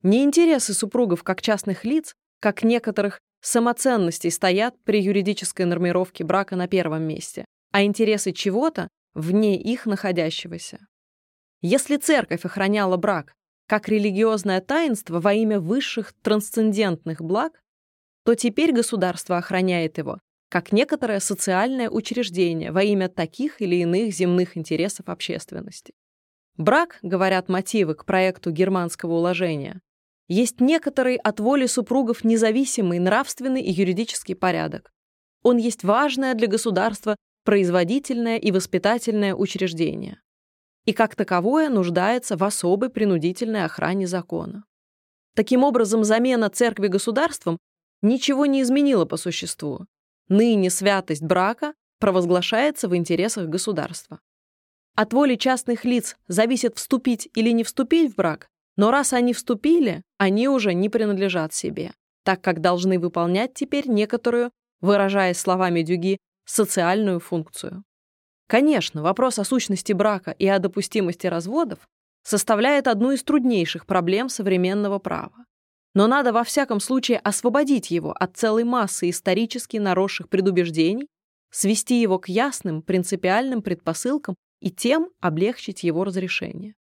Не 0.01 0.23
интересы 0.23 0.73
супругов 0.73 1.23
как 1.23 1.41
частных 1.41 1.84
лиц 1.84 2.15
как 2.39 2.63
некоторых 2.63 3.19
самоценностей 3.41 4.31
стоят 4.31 4.81
при 4.86 5.01
юридической 5.01 5.65
нормировке 5.65 6.23
брака 6.23 6.55
на 6.55 6.69
первом 6.69 7.03
месте, 7.03 7.43
а 7.71 7.84
интересы 7.84 8.31
чего-то 8.31 8.88
вне 9.13 9.62
их 9.62 9.86
находящегося. 9.86 10.88
Если 11.62 11.97
церковь 11.97 12.45
охраняла 12.45 12.95
брак 12.95 13.34
как 13.67 13.89
религиозное 13.89 14.62
таинство 14.62 15.19
во 15.19 15.34
имя 15.34 15.60
высших 15.60 16.13
трансцендентных 16.21 17.19
благ, 17.21 17.60
то 18.23 18.36
теперь 18.36 18.71
государство 18.71 19.38
охраняет 19.38 19.97
его 19.97 20.19
как 20.52 20.74
некоторое 20.74 21.22
социальное 21.22 21.90
учреждение 21.90 22.74
во 22.74 22.84
имя 22.84 23.08
таких 23.08 23.62
или 23.62 23.78
иных 23.78 24.14
земных 24.14 24.58
интересов 24.58 25.08
общественности. 25.08 25.94
Брак, 26.58 27.00
говорят 27.02 27.48
мотивы 27.48 27.96
к 27.96 28.04
проекту 28.04 28.52
германского 28.52 29.14
уложения, 29.14 29.80
есть 30.28 30.60
некоторый 30.60 31.16
от 31.16 31.40
воли 31.40 31.68
супругов 31.68 32.26
независимый 32.26 33.00
нравственный 33.00 33.62
и 33.62 33.72
юридический 33.72 34.36
порядок. 34.36 34.92
Он 35.42 35.56
есть 35.56 35.86
важное 35.86 36.34
для 36.34 36.48
государства 36.48 37.16
производительное 37.46 38.38
и 38.38 38.52
воспитательное 38.52 39.34
учреждение. 39.34 40.20
И 40.84 40.92
как 40.92 41.16
таковое 41.16 41.70
нуждается 41.70 42.36
в 42.36 42.44
особой 42.44 42.90
принудительной 42.90 43.64
охране 43.64 44.06
закона. 44.06 44.66
Таким 45.34 45.64
образом, 45.64 46.04
замена 46.04 46.50
церкви 46.50 46.88
государством 46.88 47.58
ничего 48.02 48.46
не 48.46 48.62
изменила 48.62 49.06
по 49.06 49.16
существу. 49.16 49.86
Ныне 50.32 50.70
святость 50.70 51.24
брака 51.24 51.74
провозглашается 52.00 52.88
в 52.88 52.96
интересах 52.96 53.50
государства. 53.50 54.22
От 54.96 55.12
воли 55.12 55.36
частных 55.36 55.84
лиц 55.84 56.15
зависит 56.30 56.78
вступить 56.78 57.28
или 57.36 57.50
не 57.50 57.65
вступить 57.65 58.13
в 58.13 58.15
брак, 58.15 58.48
но 58.78 58.91
раз 58.91 59.12
они 59.12 59.34
вступили, 59.34 60.04
они 60.17 60.48
уже 60.48 60.74
не 60.74 60.88
принадлежат 60.88 61.54
себе, 61.54 61.91
так 62.24 62.39
как 62.39 62.62
должны 62.62 62.98
выполнять 62.98 63.56
теперь 63.56 63.89
некоторую, 63.89 64.52
выражаясь 64.80 65.38
словами 65.38 65.82
Дюги, 65.82 66.17
социальную 66.46 67.20
функцию. 67.20 67.84
Конечно, 68.48 69.04
вопрос 69.04 69.38
о 69.38 69.44
сущности 69.44 69.91
брака 69.91 70.32
и 70.32 70.48
о 70.48 70.60
допустимости 70.60 71.28
разводов 71.28 71.80
составляет 72.24 72.88
одну 72.88 73.12
из 73.12 73.22
труднейших 73.24 73.86
проблем 73.86 74.30
современного 74.30 74.98
права. 74.98 75.46
Но 75.93 76.08
надо 76.08 76.32
во 76.32 76.43
всяком 76.43 76.80
случае 76.80 77.19
освободить 77.19 77.91
его 77.91 78.12
от 78.13 78.38
целой 78.38 78.63
массы 78.63 79.10
исторически 79.10 79.77
наросших 79.77 80.30
предубеждений, 80.30 81.08
свести 81.51 82.01
его 82.01 82.17
к 82.17 82.30
ясным 82.30 82.82
принципиальным 82.82 83.62
предпосылкам 83.62 84.36
и 84.62 84.71
тем 84.71 85.10
облегчить 85.19 85.84
его 85.84 86.04
разрешение. 86.04 86.75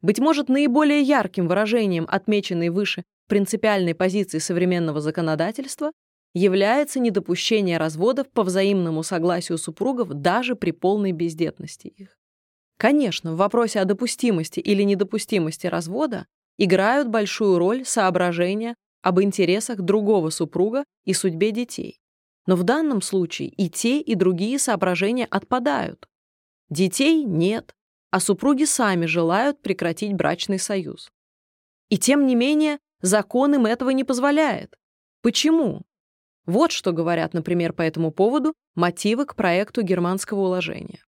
Быть 0.00 0.18
может, 0.18 0.48
наиболее 0.48 1.02
ярким 1.02 1.46
выражением 1.46 2.06
отмеченной 2.10 2.70
выше 2.70 3.04
принципиальной 3.28 3.94
позиции 3.94 4.38
современного 4.38 5.00
законодательства 5.00 5.92
является 6.34 6.98
недопущение 6.98 7.78
разводов 7.78 8.28
по 8.30 8.42
взаимному 8.42 9.02
согласию 9.02 9.58
супругов 9.58 10.08
даже 10.08 10.56
при 10.56 10.72
полной 10.72 11.12
бездетности 11.12 11.86
их. 11.86 12.16
Конечно, 12.78 13.34
в 13.34 13.36
вопросе 13.36 13.80
о 13.80 13.84
допустимости 13.84 14.58
или 14.58 14.82
недопустимости 14.82 15.68
развода 15.68 16.26
играют 16.58 17.08
большую 17.08 17.58
роль 17.58 17.84
соображения 17.84 18.74
об 19.02 19.20
интересах 19.20 19.80
другого 19.80 20.30
супруга 20.30 20.84
и 21.04 21.12
судьбе 21.12 21.50
детей. 21.50 22.00
Но 22.46 22.56
в 22.56 22.62
данном 22.62 23.02
случае 23.02 23.48
и 23.48 23.68
те, 23.68 24.00
и 24.00 24.14
другие 24.14 24.58
соображения 24.58 25.26
отпадают. 25.26 26.08
Детей 26.70 27.24
нет, 27.24 27.74
а 28.10 28.20
супруги 28.20 28.64
сами 28.64 29.06
желают 29.06 29.60
прекратить 29.62 30.14
брачный 30.14 30.58
союз. 30.58 31.10
И 31.88 31.98
тем 31.98 32.26
не 32.26 32.34
менее, 32.34 32.78
закон 33.00 33.54
им 33.54 33.66
этого 33.66 33.90
не 33.90 34.04
позволяет. 34.04 34.76
Почему? 35.20 35.82
Вот 36.46 36.72
что 36.72 36.92
говорят, 36.92 37.34
например, 37.34 37.72
по 37.72 37.82
этому 37.82 38.10
поводу 38.10 38.54
мотивы 38.74 39.26
к 39.26 39.36
проекту 39.36 39.82
германского 39.82 40.40
уложения. 40.40 41.04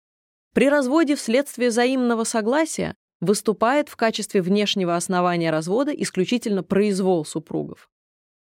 При 0.55 0.69
разводе 0.69 1.15
вследствие 1.17 1.69
взаимного 1.69 2.25
согласия 2.25 2.95
выступает 3.21 3.89
в 3.89 3.97
качестве 3.97 4.43
внешнего 4.43 4.97
основания 4.97 5.51
развода 5.51 5.93
исключительно 5.93 6.63
произвол 6.63 7.25
супругов. 7.25 7.89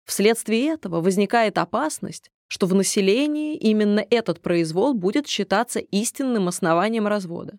Вследствие 0.05 0.67
этого 0.69 1.01
возникает 1.01 1.57
опасность, 1.57 2.29
что 2.47 2.67
в 2.67 2.75
населении 2.75 3.55
именно 3.57 4.05
этот 4.09 4.41
произвол 4.41 4.93
будет 4.93 5.27
считаться 5.27 5.79
истинным 5.79 6.47
основанием 6.47 7.07
развода 7.07 7.57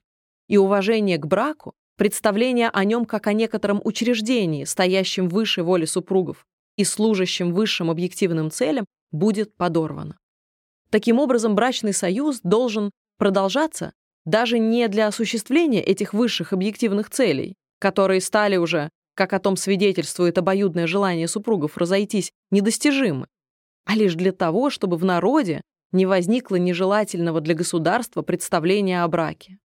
и 0.48 0.56
уважение 0.56 1.18
к 1.18 1.26
браку 1.26 1.74
представление 1.96 2.68
о 2.68 2.84
нем 2.84 3.04
как 3.04 3.26
о 3.26 3.32
некотором 3.32 3.80
учреждении, 3.82 4.64
стоящем 4.64 5.28
выше 5.28 5.62
воли 5.62 5.86
супругов 5.86 6.46
и 6.76 6.84
служащем 6.84 7.52
высшим 7.52 7.90
объективным 7.90 8.50
целям, 8.50 8.84
будет 9.10 9.56
подорвано. 9.56 10.18
Таким 10.90 11.18
образом, 11.18 11.54
брачный 11.54 11.92
союз 11.92 12.40
должен 12.42 12.90
продолжаться 13.18 13.92
даже 14.26 14.58
не 14.58 14.88
для 14.88 15.06
осуществления 15.06 15.82
этих 15.82 16.12
высших 16.12 16.52
объективных 16.52 17.08
целей, 17.08 17.54
которые 17.78 18.20
стали 18.20 18.56
уже, 18.56 18.90
как 19.14 19.32
о 19.32 19.38
том 19.38 19.56
свидетельствует 19.56 20.36
обоюдное 20.36 20.86
желание 20.86 21.28
супругов 21.28 21.78
разойтись, 21.78 22.32
недостижимы, 22.50 23.28
а 23.86 23.94
лишь 23.94 24.14
для 24.14 24.32
того, 24.32 24.68
чтобы 24.68 24.98
в 24.98 25.04
народе 25.04 25.62
не 25.92 26.04
возникло 26.04 26.56
нежелательного 26.56 27.40
для 27.40 27.54
государства 27.54 28.22
представления 28.22 29.02
о 29.02 29.08
браке. 29.08 29.58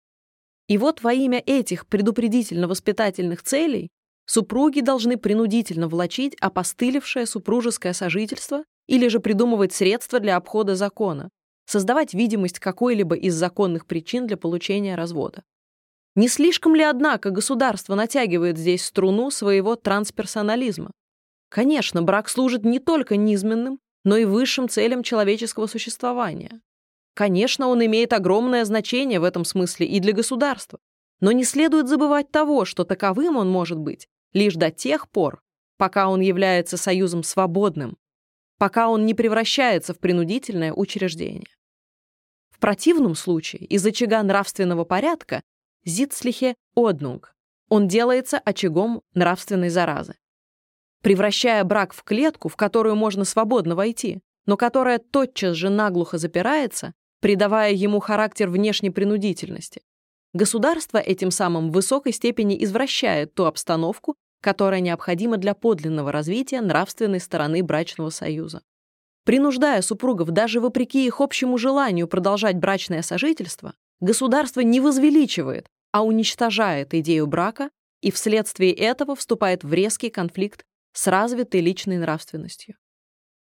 И 0.67 0.77
вот 0.77 1.01
во 1.01 1.11
имя 1.11 1.41
этих 1.45 1.87
предупредительно-воспитательных 1.87 3.43
целей 3.43 3.89
супруги 4.25 4.79
должны 4.79 5.17
принудительно 5.17 5.87
влачить 5.87 6.35
опостылевшее 6.39 7.25
супружеское 7.25 7.93
сожительство 7.93 8.63
или 8.87 9.07
же 9.07 9.19
придумывать 9.19 9.73
средства 9.73 10.19
для 10.19 10.37
обхода 10.37 10.75
закона, 10.75 11.29
создавать 11.71 12.13
видимость 12.13 12.59
какой-либо 12.59 13.15
из 13.15 13.33
законных 13.33 13.85
причин 13.85 14.27
для 14.27 14.37
получения 14.37 14.95
развода. 14.95 15.43
Не 16.15 16.27
слишком 16.27 16.75
ли, 16.75 16.83
однако, 16.83 17.29
государство 17.29 17.95
натягивает 17.95 18.57
здесь 18.57 18.83
струну 18.83 19.31
своего 19.31 19.77
трансперсонализма? 19.77 20.91
Конечно, 21.49 22.01
брак 22.01 22.27
служит 22.27 22.65
не 22.65 22.79
только 22.79 23.15
низменным, 23.15 23.79
но 24.03 24.17
и 24.17 24.25
высшим 24.25 24.67
целям 24.67 25.03
человеческого 25.03 25.67
существования. 25.67 26.61
Конечно, 27.13 27.67
он 27.67 27.85
имеет 27.85 28.13
огромное 28.13 28.65
значение 28.65 29.19
в 29.19 29.23
этом 29.23 29.45
смысле 29.45 29.87
и 29.87 29.99
для 29.99 30.11
государства, 30.11 30.79
но 31.21 31.31
не 31.31 31.45
следует 31.45 31.87
забывать 31.87 32.31
того, 32.31 32.65
что 32.65 32.83
таковым 32.83 33.37
он 33.37 33.49
может 33.49 33.77
быть 33.77 34.07
лишь 34.33 34.55
до 34.55 34.71
тех 34.71 35.09
пор, 35.09 35.41
пока 35.77 36.09
он 36.09 36.21
является 36.21 36.77
союзом 36.77 37.23
свободным, 37.23 37.97
пока 38.57 38.89
он 38.89 39.05
не 39.05 39.13
превращается 39.13 39.93
в 39.93 39.99
принудительное 39.99 40.73
учреждение. 40.73 41.47
Противном 42.61 43.15
случае 43.15 43.65
из 43.65 43.85
очага 43.85 44.23
нравственного 44.23 44.85
порядка 44.85 45.43
Зитслихе 45.83 46.55
Однунг 46.75 47.35
он 47.67 47.89
делается 47.89 48.37
очагом 48.37 49.01
нравственной 49.13 49.69
заразы 49.69 50.15
превращая 51.01 51.63
брак 51.63 51.93
в 51.93 52.03
клетку, 52.03 52.47
в 52.47 52.55
которую 52.55 52.95
можно 52.95 53.25
свободно 53.25 53.75
войти, 53.75 54.21
но 54.45 54.57
которая 54.57 54.99
тотчас 54.99 55.55
же 55.55 55.69
наглухо 55.69 56.17
запирается, 56.17 56.93
придавая 57.19 57.73
ему 57.73 57.99
характер 57.99 58.49
внешней 58.49 58.89
принудительности. 58.89 59.81
Государство 60.33 60.97
этим 60.97 61.29
самым 61.29 61.69
в 61.69 61.73
высокой 61.73 62.13
степени 62.13 62.63
извращает 62.63 63.33
ту 63.33 63.45
обстановку, 63.45 64.15
которая 64.41 64.79
необходима 64.79 65.37
для 65.37 65.53
подлинного 65.53 66.11
развития 66.11 66.61
нравственной 66.61 67.19
стороны 67.19 67.61
брачного 67.63 68.09
союза. 68.09 68.61
Принуждая 69.23 69.81
супругов 69.81 70.31
даже 70.31 70.59
вопреки 70.59 71.05
их 71.05 71.21
общему 71.21 71.57
желанию 71.57 72.07
продолжать 72.07 72.57
брачное 72.57 73.01
сожительство, 73.03 73.75
государство 73.99 74.61
не 74.61 74.79
возвеличивает, 74.79 75.67
а 75.91 76.03
уничтожает 76.03 76.93
идею 76.93 77.27
брака 77.27 77.69
и 78.01 78.11
вследствие 78.11 78.73
этого 78.73 79.15
вступает 79.15 79.63
в 79.63 79.71
резкий 79.73 80.09
конфликт 80.09 80.63
с 80.93 81.07
развитой 81.07 81.61
личной 81.61 81.97
нравственностью. 81.97 82.75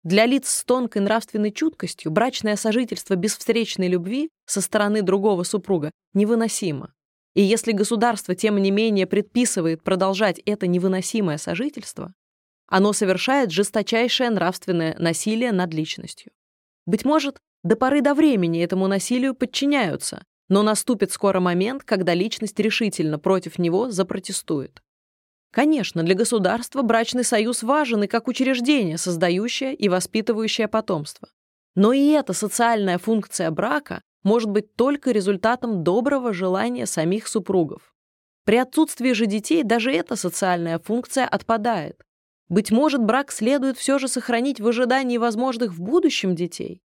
Для 0.02 0.24
лиц 0.24 0.48
с 0.48 0.64
тонкой 0.64 1.02
нравственной 1.02 1.50
чуткостью 1.50 2.12
брачное 2.12 2.56
сожительство 2.56 3.16
без 3.16 3.36
встречной 3.36 3.88
любви 3.88 4.30
со 4.46 4.60
стороны 4.60 5.02
другого 5.02 5.42
супруга 5.42 5.90
невыносимо. 6.14 6.94
И 7.34 7.42
если 7.42 7.72
государство, 7.72 8.34
тем 8.34 8.56
не 8.56 8.70
менее, 8.70 9.06
предписывает 9.06 9.82
продолжать 9.82 10.38
это 10.46 10.66
невыносимое 10.66 11.38
сожительство, 11.38 12.14
оно 12.68 12.92
совершает 12.92 13.50
жесточайшее 13.50 14.30
нравственное 14.30 14.96
насилие 14.98 15.52
над 15.52 15.72
личностью. 15.72 16.32
Быть 16.86 17.04
может, 17.04 17.38
до 17.62 17.76
поры 17.76 18.00
до 18.00 18.14
времени 18.14 18.62
этому 18.62 18.86
насилию 18.86 19.34
подчиняются, 19.34 20.24
но 20.48 20.62
наступит 20.62 21.10
скоро 21.10 21.40
момент, 21.40 21.82
когда 21.82 22.14
личность 22.14 22.58
решительно 22.60 23.18
против 23.18 23.58
него 23.58 23.90
запротестует. 23.90 24.80
Конечно, 25.52 26.02
для 26.02 26.14
государства 26.14 26.82
брачный 26.82 27.24
союз 27.24 27.62
важен 27.62 28.02
и 28.02 28.06
как 28.06 28.28
учреждение, 28.28 28.98
создающее 28.98 29.74
и 29.74 29.88
воспитывающее 29.88 30.68
потомство. 30.68 31.28
Но 31.74 31.92
и 31.92 32.08
эта 32.10 32.32
социальная 32.32 32.98
функция 32.98 33.50
брака 33.50 34.02
может 34.22 34.50
быть 34.50 34.74
только 34.76 35.12
результатом 35.12 35.82
доброго 35.82 36.32
желания 36.32 36.86
самих 36.86 37.28
супругов. 37.28 37.94
При 38.44 38.56
отсутствии 38.56 39.12
же 39.12 39.26
детей 39.26 39.62
даже 39.62 39.92
эта 39.92 40.14
социальная 40.14 40.78
функция 40.78 41.26
отпадает. 41.26 42.02
Быть 42.48 42.70
может, 42.70 43.02
брак 43.02 43.32
следует 43.32 43.76
все 43.76 43.98
же 43.98 44.08
сохранить 44.08 44.60
в 44.60 44.68
ожидании 44.68 45.18
возможных 45.18 45.72
в 45.72 45.80
будущем 45.80 46.34
детей. 46.34 46.80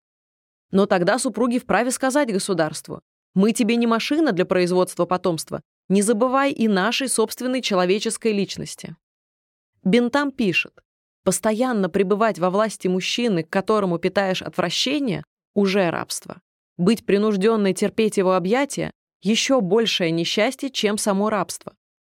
Но 0.71 0.85
тогда 0.85 1.17
супруги 1.17 1.57
вправе 1.57 1.91
сказать 1.91 2.31
государству, 2.31 3.01
мы 3.33 3.53
тебе 3.53 3.75
не 3.75 3.87
машина 3.87 4.31
для 4.31 4.45
производства 4.45 5.05
потомства, 5.05 5.61
не 5.89 6.01
забывай 6.01 6.51
и 6.51 6.67
нашей 6.67 7.07
собственной 7.07 7.61
человеческой 7.61 8.33
личности. 8.33 8.95
Бентам 9.83 10.31
пишет, 10.31 10.73
постоянно 11.23 11.89
пребывать 11.89 12.39
во 12.39 12.49
власти 12.49 12.87
мужчины, 12.87 13.43
к 13.43 13.49
которому 13.49 13.99
питаешь 13.99 14.41
отвращение, 14.41 15.23
уже 15.53 15.89
рабство. 15.89 16.41
Быть 16.77 17.05
принужденной 17.05 17.73
терпеть 17.73 18.17
его 18.17 18.33
объятия– 18.33 18.91
еще 19.21 19.61
большее 19.61 20.11
несчастье, 20.11 20.69
чем 20.69 20.97
само 20.97 21.29
рабство. 21.29 21.73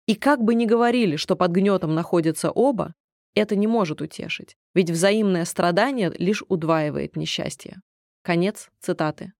И 0.06 0.14
как 0.14 0.42
бы 0.42 0.54
ни 0.54 0.66
говорили, 0.66 1.16
что 1.16 1.36
под 1.36 1.52
гнетом 1.52 1.94
находятся 1.94 2.50
оба, 2.50 2.94
это 3.34 3.56
не 3.56 3.66
может 3.66 4.00
утешить, 4.00 4.56
ведь 4.74 4.90
взаимное 4.90 5.44
страдание 5.44 6.12
лишь 6.18 6.42
удваивает 6.48 7.16
несчастье. 7.16 7.80
Конец 8.22 8.70
цитаты. 8.80 9.32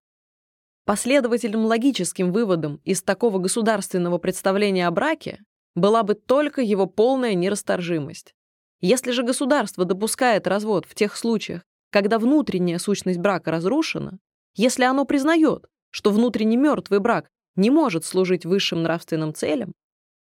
Последовательным 0.84 1.66
логическим 1.66 2.32
выводом 2.32 2.80
из 2.84 3.02
такого 3.02 3.38
государственного 3.38 4.18
представления 4.18 4.86
о 4.86 4.90
браке 4.90 5.40
была 5.74 6.02
бы 6.02 6.14
только 6.14 6.62
его 6.62 6.86
полная 6.86 7.34
нерасторжимость. 7.34 8.34
Если 8.80 9.10
же 9.10 9.22
государство 9.22 9.84
допускает 9.84 10.46
развод 10.46 10.86
в 10.86 10.94
тех 10.94 11.16
случаях, 11.16 11.62
когда 11.90 12.18
внутренняя 12.18 12.78
сущность 12.78 13.18
брака 13.18 13.50
разрушена, 13.50 14.18
если 14.54 14.84
оно 14.84 15.04
признает, 15.04 15.66
что 15.90 16.10
внутренне 16.10 16.56
мертвый 16.56 17.00
брак 17.00 17.28
не 17.56 17.70
может 17.70 18.04
служить 18.04 18.44
высшим 18.44 18.82
нравственным 18.82 19.34
целям, 19.34 19.72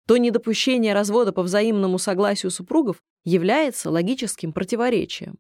то 0.10 0.17
недопущение 0.17 0.95
развода 0.95 1.32
по 1.32 1.43
взаимному 1.43 2.00
согласию 2.00 2.50
супругов 2.50 2.98
является 3.26 3.91
логическим 3.91 4.54
противоречием. 4.54 5.38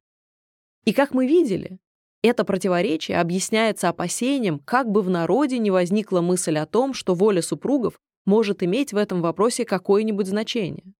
И 0.85 0.93
как 0.93 1.15
мы 1.15 1.25
видели, 1.25 1.79
это 2.21 2.43
противоречие 2.43 3.19
объясняется 3.19 3.89
опасением, 3.89 4.59
как 4.59 4.87
бы 4.91 5.01
в 5.01 5.09
народе 5.09 5.57
не 5.57 5.71
возникла 5.71 6.21
мысль 6.21 6.59
о 6.59 6.67
том, 6.67 6.93
что 6.93 7.15
воля 7.15 7.41
супругов 7.41 7.95
может 8.27 8.61
иметь 8.61 8.93
в 8.93 8.97
этом 8.97 9.23
вопросе 9.23 9.65
какое-нибудь 9.65 10.27
значение. 10.27 10.93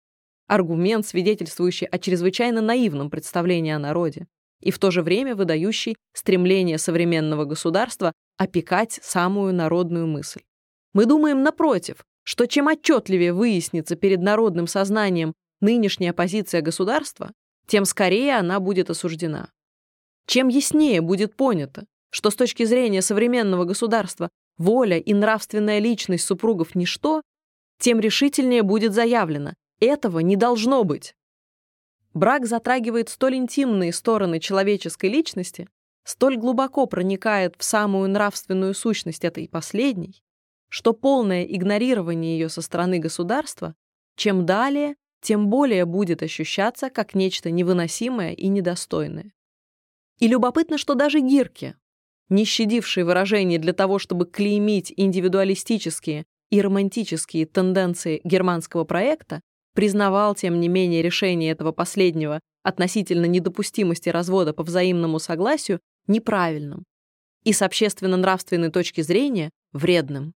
Аргумент, 0.47 1.05
свидетельствующий 1.05 1.85
о 1.85 1.99
чрезвычайно 1.99 2.61
наивном 2.61 3.11
представлении 3.11 3.71
о 3.71 3.77
народе 3.77 4.25
и 4.61 4.71
в 4.71 4.79
то 4.79 4.89
же 4.89 5.03
время 5.03 5.35
выдающий 5.35 5.95
стремление 6.13 6.79
современного 6.79 7.45
государства 7.45 8.13
опекать 8.35 8.99
самую 9.03 9.53
народную 9.53 10.07
мысль. 10.07 10.41
Мы 10.93 11.05
думаем, 11.05 11.43
напротив, 11.43 12.03
что 12.29 12.45
чем 12.45 12.67
отчетливее 12.67 13.33
выяснится 13.33 13.95
перед 13.95 14.21
народным 14.21 14.67
сознанием 14.67 15.33
нынешняя 15.61 16.13
позиция 16.13 16.61
государства, 16.61 17.31
тем 17.65 17.85
скорее 17.85 18.37
она 18.37 18.59
будет 18.59 18.91
осуждена. 18.91 19.49
Чем 20.27 20.47
яснее 20.47 21.01
будет 21.01 21.35
понято, 21.35 21.87
что 22.11 22.29
с 22.29 22.35
точки 22.35 22.65
зрения 22.65 23.01
современного 23.01 23.63
государства 23.63 24.29
воля 24.59 24.99
и 24.99 25.11
нравственная 25.11 25.79
личность 25.79 26.23
супругов– 26.23 26.75
ничто, 26.75 27.23
тем 27.79 27.99
решительнее 27.99 28.61
будет 28.61 28.93
заявлено– 28.93 29.55
этого 29.79 30.19
не 30.19 30.35
должно 30.35 30.83
быть. 30.83 31.15
Брак 32.13 32.45
затрагивает 32.45 33.09
столь 33.09 33.37
интимные 33.37 33.91
стороны 33.91 34.39
человеческой 34.39 35.09
личности, 35.09 35.67
столь 36.03 36.37
глубоко 36.37 36.85
проникает 36.85 37.55
в 37.57 37.63
самую 37.63 38.07
нравственную 38.07 38.75
сущность 38.75 39.25
этой 39.25 39.49
последней, 39.49 40.21
что 40.69 40.93
полное 40.93 41.43
игнорирование 41.43 42.37
ее 42.37 42.49
со 42.49 42.61
стороны 42.61 42.99
государства, 42.99 43.75
чем 44.15 44.45
далее, 44.45 44.95
тем 45.21 45.49
более 45.49 45.85
будет 45.85 46.23
ощущаться 46.23 46.89
как 46.89 47.13
нечто 47.13 47.51
невыносимое 47.51 48.33
и 48.33 48.47
недостойное. 48.47 49.33
И 50.19 50.27
любопытно, 50.27 50.77
что 50.77 50.95
даже 50.95 51.19
Гирке, 51.19 51.75
не 52.29 52.45
щадивший 52.45 53.03
выражений 53.03 53.57
для 53.57 53.73
того, 53.73 53.99
чтобы 53.99 54.25
клеймить 54.25 54.93
индивидуалистические 54.95 56.25
и 56.49 56.61
романтические 56.61 57.45
тенденции 57.45 58.21
германского 58.23 58.83
проекта, 58.83 59.41
признавал, 59.73 60.35
тем 60.35 60.59
не 60.59 60.67
менее, 60.67 61.01
решение 61.01 61.51
этого 61.51 61.71
последнего 61.71 62.39
относительно 62.63 63.25
недопустимости 63.25 64.09
развода 64.09 64.53
по 64.53 64.63
взаимному 64.63 65.19
согласию 65.19 65.79
неправильным 66.07 66.83
и 67.43 67.53
с 67.53 67.61
общественно-нравственной 67.61 68.71
точки 68.71 69.01
зрения 69.01 69.51
вредным. 69.71 70.33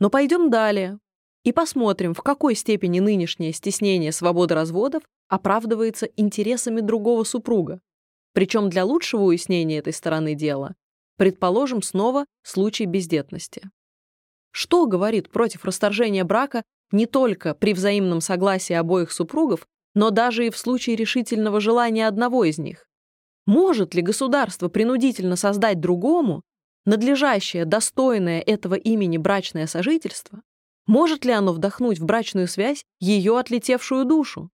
Но 0.00 0.10
пойдем 0.10 0.50
далее. 0.50 0.98
и 1.42 1.52
посмотрим, 1.52 2.12
в 2.12 2.20
какой 2.22 2.54
степени 2.54 3.00
нынешнее 3.00 3.52
стеснение 3.54 4.12
свободы 4.12 4.54
разводов 4.54 5.02
оправдывается 5.28 6.06
интересами 6.16 6.80
другого 6.80 7.24
супруга. 7.24 7.80
Причем 8.34 8.68
для 8.68 8.84
лучшего 8.84 9.22
уяснения 9.22 9.78
этой 9.78 9.92
стороны 9.92 10.34
дела 10.34 10.74
предположим 11.16 11.82
снова 11.82 12.26
случай 12.42 12.86
бездетности. 12.86 13.70
Что 14.50 14.86
говорит 14.86 15.30
против 15.30 15.64
расторжения 15.64 16.24
брака 16.24 16.62
не 16.92 17.06
только 17.06 17.54
при 17.54 17.72
взаимном 17.72 18.20
согласии 18.20 18.72
обоих 18.72 19.12
супругов, 19.12 19.66
но 19.94 20.10
даже 20.10 20.46
и 20.46 20.50
в 20.50 20.58
случае 20.58 20.96
решительного 20.96 21.60
желания 21.60 22.06
одного 22.06 22.44
из 22.44 22.58
них? 22.58 22.86
Может 23.46 23.94
ли 23.94 24.02
государство 24.02 24.68
принудительно 24.68 25.36
создать 25.36 25.80
другому 25.80 26.42
надлежащее, 26.84 27.64
достойное 27.64 28.40
этого 28.40 28.74
имени 28.74 29.16
брачное 29.16 29.66
сожительство? 29.66 30.42
Может 30.86 31.24
ли 31.24 31.32
оно 31.32 31.52
вдохнуть 31.52 31.98
в 31.98 32.04
брачную 32.04 32.48
связь 32.48 32.84
ее 32.98 33.38
отлетевшую 33.38 34.04
душу? 34.04 34.50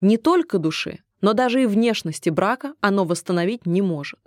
Не 0.00 0.18
только 0.18 0.58
души, 0.58 1.00
но 1.20 1.32
даже 1.32 1.62
и 1.62 1.66
внешности 1.66 2.28
брака 2.28 2.74
оно 2.80 3.04
восстановить 3.04 3.66
не 3.66 3.80
может. 3.80 4.20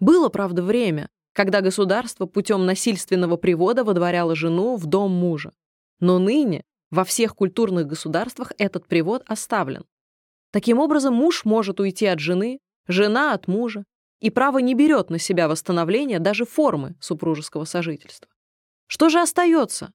Было, 0.00 0.28
правда, 0.28 0.62
время, 0.62 1.08
когда 1.32 1.60
государство 1.60 2.26
путем 2.26 2.64
насильственного 2.66 3.36
привода 3.36 3.84
водворяло 3.84 4.34
жену 4.34 4.76
в 4.76 4.86
дом 4.86 5.12
мужа. 5.12 5.52
Но 6.00 6.18
ныне 6.18 6.64
во 6.90 7.04
всех 7.04 7.34
культурных 7.34 7.86
государствах 7.86 8.52
этот 8.58 8.86
привод 8.86 9.22
оставлен. 9.26 9.84
Таким 10.50 10.78
образом, 10.78 11.14
муж 11.14 11.44
может 11.44 11.78
уйти 11.78 12.06
от 12.06 12.20
жены, 12.20 12.58
жена 12.88 13.34
от 13.34 13.48
мужа, 13.48 13.84
и 14.20 14.30
право 14.30 14.58
не 14.58 14.74
берет 14.74 15.10
на 15.10 15.18
себя 15.18 15.48
восстановление 15.48 16.18
даже 16.18 16.44
формы 16.44 16.94
супружеского 17.00 17.64
сожительства. 17.64 18.28
Что 18.86 19.08
же 19.08 19.20
остается? 19.20 19.92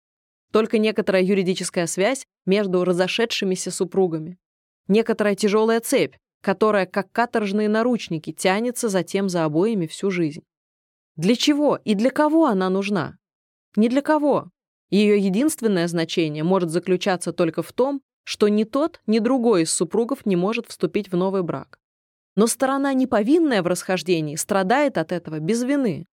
Только 0.51 0.77
некоторая 0.77 1.23
юридическая 1.23 1.87
связь 1.87 2.25
между 2.45 2.83
разошедшимися 2.83 3.71
супругами. 3.71 4.37
Некоторая 4.87 5.35
тяжелая 5.35 5.79
цепь, 5.79 6.15
которая, 6.41 6.85
как 6.85 7.11
каторжные 7.11 7.69
наручники, 7.69 8.33
тянется 8.33 8.89
затем 8.89 9.29
за 9.29 9.45
обоими 9.45 9.87
всю 9.87 10.11
жизнь. 10.11 10.43
Для 11.15 11.35
чего 11.35 11.79
и 11.83 11.95
для 11.95 12.09
кого 12.09 12.47
она 12.47 12.69
нужна? 12.69 13.17
Не 13.75 13.89
для 13.89 14.01
кого. 14.01 14.49
Ее 14.89 15.17
единственное 15.17 15.87
значение 15.87 16.43
может 16.43 16.69
заключаться 16.69 17.31
только 17.31 17.63
в 17.63 17.71
том, 17.71 18.01
что 18.23 18.49
ни 18.49 18.65
тот, 18.65 19.01
ни 19.07 19.19
другой 19.19 19.63
из 19.63 19.73
супругов 19.73 20.25
не 20.25 20.35
может 20.35 20.67
вступить 20.67 21.11
в 21.11 21.15
новый 21.15 21.43
брак. 21.43 21.79
Но 22.35 22.47
сторона 22.47 22.93
неповинная 22.93 23.61
в 23.61 23.67
расхождении 23.67 24.35
страдает 24.35 24.97
от 24.97 25.11
этого 25.11 25.39
без 25.39 25.63
вины. 25.63 26.05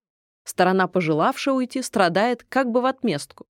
Сторона, 0.45 0.89
пожелавшая 0.89 1.55
уйти, 1.55 1.83
страдает 1.83 2.45
как 2.49 2.71
бы 2.71 2.81
в 2.81 2.87
отместку. 2.87 3.47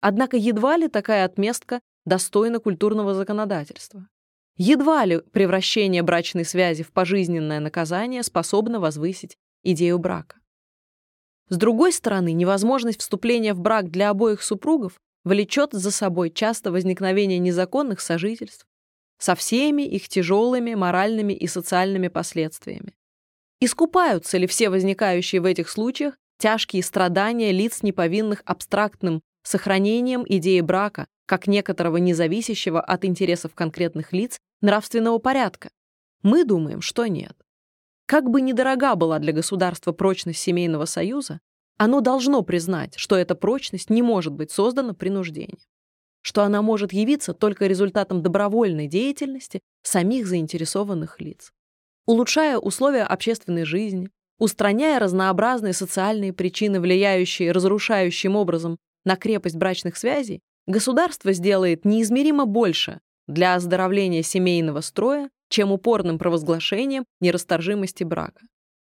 Однако 0.00 0.36
едва 0.36 0.76
ли 0.76 0.88
такая 0.88 1.24
отместка 1.24 1.80
достойна 2.04 2.58
культурного 2.58 3.14
законодательства. 3.14 4.08
Едва 4.56 5.04
ли 5.04 5.20
превращение 5.32 6.02
брачной 6.02 6.44
связи 6.44 6.82
в 6.82 6.92
пожизненное 6.92 7.60
наказание 7.60 8.22
способно 8.22 8.80
возвысить 8.80 9.36
идею 9.62 9.98
брака. 9.98 10.36
С 11.48 11.56
другой 11.56 11.92
стороны, 11.92 12.32
невозможность 12.32 13.00
вступления 13.00 13.54
в 13.54 13.60
брак 13.60 13.90
для 13.90 14.10
обоих 14.10 14.42
супругов 14.42 15.00
влечет 15.24 15.72
за 15.72 15.90
собой 15.90 16.30
часто 16.30 16.70
возникновение 16.72 17.38
незаконных 17.38 18.00
сожительств 18.00 18.66
со 19.22 19.36
всеми 19.36 19.82
их 19.82 20.08
тяжелыми 20.08 20.74
моральными 20.74 21.32
и 21.32 21.46
социальными 21.46 22.08
последствиями. 22.08 22.92
Искупаются 23.60 24.36
ли 24.36 24.48
все 24.48 24.68
возникающие 24.68 25.40
в 25.40 25.44
этих 25.44 25.68
случаях 25.68 26.18
тяжкие 26.38 26.82
страдания 26.82 27.52
лиц 27.52 27.84
неповинных 27.84 28.42
абстрактным 28.46 29.22
сохранением 29.44 30.24
идеи 30.28 30.60
брака 30.60 31.06
как 31.26 31.46
некоторого 31.46 31.98
независящего 31.98 32.80
от 32.80 33.04
интересов 33.04 33.54
конкретных 33.54 34.12
лиц 34.12 34.40
нравственного 34.60 35.18
порядка? 35.18 35.70
Мы 36.24 36.44
думаем, 36.44 36.80
что 36.80 37.06
нет. 37.06 37.36
Как 38.06 38.28
бы 38.28 38.40
недорога 38.40 38.96
была 38.96 39.20
для 39.20 39.32
государства 39.32 39.92
прочность 39.92 40.40
семейного 40.40 40.86
союза, 40.86 41.38
оно 41.78 42.00
должно 42.00 42.42
признать, 42.42 42.94
что 42.96 43.14
эта 43.14 43.36
прочность 43.36 43.88
не 43.88 44.02
может 44.02 44.32
быть 44.32 44.50
создана 44.50 44.94
принуждением, 44.94 45.60
что 46.22 46.42
она 46.42 46.62
может 46.62 46.92
явиться 46.92 47.34
только 47.34 47.66
результатом 47.66 48.22
добровольной 48.22 48.86
деятельности 48.86 49.60
самих 49.82 50.26
заинтересованных 50.26 51.20
лиц. 51.20 51.52
Улучшая 52.06 52.58
условия 52.58 53.02
общественной 53.02 53.64
жизни, 53.64 54.08
устраняя 54.38 54.98
разнообразные 54.98 55.72
социальные 55.72 56.32
причины, 56.32 56.80
влияющие 56.80 57.52
разрушающим 57.52 58.36
образом 58.36 58.78
на 59.04 59.16
крепость 59.16 59.56
брачных 59.56 59.96
связей, 59.96 60.40
государство 60.66 61.32
сделает 61.32 61.84
неизмеримо 61.84 62.46
больше 62.46 63.00
для 63.26 63.54
оздоровления 63.54 64.22
семейного 64.22 64.80
строя, 64.80 65.30
чем 65.48 65.70
упорным 65.70 66.18
провозглашением 66.18 67.04
нерасторжимости 67.20 68.04
брака. 68.04 68.42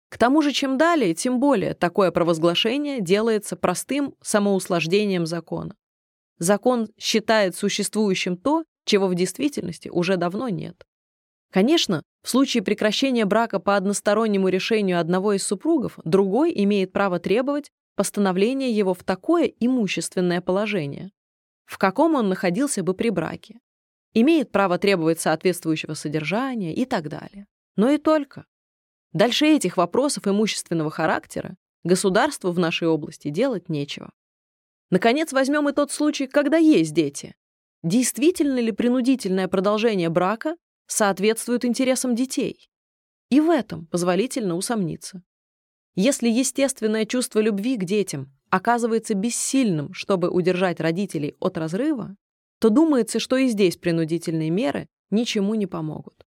К 0.10 0.18
тому 0.18 0.42
же, 0.42 0.52
чем 0.52 0.78
далее, 0.78 1.14
тем 1.14 1.40
более 1.40 1.76
такое 1.76 2.12
провозглашение 2.12 3.00
делается 3.00 3.56
простым 3.56 4.16
самоуслаждением 4.22 5.26
закона. 5.26 5.76
Закон 6.40 6.90
считает 6.98 7.56
существующим 7.56 8.38
то, 8.38 8.64
чего 8.86 9.08
в 9.08 9.16
действительности 9.16 9.90
уже 9.90 10.18
давно 10.18 10.50
нет. 10.50 10.86
Конечно, 11.52 12.04
в 12.24 12.30
случае 12.30 12.64
прекращения 12.64 13.26
брака 13.26 13.60
по 13.60 13.76
одностороннему 13.76 14.50
решению 14.50 15.00
одного 15.00 15.34
из 15.34 15.44
супругов, 15.44 15.98
другой 16.04 16.54
имеет 16.56 16.92
право 16.92 17.20
требовать 17.20 17.72
постановления 17.96 18.72
его 18.72 18.94
в 18.94 19.04
такое 19.04 19.46
имущественное 19.46 20.42
положение, 20.42 21.12
в 21.66 21.78
каком 21.78 22.16
он 22.16 22.30
находился 22.30 22.84
бы 22.84 22.94
при 22.94 23.10
браке, 23.10 23.60
имеет 24.14 24.52
право 24.52 24.78
требовать 24.78 25.20
соответствующего 25.20 25.94
содержания 25.94 26.74
и 26.74 26.86
так 26.86 27.10
далее. 27.10 27.46
Но 27.76 27.90
и 27.90 27.98
только. 27.98 28.46
Дальше 29.12 29.48
этих 29.48 29.78
вопросов 29.78 30.28
имущественного 30.28 30.92
характера 30.92 31.56
государству 31.84 32.52
в 32.52 32.60
нашей 32.60 32.88
области 32.88 33.30
делать 33.30 33.70
нечего. 33.70 34.12
Наконец, 34.90 35.32
возьмем 35.32 35.70
и 35.70 35.74
тот 35.74 35.92
случай, 35.92 36.28
когда 36.28 36.58
есть 36.58 36.94
дети. 36.94 37.36
Действительно 37.84 38.60
ли 38.60 38.72
принудительное 38.72 39.48
продолжение 39.48 40.10
брака 40.10 40.56
соответствует 40.88 41.64
интересам 41.64 42.16
детей? 42.16 42.70
И 43.30 43.40
в 43.40 43.50
этом 43.50 43.86
позволительно 43.86 44.56
усомниться. 44.56 45.22
Если 45.96 46.30
естественное 46.30 47.06
чувство 47.06 47.40
любви 47.40 47.78
к 47.78 47.84
детям 47.84 48.34
оказывается 48.50 49.14
бессильным, 49.14 49.94
чтобы 49.94 50.30
удержать 50.30 50.80
родителей 50.80 51.36
от 51.40 51.58
разрыва, 51.58 52.16
то 52.60 52.70
думается, 52.70 53.20
что 53.20 53.38
и 53.38 53.48
здесь 53.48 53.78
принудительные 53.78 54.50
меры 54.50 54.88
ничему 55.12 55.56
не 55.56 55.68
помогут. 55.68 56.26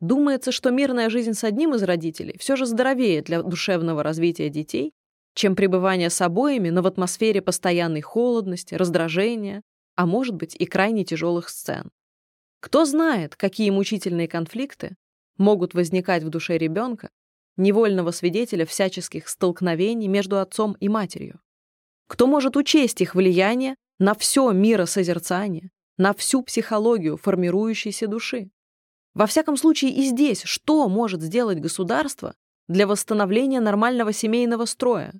Думается, 0.00 0.52
что 0.52 0.70
мирная 0.70 1.10
жизнь 1.10 1.34
с 1.34 1.44
одним 1.44 1.74
из 1.74 1.82
родителей 1.82 2.36
все 2.38 2.56
же 2.56 2.64
здоровее 2.64 3.22
для 3.22 3.42
душевного 3.42 4.02
развития 4.02 4.48
детей, 4.48 4.94
чем 5.34 5.56
пребывание 5.56 6.10
с 6.10 6.20
обоими, 6.20 6.70
но 6.70 6.82
в 6.82 6.86
атмосфере 6.86 7.42
постоянной 7.42 8.00
холодности, 8.00 8.74
раздражения, 8.74 9.62
а 9.96 10.06
может 10.06 10.34
быть 10.34 10.54
и 10.54 10.66
крайне 10.66 11.04
тяжелых 11.04 11.48
сцен. 11.48 11.90
Кто 12.60 12.84
знает, 12.84 13.36
какие 13.36 13.70
мучительные 13.70 14.28
конфликты 14.28 14.96
могут 15.38 15.74
возникать 15.74 16.22
в 16.22 16.28
душе 16.28 16.58
ребенка, 16.58 17.10
невольного 17.56 18.10
свидетеля 18.10 18.66
всяческих 18.66 19.28
столкновений 19.28 20.08
между 20.08 20.38
отцом 20.38 20.76
и 20.80 20.88
матерью. 20.88 21.40
Кто 22.06 22.26
может 22.26 22.56
учесть 22.56 23.00
их 23.00 23.14
влияние 23.14 23.76
на 23.98 24.14
все 24.14 24.50
миросозерцание, 24.50 25.70
на 25.96 26.14
всю 26.14 26.42
психологию 26.42 27.16
формирующейся 27.16 28.06
души. 28.06 28.50
Во 29.14 29.26
всяком 29.26 29.56
случае 29.56 29.92
и 29.92 30.02
здесь 30.04 30.42
что 30.42 30.88
может 30.88 31.20
сделать 31.20 31.60
государство 31.60 32.34
для 32.70 32.86
восстановления 32.86 33.58
нормального 33.58 34.12
семейного 34.12 34.64
строя? 34.64 35.12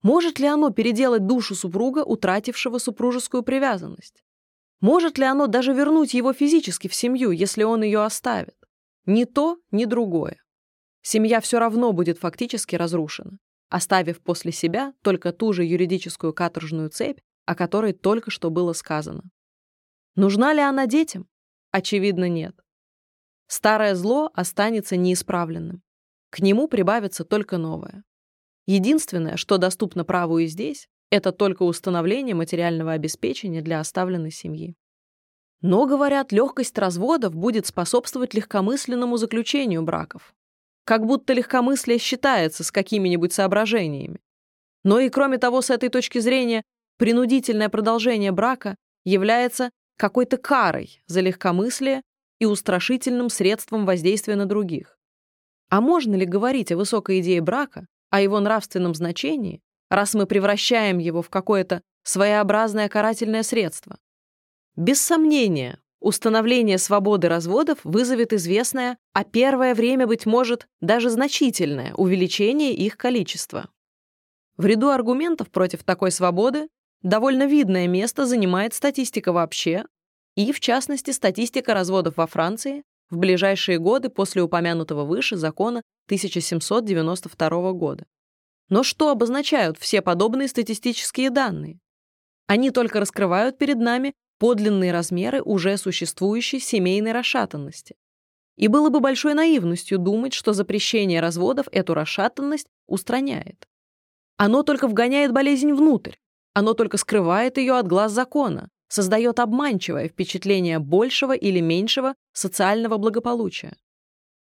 Может 0.00 0.38
ли 0.38 0.46
оно 0.46 0.70
переделать 0.70 1.26
душу 1.26 1.54
супруга, 1.54 1.98
утратившего 1.98 2.78
супружескую 2.78 3.42
привязанность? 3.42 4.24
Может 4.80 5.18
ли 5.18 5.24
оно 5.26 5.46
даже 5.46 5.74
вернуть 5.74 6.14
его 6.14 6.32
физически 6.32 6.88
в 6.88 6.94
семью, 6.94 7.32
если 7.32 7.64
он 7.64 7.82
ее 7.82 8.02
оставит? 8.02 8.56
Ни 9.04 9.24
то, 9.24 9.58
ни 9.70 9.84
другое. 9.84 10.38
Семья 11.02 11.42
все 11.42 11.58
равно 11.58 11.92
будет 11.92 12.18
фактически 12.18 12.76
разрушена, 12.76 13.36
оставив 13.68 14.22
после 14.22 14.50
себя 14.50 14.94
только 15.02 15.32
ту 15.34 15.52
же 15.52 15.64
юридическую 15.64 16.32
каторжную 16.32 16.88
цепь, 16.88 17.18
о 17.44 17.54
которой 17.54 17.92
только 17.92 18.30
что 18.30 18.48
было 18.48 18.72
сказано. 18.72 19.24
Нужна 20.14 20.54
ли 20.54 20.62
она 20.62 20.86
детям? 20.86 21.28
Очевидно, 21.72 22.26
нет. 22.26 22.56
Старое 23.48 23.94
зло 23.94 24.30
останется 24.32 24.96
неисправленным. 24.96 25.82
К 26.30 26.40
нему 26.40 26.68
прибавится 26.68 27.24
только 27.24 27.58
новое. 27.58 28.04
Единственное, 28.66 29.36
что 29.36 29.58
доступно 29.58 30.04
праву 30.04 30.38
и 30.38 30.46
здесь, 30.46 30.88
это 31.10 31.32
только 31.32 31.64
установление 31.64 32.34
материального 32.34 32.92
обеспечения 32.92 33.62
для 33.62 33.80
оставленной 33.80 34.30
семьи. 34.30 34.76
Но, 35.60 35.86
говорят, 35.86 36.32
легкость 36.32 36.78
разводов 36.78 37.34
будет 37.34 37.66
способствовать 37.66 38.32
легкомысленному 38.32 39.16
заключению 39.16 39.82
браков. 39.82 40.34
Как 40.84 41.04
будто 41.04 41.32
легкомыслие 41.32 41.98
считается 41.98 42.64
с 42.64 42.70
какими-нибудь 42.70 43.32
соображениями. 43.32 44.20
Но 44.84 45.00
и 45.00 45.10
кроме 45.10 45.38
того, 45.38 45.60
с 45.60 45.70
этой 45.70 45.88
точки 45.90 46.20
зрения, 46.20 46.62
Принудительное 47.00 47.70
продолжение 47.70 48.30
брака 48.30 48.76
является 49.06 49.70
какой-то 49.96 50.36
карой 50.36 51.02
за 51.06 51.22
легкомыслие 51.22 52.02
и 52.40 52.44
устрашительным 52.44 53.30
средством 53.30 53.86
воздействия 53.86 54.36
на 54.36 54.44
других. 54.44 54.98
А 55.70 55.80
можно 55.80 56.16
ли 56.16 56.26
говорить 56.26 56.72
о 56.72 56.76
высокой 56.76 57.20
идее 57.20 57.40
брака, 57.40 57.86
о 58.10 58.20
его 58.20 58.40
нравственном 58.40 58.92
значении, 58.94 59.62
раз 59.88 60.14
мы 60.14 60.26
превращаем 60.26 60.98
его 60.98 61.22
в 61.22 61.30
какое-то 61.30 61.80
своеобразное 62.02 62.88
карательное 62.88 63.44
средство? 63.44 63.96
Без 64.74 65.00
сомнения, 65.00 65.78
установление 66.00 66.76
свободы 66.76 67.28
разводов 67.28 67.78
вызовет 67.84 68.32
известное, 68.32 68.98
а 69.12 69.22
первое 69.22 69.76
время, 69.76 70.08
быть 70.08 70.26
может, 70.26 70.66
даже 70.80 71.08
значительное 71.08 71.94
увеличение 71.94 72.74
их 72.74 72.96
количества. 72.96 73.68
В 74.56 74.66
ряду 74.66 74.90
аргументов 74.90 75.50
против 75.50 75.84
такой 75.84 76.10
свободы 76.10 76.68
довольно 77.02 77.46
видное 77.46 77.86
место 77.86 78.26
занимает 78.26 78.74
статистика 78.74 79.32
вообще, 79.32 79.84
и, 80.34 80.52
в 80.52 80.58
частности, 80.58 81.12
статистика 81.12 81.74
разводов 81.74 82.16
во 82.16 82.26
Франции 82.26 82.82
в 83.10 83.18
ближайшие 83.18 83.78
годы 83.78 84.08
после 84.08 84.42
упомянутого 84.42 85.04
выше 85.04 85.36
закона 85.36 85.82
1792 86.06 87.72
года. 87.72 88.06
Но 88.68 88.82
что 88.82 89.10
обозначают 89.10 89.78
все 89.78 90.00
подобные 90.00 90.48
статистические 90.48 91.30
данные? 91.30 91.80
Они 92.46 92.70
только 92.70 93.00
раскрывают 93.00 93.58
перед 93.58 93.78
нами 93.78 94.14
подлинные 94.38 94.92
размеры 94.92 95.42
уже 95.42 95.76
существующей 95.76 96.60
семейной 96.60 97.12
расшатанности. 97.12 97.96
И 98.56 98.68
было 98.68 98.88
бы 98.90 99.00
большой 99.00 99.34
наивностью 99.34 99.98
думать, 99.98 100.32
что 100.32 100.52
запрещение 100.52 101.20
разводов 101.20 101.66
эту 101.72 101.94
расшатанность 101.94 102.66
устраняет. 102.86 103.66
Оно 104.36 104.62
только 104.62 104.88
вгоняет 104.88 105.32
болезнь 105.32 105.72
внутрь, 105.72 106.14
оно 106.54 106.74
только 106.74 106.96
скрывает 106.96 107.58
ее 107.58 107.74
от 107.74 107.86
глаз 107.86 108.12
закона, 108.12 108.68
создает 108.90 109.38
обманчивое 109.38 110.08
впечатление 110.08 110.80
большего 110.80 111.34
или 111.34 111.60
меньшего 111.60 112.14
социального 112.32 112.98
благополучия. 112.98 113.76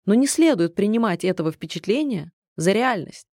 Но 0.06 0.14
не 0.14 0.26
следует 0.26 0.74
принимать 0.74 1.22
этого 1.22 1.52
впечатления 1.52 2.32
за 2.56 2.72
реальность. 2.72 3.26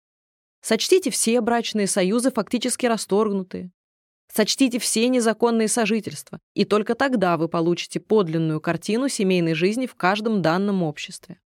Сочтите 0.62 1.12
все 1.12 1.40
брачные 1.40 1.88
союзы 1.88 2.32
фактически 2.32 2.88
расторгнутые. 2.88 3.72
Сочтите 4.34 4.80
все 4.80 5.08
незаконные 5.08 5.68
сожительства, 5.68 6.40
и 6.54 6.66
только 6.66 6.96
тогда 6.96 7.38
вы 7.38 7.48
получите 7.48 8.00
подлинную 8.00 8.60
картину 8.60 9.08
семейной 9.08 9.54
жизни 9.54 9.86
в 9.86 9.96
каждом 9.96 10.42
данном 10.42 10.84
обществе. 10.84 11.40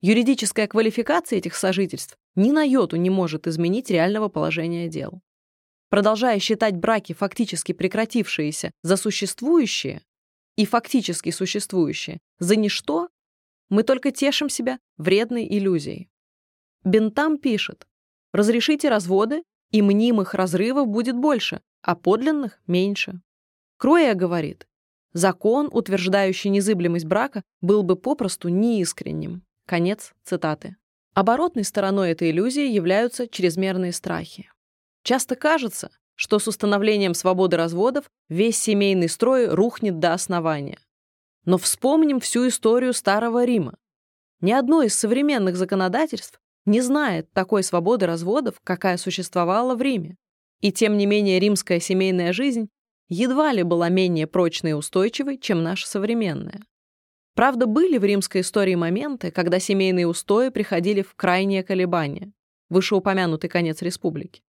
Юридическая 0.00 0.66
квалификация 0.66 1.38
этих 1.38 1.54
сожительств 1.54 2.16
ни 2.34 2.50
на 2.50 2.62
йоту 2.62 2.96
не 2.96 3.10
может 3.10 3.46
изменить 3.46 3.90
реального 3.90 4.28
положения 4.28 4.88
дел 4.88 5.20
продолжая 5.94 6.40
считать 6.40 6.74
браки, 6.74 7.12
фактически 7.12 7.70
прекратившиеся, 7.70 8.72
за 8.82 8.96
существующие 8.96 10.02
и 10.56 10.66
фактически 10.66 11.30
существующие 11.30 12.18
за 12.40 12.56
ничто, 12.56 13.10
мы 13.68 13.84
только 13.84 14.10
тешим 14.10 14.48
себя 14.48 14.80
вредной 14.96 15.46
иллюзией. 15.46 16.08
Бентам 16.82 17.38
пишет, 17.38 17.86
разрешите 18.32 18.88
разводы, 18.88 19.44
и 19.70 19.82
мнимых 19.82 20.34
разрывов 20.34 20.88
будет 20.88 21.14
больше, 21.14 21.60
а 21.80 21.94
подлинных— 21.94 22.58
меньше. 22.66 23.20
Кроя 23.76 24.14
говорит, 24.14 24.66
закон, 25.12 25.68
утверждающий 25.70 26.50
незыблемость 26.50 27.06
брака, 27.06 27.44
был 27.60 27.84
бы 27.84 27.94
попросту 27.94 28.48
неискренним. 28.48 29.44
Конец 29.64 30.12
цитаты. 30.24 30.74
Оборотной 31.14 31.62
стороной 31.62 32.10
этой 32.10 32.32
иллюзии 32.32 32.66
являются 32.66 33.28
чрезмерные 33.28 33.92
страхи. 33.92 34.50
Часто 35.04 35.36
кажется, 35.36 35.90
что 36.14 36.38
с 36.38 36.48
установлением 36.48 37.12
свободы 37.12 37.58
разводов 37.58 38.10
весь 38.30 38.58
семейный 38.58 39.10
строй 39.10 39.48
рухнет 39.48 39.98
до 39.98 40.14
основания. 40.14 40.78
Но 41.44 41.58
вспомним 41.58 42.20
всю 42.20 42.48
историю 42.48 42.94
Старого 42.94 43.44
Рима. 43.44 43.76
Ни 44.40 44.52
одно 44.52 44.82
из 44.82 44.98
современных 44.98 45.56
законодательств 45.56 46.40
не 46.64 46.80
знает 46.80 47.30
такой 47.34 47.62
свободы 47.62 48.06
разводов, 48.06 48.54
какая 48.64 48.96
существовала 48.96 49.74
в 49.74 49.82
Риме. 49.82 50.16
И 50.60 50.72
тем 50.72 50.96
не 50.96 51.04
менее 51.04 51.38
римская 51.38 51.80
семейная 51.80 52.32
жизнь 52.32 52.70
едва 53.08 53.52
ли 53.52 53.62
была 53.62 53.90
менее 53.90 54.26
прочной 54.26 54.70
и 54.70 54.74
устойчивой, 54.74 55.36
чем 55.36 55.62
наша 55.62 55.86
современная. 55.86 56.62
Правда, 57.34 57.66
были 57.66 57.98
в 57.98 58.04
римской 58.04 58.40
истории 58.40 58.74
моменты, 58.74 59.30
когда 59.30 59.58
семейные 59.58 60.06
устои 60.06 60.48
приходили 60.48 61.02
в 61.02 61.14
крайнее 61.14 61.62
колебание, 61.62 62.32
вышеупомянутый 62.70 63.50
конец 63.50 63.82
республики. 63.82 64.40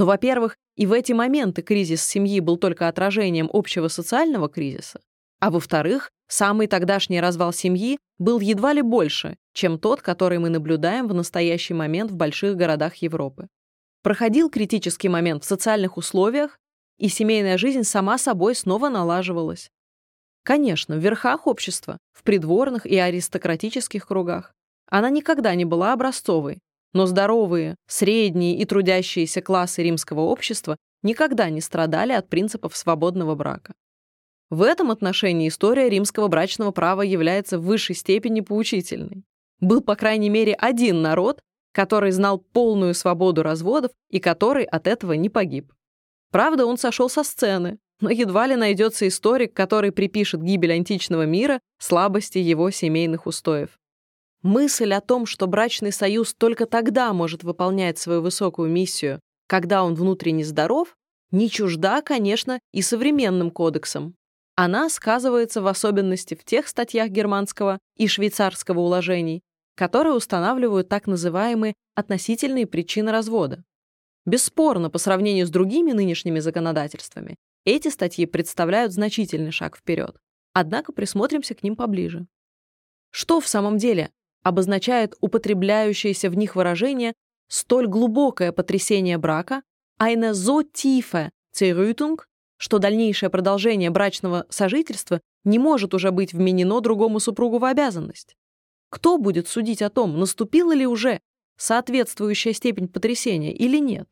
Но, 0.00 0.06
во-первых, 0.06 0.56
и 0.76 0.86
в 0.86 0.94
эти 0.94 1.12
моменты 1.12 1.60
кризис 1.60 2.02
семьи 2.02 2.40
был 2.40 2.56
только 2.56 2.88
отражением 2.88 3.50
общего 3.52 3.88
социального 3.88 4.48
кризиса, 4.48 4.98
а 5.40 5.50
во-вторых, 5.50 6.10
самый 6.26 6.68
тогдашний 6.68 7.20
развал 7.20 7.52
семьи 7.52 7.98
был 8.18 8.40
едва 8.40 8.72
ли 8.72 8.80
больше, 8.80 9.36
чем 9.52 9.78
тот, 9.78 10.00
который 10.00 10.38
мы 10.38 10.48
наблюдаем 10.48 11.06
в 11.06 11.12
настоящий 11.12 11.74
момент 11.74 12.10
в 12.10 12.16
больших 12.16 12.56
городах 12.56 12.94
Европы. 13.02 13.48
Проходил 14.02 14.48
критический 14.48 15.10
момент 15.10 15.44
в 15.44 15.46
социальных 15.46 15.98
условиях, 15.98 16.58
и 16.96 17.10
семейная 17.10 17.58
жизнь 17.58 17.84
сама 17.84 18.16
собой 18.16 18.54
снова 18.54 18.88
налаживалась. 18.88 19.68
Конечно, 20.44 20.96
в 20.96 21.00
верхах 21.00 21.46
общества, 21.46 21.98
в 22.14 22.22
придворных 22.22 22.86
и 22.86 22.96
аристократических 22.96 24.06
кругах. 24.06 24.54
Она 24.86 25.10
никогда 25.10 25.54
не 25.54 25.66
была 25.66 25.92
образцовой, 25.92 26.58
но 26.92 27.06
здоровые, 27.06 27.76
средние 27.86 28.58
и 28.58 28.64
трудящиеся 28.64 29.40
классы 29.42 29.82
римского 29.82 30.20
общества 30.20 30.76
никогда 31.02 31.50
не 31.50 31.60
страдали 31.60 32.12
от 32.12 32.28
принципов 32.28 32.76
свободного 32.76 33.34
брака. 33.34 33.72
В 34.50 34.62
этом 34.62 34.90
отношении 34.90 35.48
история 35.48 35.88
римского 35.88 36.28
брачного 36.28 36.72
права 36.72 37.02
является 37.02 37.58
в 37.58 37.62
высшей 37.62 37.94
степени 37.94 38.40
поучительной. 38.40 39.24
Был, 39.60 39.80
по 39.80 39.94
крайней 39.94 40.28
мере, 40.28 40.54
один 40.54 41.02
народ, 41.02 41.40
который 41.72 42.10
знал 42.10 42.38
полную 42.38 42.94
свободу 42.94 43.42
разводов 43.42 43.92
и 44.08 44.18
который 44.18 44.64
от 44.64 44.86
этого 44.88 45.12
не 45.12 45.28
погиб. 45.28 45.72
Правда, 46.32 46.66
он 46.66 46.78
сошел 46.78 47.08
со 47.08 47.22
сцены, 47.22 47.78
но 48.00 48.10
едва 48.10 48.46
ли 48.46 48.56
найдется 48.56 49.06
историк, 49.06 49.54
который 49.54 49.92
припишет 49.92 50.42
гибель 50.42 50.72
античного 50.72 51.26
мира 51.26 51.60
слабости 51.78 52.38
его 52.38 52.70
семейных 52.70 53.26
устоев. 53.26 53.79
Мысль 54.42 54.94
о 54.94 55.02
том, 55.02 55.26
что 55.26 55.46
брачный 55.46 55.92
союз 55.92 56.32
только 56.32 56.64
тогда 56.64 57.12
может 57.12 57.44
выполнять 57.44 57.98
свою 57.98 58.22
высокую 58.22 58.70
миссию, 58.70 59.20
когда 59.46 59.84
он 59.84 59.94
внутренне 59.94 60.44
здоров, 60.44 60.96
не 61.30 61.50
чужда, 61.50 62.00
конечно, 62.00 62.58
и 62.72 62.80
современным 62.80 63.50
кодексам. 63.50 64.14
Она 64.56 64.88
сказывается 64.88 65.60
в 65.60 65.66
особенности 65.66 66.34
в 66.34 66.44
тех 66.44 66.68
статьях 66.68 67.10
германского 67.10 67.78
и 67.96 68.08
швейцарского 68.08 68.80
уложений, 68.80 69.42
которые 69.74 70.14
устанавливают 70.14 70.88
так 70.88 71.06
называемые 71.06 71.74
относительные 71.94 72.66
причины 72.66 73.12
развода. 73.12 73.62
Бесспорно, 74.26 74.90
по 74.90 74.98
сравнению 74.98 75.46
с 75.46 75.50
другими 75.50 75.92
нынешними 75.92 76.40
законодательствами, 76.40 77.36
эти 77.64 77.88
статьи 77.88 78.26
представляют 78.26 78.92
значительный 78.92 79.50
шаг 79.50 79.76
вперед. 79.76 80.16
Однако 80.52 80.92
присмотримся 80.92 81.54
к 81.54 81.62
ним 81.62 81.76
поближе. 81.76 82.26
Что 83.10 83.40
в 83.40 83.48
самом 83.48 83.78
деле 83.78 84.10
обозначает 84.42 85.14
употребляющееся 85.20 86.30
в 86.30 86.36
них 86.36 86.56
выражение 86.56 87.14
столь 87.48 87.86
глубокое 87.86 88.52
потрясение 88.52 89.18
брака, 89.18 89.62
eine 90.00 90.32
so 90.32 90.62
tiefe 90.62 91.30
Zerrüttung, 91.54 92.18
что 92.56 92.78
дальнейшее 92.78 93.30
продолжение 93.30 93.90
брачного 93.90 94.46
сожительства 94.50 95.20
не 95.44 95.58
может 95.58 95.94
уже 95.94 96.10
быть 96.10 96.32
вменено 96.32 96.80
другому 96.80 97.18
супругу 97.20 97.58
в 97.58 97.64
обязанность. 97.64 98.36
Кто 98.90 99.18
будет 99.18 99.48
судить 99.48 99.82
о 99.82 99.90
том, 99.90 100.18
наступила 100.18 100.72
ли 100.74 100.86
уже 100.86 101.20
соответствующая 101.56 102.52
степень 102.52 102.88
потрясения 102.88 103.54
или 103.54 103.78
нет? 103.78 104.08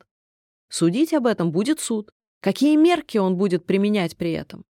Судить 0.69 1.13
об 1.15 1.27
этом 1.27 1.51
будет 1.51 1.81
суд. 1.81 2.11
Какие 2.41 2.77
мерки 2.77 3.19
он 3.19 3.37
будет 3.37 3.67
применять 3.67 4.17
при 4.17 4.33
этом? 4.33 4.65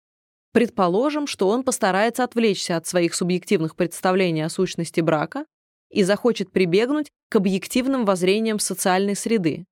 Предположим, 0.55 1.27
что 1.27 1.49
он 1.49 1.65
постарается 1.65 2.23
отвлечься 2.23 2.77
от 2.77 2.87
своих 2.87 3.13
субъективных 3.13 3.75
представлений 3.75 4.41
о 4.41 4.47
сущности 4.47 5.01
брака 5.01 5.45
и 5.89 6.01
захочет 6.01 6.49
прибегнуть 6.49 7.11
к 7.27 7.35
объективным 7.35 8.05
воззрениям 8.05 8.59
социальной 8.59 9.17
среды. 9.17 9.65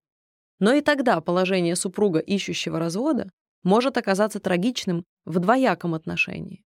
Но 0.59 0.73
и 0.73 0.81
тогда 0.81 1.21
положение 1.21 1.77
супруга, 1.77 2.19
ищущего 2.19 2.79
развода, 2.79 3.31
может 3.63 3.95
оказаться 3.95 4.41
трагичным 4.41 5.05
в 5.23 5.39
двояком 5.39 5.93
отношении. 5.93 6.65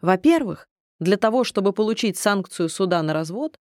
Во-первых, 0.00 0.68
для 1.00 1.16
того, 1.16 1.42
чтобы 1.42 1.72
получить 1.72 2.16
санкцию 2.16 2.68
суда 2.68 3.02
на 3.02 3.12
развод, 3.12 3.56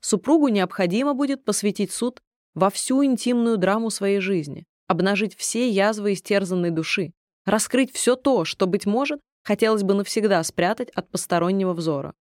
супругу 0.00 0.46
необходимо 0.46 1.12
будет 1.12 1.44
посвятить 1.44 1.90
суд 1.90 2.22
во 2.54 2.70
всю 2.70 3.04
интимную 3.04 3.58
драму 3.58 3.90
своей 3.90 4.20
жизни, 4.20 4.64
обнажить 4.86 5.34
все 5.34 5.68
язвы 5.68 6.12
истерзанной 6.12 6.70
души, 6.70 7.14
раскрыть 7.44 7.92
все 7.92 8.14
то, 8.14 8.44
что, 8.44 8.68
быть 8.68 8.86
может, 8.86 9.20
хотелось 9.42 9.82
бы 9.82 9.94
навсегда 9.94 10.42
спрятать 10.42 10.90
от 10.90 11.10
постороннего 11.10 11.72
взора. 11.72 12.14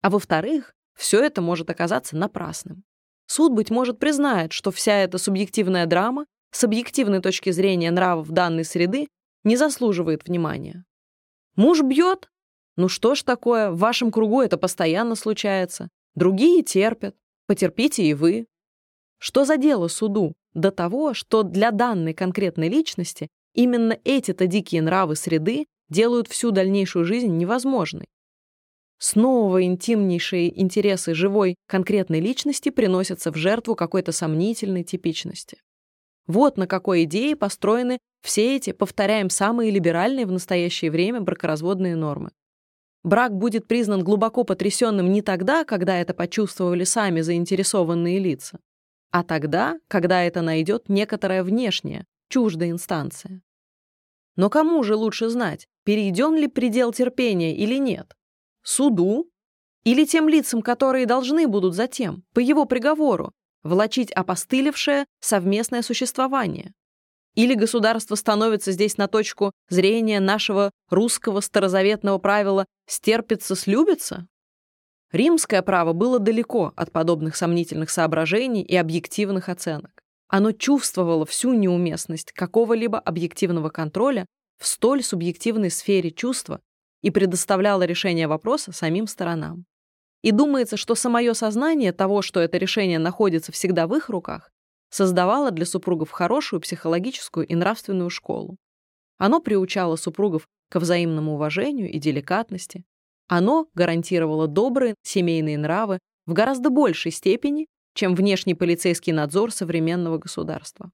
А 0.00 0.10
во-вторых, 0.10 0.74
все 0.94 1.22
это 1.22 1.40
может 1.40 1.70
оказаться 1.70 2.16
напрасным. 2.16 2.84
Суд, 3.26 3.52
быть 3.52 3.70
может, 3.70 3.98
признает, 3.98 4.52
что 4.52 4.70
вся 4.70 4.98
эта 4.98 5.18
субъективная 5.18 5.86
драма 5.86 6.26
с 6.50 6.64
объективной 6.64 7.20
точки 7.20 7.50
зрения 7.50 7.90
нравов 7.90 8.28
данной 8.30 8.64
среды 8.64 9.08
не 9.44 9.56
заслуживает 9.56 10.26
внимания. 10.26 10.84
Муж 11.56 11.82
бьет? 11.82 12.30
Ну 12.76 12.88
что 12.88 13.14
ж 13.14 13.22
такое, 13.22 13.70
в 13.70 13.78
вашем 13.78 14.10
кругу 14.10 14.40
это 14.40 14.56
постоянно 14.56 15.14
случается. 15.14 15.88
Другие 16.14 16.62
терпят. 16.62 17.16
Потерпите 17.46 18.04
и 18.04 18.14
вы. 18.14 18.46
Что 19.18 19.44
за 19.44 19.56
дело 19.56 19.88
суду 19.88 20.34
до 20.54 20.70
того, 20.70 21.14
что 21.14 21.42
для 21.42 21.70
данной 21.70 22.14
конкретной 22.14 22.68
личности 22.68 23.28
именно 23.54 23.98
эти-то 24.04 24.46
дикие 24.46 24.82
нравы 24.82 25.16
среды 25.16 25.66
делают 25.92 26.26
всю 26.26 26.50
дальнейшую 26.50 27.04
жизнь 27.04 27.36
невозможной? 27.36 28.08
Снова 28.98 29.62
интимнейшие 29.62 30.60
интересы 30.60 31.14
живой 31.14 31.56
конкретной 31.68 32.20
личности 32.20 32.70
приносятся 32.70 33.30
в 33.32 33.36
жертву 33.36 33.74
какой-то 33.74 34.12
сомнительной 34.12 34.84
типичности. 34.84 35.58
Вот 36.26 36.56
на 36.56 36.66
какой 36.66 37.04
идее 37.04 37.36
построены 37.36 37.98
все 38.22 38.56
эти, 38.56 38.72
повторяем, 38.72 39.28
самые 39.28 39.70
либеральные 39.70 40.26
в 40.26 40.32
настоящее 40.32 40.90
время 40.90 41.20
бракоразводные 41.20 41.96
нормы. 41.96 42.30
Брак 43.02 43.36
будет 43.36 43.66
признан 43.66 44.04
глубоко 44.04 44.44
потрясенным 44.44 45.10
не 45.10 45.22
тогда, 45.22 45.64
когда 45.64 45.98
это 45.98 46.14
почувствовали 46.14 46.84
сами 46.84 47.20
заинтересованные 47.20 48.20
лица, 48.20 48.60
а 49.10 49.24
тогда, 49.24 49.80
когда 49.88 50.22
это 50.22 50.40
найдет 50.42 50.88
некоторая 50.88 51.42
внешняя, 51.42 52.06
чуждая 52.28 52.70
инстанция. 52.70 53.42
Но 54.36 54.48
кому 54.48 54.84
же 54.84 54.94
лучше 54.94 55.28
знать, 55.28 55.66
перейден 55.84 56.36
ли 56.36 56.48
предел 56.48 56.92
терпения 56.92 57.56
или 57.56 57.76
нет? 57.76 58.14
Суду? 58.62 59.28
Или 59.84 60.04
тем 60.04 60.28
лицам, 60.28 60.62
которые 60.62 61.06
должны 61.06 61.48
будут 61.48 61.74
затем, 61.74 62.24
по 62.34 62.38
его 62.38 62.66
приговору, 62.66 63.32
влачить 63.62 64.12
опостылевшее 64.12 65.06
совместное 65.20 65.82
существование? 65.82 66.72
Или 67.34 67.54
государство 67.54 68.14
становится 68.14 68.72
здесь 68.72 68.98
на 68.98 69.08
точку 69.08 69.52
зрения 69.68 70.20
нашего 70.20 70.70
русского 70.90 71.40
старозаветного 71.40 72.18
правила 72.18 72.66
«стерпится, 72.86 73.56
слюбится»? 73.56 74.26
Римское 75.12 75.62
право 75.62 75.92
было 75.92 76.18
далеко 76.18 76.72
от 76.76 76.92
подобных 76.92 77.36
сомнительных 77.36 77.90
соображений 77.90 78.62
и 78.62 78.76
объективных 78.76 79.48
оценок. 79.48 80.02
Оно 80.28 80.52
чувствовало 80.52 81.26
всю 81.26 81.52
неуместность 81.52 82.32
какого-либо 82.32 82.98
объективного 82.98 83.68
контроля 83.68 84.26
в 84.62 84.66
столь 84.66 85.02
субъективной 85.02 85.70
сфере 85.70 86.12
чувства 86.12 86.60
и 87.02 87.10
предоставляло 87.10 87.82
решение 87.82 88.28
вопроса 88.28 88.70
самим 88.72 89.08
сторонам. 89.08 89.66
И 90.22 90.30
думается, 90.30 90.76
что 90.76 90.94
самое 90.94 91.34
сознание 91.34 91.92
того, 91.92 92.22
что 92.22 92.38
это 92.38 92.58
решение 92.58 93.00
находится 93.00 93.50
всегда 93.50 93.88
в 93.88 93.94
их 93.96 94.08
руках, 94.08 94.52
создавало 94.88 95.50
для 95.50 95.66
супругов 95.66 96.10
хорошую 96.10 96.60
психологическую 96.60 97.44
и 97.44 97.56
нравственную 97.56 98.08
школу. 98.08 98.56
Оно 99.18 99.40
приучало 99.40 99.96
супругов 99.96 100.46
к 100.68 100.78
взаимному 100.78 101.34
уважению 101.34 101.90
и 101.90 101.98
деликатности. 101.98 102.84
Оно 103.26 103.66
гарантировало 103.74 104.46
добрые 104.46 104.94
семейные 105.02 105.58
нравы 105.58 105.98
в 106.26 106.34
гораздо 106.34 106.70
большей 106.70 107.10
степени, 107.10 107.66
чем 107.94 108.14
внешний 108.14 108.54
полицейский 108.54 109.12
надзор 109.12 109.50
современного 109.50 110.18
государства. 110.18 110.92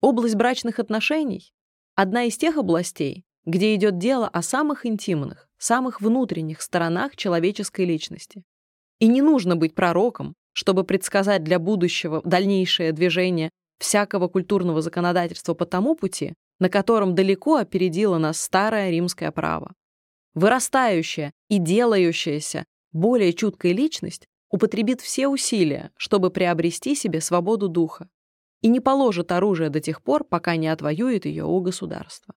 Область 0.00 0.34
брачных 0.34 0.78
отношений– 0.78 1.52
одна 1.94 2.24
из 2.24 2.36
тех 2.36 2.56
областей, 2.56 3.24
где 3.44 3.74
идет 3.74 3.98
дело 3.98 4.28
о 4.28 4.42
самых 4.42 4.86
интимных, 4.86 5.48
самых 5.58 6.00
внутренних 6.00 6.60
сторонах 6.60 7.16
человеческой 7.16 7.84
личности. 7.84 8.42
И 8.98 9.06
не 9.06 9.22
нужно 9.22 9.56
быть 9.56 9.74
пророком, 9.74 10.34
чтобы 10.52 10.84
предсказать 10.84 11.42
для 11.44 11.58
будущего 11.58 12.22
дальнейшее 12.24 12.92
движение 12.92 13.50
всякого 13.78 14.28
культурного 14.28 14.80
законодательства 14.80 15.54
по 15.54 15.66
тому 15.66 15.94
пути, 15.94 16.34
на 16.60 16.68
котором 16.68 17.14
далеко 17.14 17.56
опередило 17.56 18.18
нас 18.18 18.40
старое 18.40 18.90
римское 18.90 19.30
право. 19.32 19.74
Вырастающая 20.34 21.32
и 21.48 21.58
делающаяся 21.58 22.64
более 22.92 23.32
чуткая 23.32 23.72
личность 23.72 24.26
употребит 24.50 25.00
все 25.00 25.28
усилия, 25.28 25.90
чтобы 25.96 26.30
приобрести 26.30 26.94
себе 26.94 27.20
свободу 27.20 27.68
духа, 27.68 28.08
и 28.64 28.68
не 28.68 28.80
положит 28.80 29.30
оружие 29.30 29.68
до 29.68 29.78
тех 29.78 30.02
пор, 30.02 30.24
пока 30.24 30.56
не 30.56 30.68
отвоюет 30.68 31.26
ее 31.26 31.44
у 31.44 31.60
государства. 31.60 32.34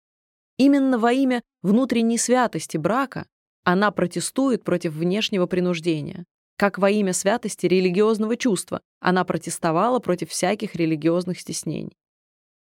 Именно 0.58 1.00
во 1.00 1.14
имя 1.14 1.42
внутренней 1.62 2.18
святости 2.18 2.76
брака 2.76 3.28
она 3.64 3.92
протестует 3.92 4.66
против 4.66 4.92
внешнего 4.92 5.46
принуждения, 5.46 6.26
как 6.58 6.80
во 6.80 6.90
имя 6.90 7.14
святости 7.14 7.66
религиозного 7.66 8.36
чувства 8.36 8.82
она 9.00 9.24
протестовала 9.24 10.00
против 10.00 10.32
всяких 10.32 10.76
религиозных 10.76 11.40
стеснений. 11.40 11.96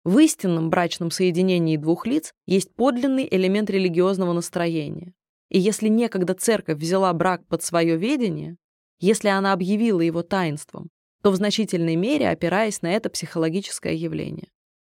В 0.03 0.20
истинном 0.20 0.70
брачном 0.70 1.09
соединении 1.09 1.78
двух 1.78 2.05
лиц 2.05 2.34
есть 2.45 2.72
подлинный 2.76 3.28
элемент 3.32 3.72
религиозного 3.72 4.34
настроения. 4.34 5.16
И 5.49 5.57
если 5.57 5.88
некогда 5.88 6.36
церковь 6.36 6.78
взяла 6.78 7.11
брак 7.13 7.47
под 7.47 7.63
свое 7.63 7.97
ведение, 7.97 8.57
если 8.99 9.30
она 9.30 9.53
объявила 9.53 10.01
его 10.01 10.22
таинством, 10.22 10.91
то 11.26 11.32
в 11.32 11.38
значительной 11.38 11.95
мере 11.95 12.30
опираясь 12.30 12.84
на 12.84 12.93
это 12.93 13.09
психологическое 13.09 13.95
явление. 13.95 14.51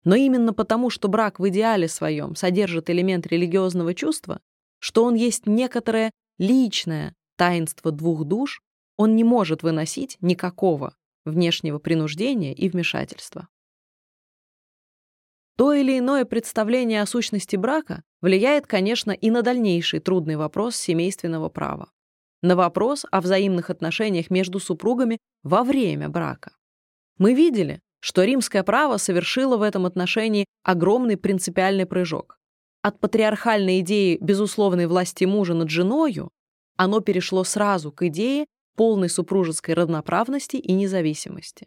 Но 0.03 0.16
именно 0.16 0.53
потому, 0.53 0.91
что 0.91 1.07
брак 1.07 1.39
в 1.39 1.49
идеале 1.51 1.87
своем 1.87 2.35
содержит 2.35 2.91
элемент 2.91 3.29
религиозного 3.29 3.95
чувства, 3.95 4.41
что 4.81 5.05
он 5.05 5.14
есть 5.14 5.47
некоторое 5.47 6.11
личное 6.39 7.14
таинство 7.37 7.93
двух 7.93 8.24
душ, 8.24 8.61
он 8.97 9.14
не 9.14 9.22
может 9.22 9.62
выносить 9.62 10.16
никакого 10.20 10.97
внешнего 11.24 11.79
принуждения 11.79 12.53
и 12.53 12.68
вмешательства. 12.68 13.47
То 15.57 15.74
или 15.74 15.97
иное 15.97 16.24
представление 16.24 17.03
о 17.03 17.07
сущности 17.07 17.55
брака 17.55 18.03
влияет, 18.20 18.66
конечно, 18.66 19.12
и 19.12 19.31
на 19.31 19.43
дальнейший 19.43 20.01
трудный 20.01 20.35
вопрос 20.35 20.74
семейственного 20.74 21.51
права. 21.51 21.93
На 22.47 22.55
вопрос 22.55 23.05
о 23.11 23.21
взаимных 23.21 23.71
отношениях 23.71 24.31
между 24.31 24.61
супругами 24.61 25.19
во 25.43 25.65
время 25.65 26.09
брака. 26.09 26.53
Мы 27.19 27.35
видели, 27.35 27.81
что 27.99 28.23
римское 28.23 28.63
право 28.63 28.99
совершило 28.99 29.57
в 29.57 29.63
этом 29.63 29.85
отношении 29.85 30.47
огромный 30.63 31.17
принципиальный 31.17 31.87
прыжок. 31.87 32.39
От 32.83 33.01
патриархальной 33.01 33.81
идеи 33.81 34.17
безусловной 34.21 34.87
власти 34.87 35.25
мужа 35.25 35.55
над 35.55 35.71
женою 35.71 36.31
оно 36.77 37.01
перешло 37.01 37.43
сразу 37.43 37.91
к 37.91 38.07
идее 38.07 38.47
полной 38.77 39.09
супружеской 39.09 39.75
равноправности 39.75 40.55
и 40.55 40.73
независимости. 40.73 41.67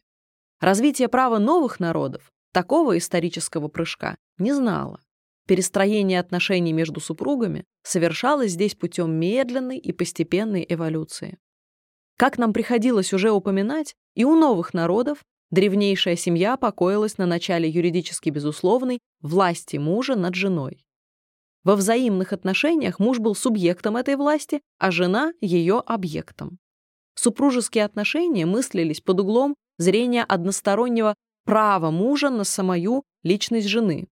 Развитие 0.61 1.09
права 1.09 1.39
новых 1.39 1.81
народов 1.81 2.31
такого 2.53 2.97
исторического 2.97 3.67
прыжка 3.67 4.15
не 4.37 4.53
знало. 4.53 5.01
Перестроение 5.49 6.19
отношений 6.19 6.73
между 6.73 6.99
супругами 6.99 7.65
совершалось 7.81 8.51
здесь 8.51 8.75
путем 8.75 9.11
медленной 9.13 9.79
и 9.79 9.91
постепенной 9.91 10.63
эволюции. 10.69 11.39
Как 12.17 12.37
нам 12.37 12.53
приходилось 12.53 13.13
уже 13.13 13.31
упоминать, 13.31 13.95
и 14.13 14.25
у 14.25 14.35
новых 14.35 14.75
народов 14.75 15.25
древнейшая 15.49 16.17
семья 16.17 16.55
покоилась 16.55 17.17
на 17.17 17.25
начале 17.25 17.67
юридически 17.67 18.29
безусловной 18.29 18.99
власти 19.21 19.77
мужа 19.77 20.15
над 20.15 20.35
женой. 20.35 20.85
Во 21.63 21.75
взаимных 21.75 22.31
отношениях 22.31 22.99
муж 22.99 23.17
был 23.17 23.33
субъектом 23.33 23.97
этой 23.97 24.17
власти, 24.17 24.61
а 24.77 24.91
жена— 24.91 25.33
ее 25.41 25.79
объектом 25.79 26.59
супружеские 27.15 27.85
отношения 27.85 28.45
мыслились 28.45 29.01
под 29.01 29.21
углом 29.21 29.55
зрения 29.79 30.23
одностороннего 30.23 31.15
права 31.43 31.89
мужа 31.89 32.29
на 32.29 32.43
самую 32.43 33.01
личность 33.23 33.67
жены. 33.67 34.07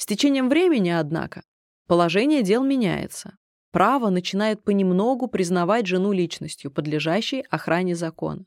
С 0.00 0.06
течением 0.06 0.48
времени, 0.48 0.88
однако, 0.88 1.42
положение 1.86 2.42
дел 2.42 2.64
меняется. 2.64 3.36
Право 3.70 4.08
начинает 4.08 4.64
понемногу 4.64 5.28
признавать 5.28 5.84
жену 5.84 6.12
личностью, 6.12 6.70
подлежащей 6.70 7.42
охране 7.50 7.94
закона. 7.94 8.46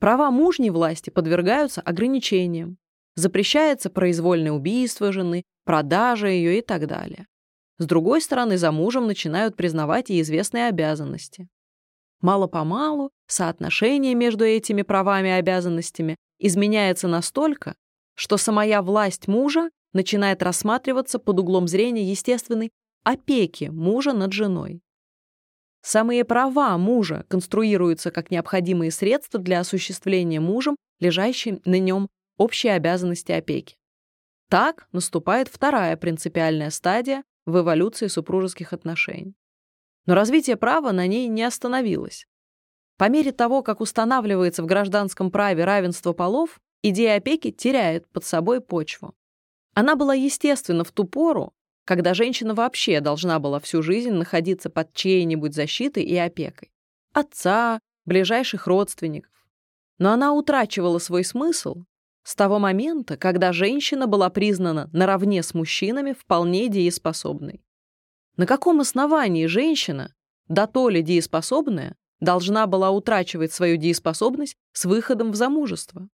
Права 0.00 0.30
мужней 0.30 0.68
власти 0.68 1.08
подвергаются 1.08 1.80
ограничениям. 1.80 2.76
Запрещается 3.14 3.88
произвольное 3.88 4.52
убийство 4.52 5.12
жены, 5.12 5.44
продажа 5.64 6.26
ее 6.26 6.58
и 6.58 6.60
так 6.60 6.86
далее. 6.86 7.26
С 7.78 7.86
другой 7.86 8.20
стороны, 8.20 8.58
за 8.58 8.70
мужем 8.70 9.06
начинают 9.06 9.56
признавать 9.56 10.10
и 10.10 10.20
известные 10.20 10.66
обязанности. 10.66 11.48
Мало-помалу 12.20 13.12
соотношение 13.26 14.14
между 14.14 14.44
этими 14.44 14.82
правами 14.82 15.28
и 15.28 15.40
обязанностями 15.40 16.16
изменяется 16.38 17.08
настолько, 17.08 17.76
что 18.14 18.36
самая 18.36 18.82
власть 18.82 19.26
мужа 19.26 19.70
начинает 19.96 20.42
рассматриваться 20.42 21.18
под 21.18 21.40
углом 21.40 21.66
зрения 21.66 22.04
естественной 22.04 22.70
опеки 23.02 23.64
мужа 23.64 24.12
над 24.12 24.32
женой. 24.32 24.80
Самые 25.82 26.24
права 26.24 26.76
мужа 26.78 27.24
конструируются 27.28 28.10
как 28.10 28.30
необходимые 28.30 28.90
средства 28.90 29.40
для 29.40 29.60
осуществления 29.60 30.40
мужем 30.40 30.76
лежащей 31.00 31.60
на 31.64 31.78
нем 31.78 32.08
общей 32.36 32.68
обязанности 32.68 33.32
опеки. 33.32 33.76
Так 34.48 34.88
наступает 34.92 35.48
вторая 35.48 35.96
принципиальная 35.96 36.70
стадия 36.70 37.24
в 37.46 37.58
эволюции 37.58 38.08
супружеских 38.08 38.72
отношений. 38.72 39.34
Но 40.06 40.14
развитие 40.14 40.56
права 40.56 40.92
на 40.92 41.06
ней 41.06 41.28
не 41.28 41.42
остановилось. 41.42 42.26
По 42.96 43.08
мере 43.08 43.32
того, 43.32 43.62
как 43.62 43.80
устанавливается 43.80 44.62
в 44.62 44.66
гражданском 44.66 45.30
праве 45.30 45.64
равенство 45.64 46.12
полов, 46.12 46.60
идея 46.82 47.16
опеки 47.16 47.50
теряет 47.50 48.08
под 48.08 48.24
собой 48.24 48.60
почву. 48.60 49.14
Она 49.76 49.94
была 49.94 50.14
естественна 50.14 50.84
в 50.84 50.90
ту 50.90 51.04
пору, 51.04 51.52
когда 51.84 52.14
женщина 52.14 52.54
вообще 52.54 53.00
должна 53.00 53.38
была 53.38 53.60
всю 53.60 53.82
жизнь 53.82 54.10
находиться 54.10 54.70
под 54.70 54.94
чьей-нибудь 54.94 55.54
защитой 55.54 56.02
и 56.02 56.16
опекой. 56.16 56.72
Отца, 57.12 57.80
ближайших 58.06 58.66
родственников. 58.66 59.32
Но 59.98 60.12
она 60.12 60.32
утрачивала 60.32 60.98
свой 60.98 61.24
смысл 61.24 61.84
с 62.22 62.34
того 62.34 62.58
момента, 62.58 63.18
когда 63.18 63.52
женщина 63.52 64.06
была 64.06 64.30
признана 64.30 64.88
наравне 64.94 65.42
с 65.42 65.52
мужчинами 65.52 66.14
вполне 66.14 66.68
дееспособной. 66.68 67.62
На 68.38 68.46
каком 68.46 68.80
основании 68.80 69.44
женщина, 69.44 70.14
да 70.48 70.66
то 70.66 70.88
ли 70.88 71.02
дееспособная, 71.02 71.96
должна 72.20 72.66
была 72.66 72.92
утрачивать 72.92 73.52
свою 73.52 73.76
дееспособность 73.76 74.56
с 74.72 74.86
выходом 74.86 75.32
в 75.32 75.34
замужество? 75.34 76.08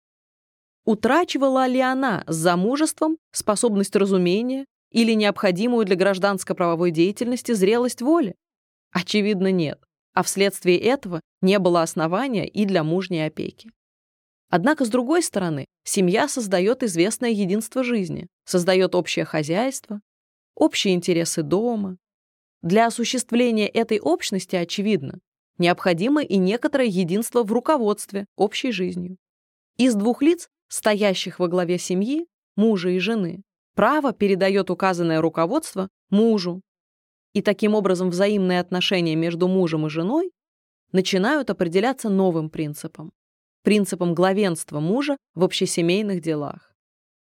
Утрачивала 0.85 1.67
ли 1.67 1.79
она 1.79 2.23
с 2.27 2.35
замужеством 2.35 3.17
способность 3.31 3.95
разумения 3.95 4.65
или 4.91 5.13
необходимую 5.13 5.85
для 5.85 5.95
гражданско-правовой 5.95 6.91
деятельности 6.91 7.51
зрелость 7.51 8.01
воли? 8.01 8.35
Очевидно, 8.91 9.51
нет, 9.51 9.79
а 10.13 10.23
вследствие 10.23 10.79
этого 10.79 11.21
не 11.41 11.59
было 11.59 11.83
основания 11.83 12.47
и 12.47 12.65
для 12.65 12.83
мужней 12.83 13.25
опеки. 13.25 13.71
Однако, 14.49 14.83
с 14.83 14.89
другой 14.89 15.21
стороны, 15.21 15.67
семья 15.83 16.27
создает 16.27 16.81
известное 16.81 17.29
единство 17.29 17.83
жизни, 17.83 18.27
создает 18.45 18.95
общее 18.95 19.25
хозяйство, 19.25 20.01
общие 20.55 20.95
интересы 20.95 21.43
дома. 21.43 21.97
Для 22.63 22.87
осуществления 22.87 23.67
этой 23.67 23.99
общности, 23.99 24.55
очевидно, 24.55 25.19
необходимо 25.59 26.23
и 26.23 26.37
некоторое 26.37 26.87
единство 26.87 27.43
в 27.43 27.51
руководстве 27.51 28.25
общей 28.35 28.71
жизнью. 28.71 29.17
Из 29.77 29.93
двух 29.93 30.23
лиц, 30.23 30.49
стоящих 30.69 31.39
во 31.39 31.47
главе 31.47 31.77
семьи, 31.77 32.25
мужа 32.55 32.89
и 32.89 32.99
жены, 32.99 33.43
право 33.75 34.13
передает 34.13 34.69
указанное 34.69 35.21
руководство 35.21 35.89
мужу. 36.09 36.61
И 37.33 37.41
таким 37.41 37.75
образом 37.75 38.09
взаимные 38.09 38.59
отношения 38.59 39.15
между 39.15 39.47
мужем 39.47 39.85
и 39.85 39.89
женой 39.89 40.31
начинают 40.91 41.49
определяться 41.49 42.09
новым 42.09 42.49
принципом 42.49 43.11
принципом 43.63 44.13
главенства 44.13 44.79
мужа 44.79 45.17
в 45.35 45.43
общесемейных 45.43 46.21
делах. 46.21 46.73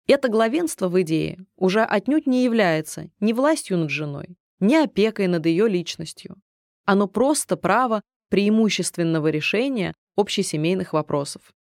Это 0.06 0.28
главенство 0.28 0.88
в 0.88 1.00
идее 1.00 1.46
уже 1.56 1.82
отнюдь 1.82 2.26
не 2.26 2.44
является 2.44 3.10
ни 3.20 3.32
властью 3.32 3.78
над 3.78 3.90
женой, 3.90 4.36
ни 4.60 4.74
опекой 4.74 5.26
над 5.26 5.46
ее 5.46 5.68
личностью. 5.68 6.36
Оно 6.84 7.08
просто 7.08 7.56
право 7.56 8.02
преимущественного 8.28 9.28
решения 9.28 9.94
общесемейных 10.16 10.92
вопросов. 10.92 11.54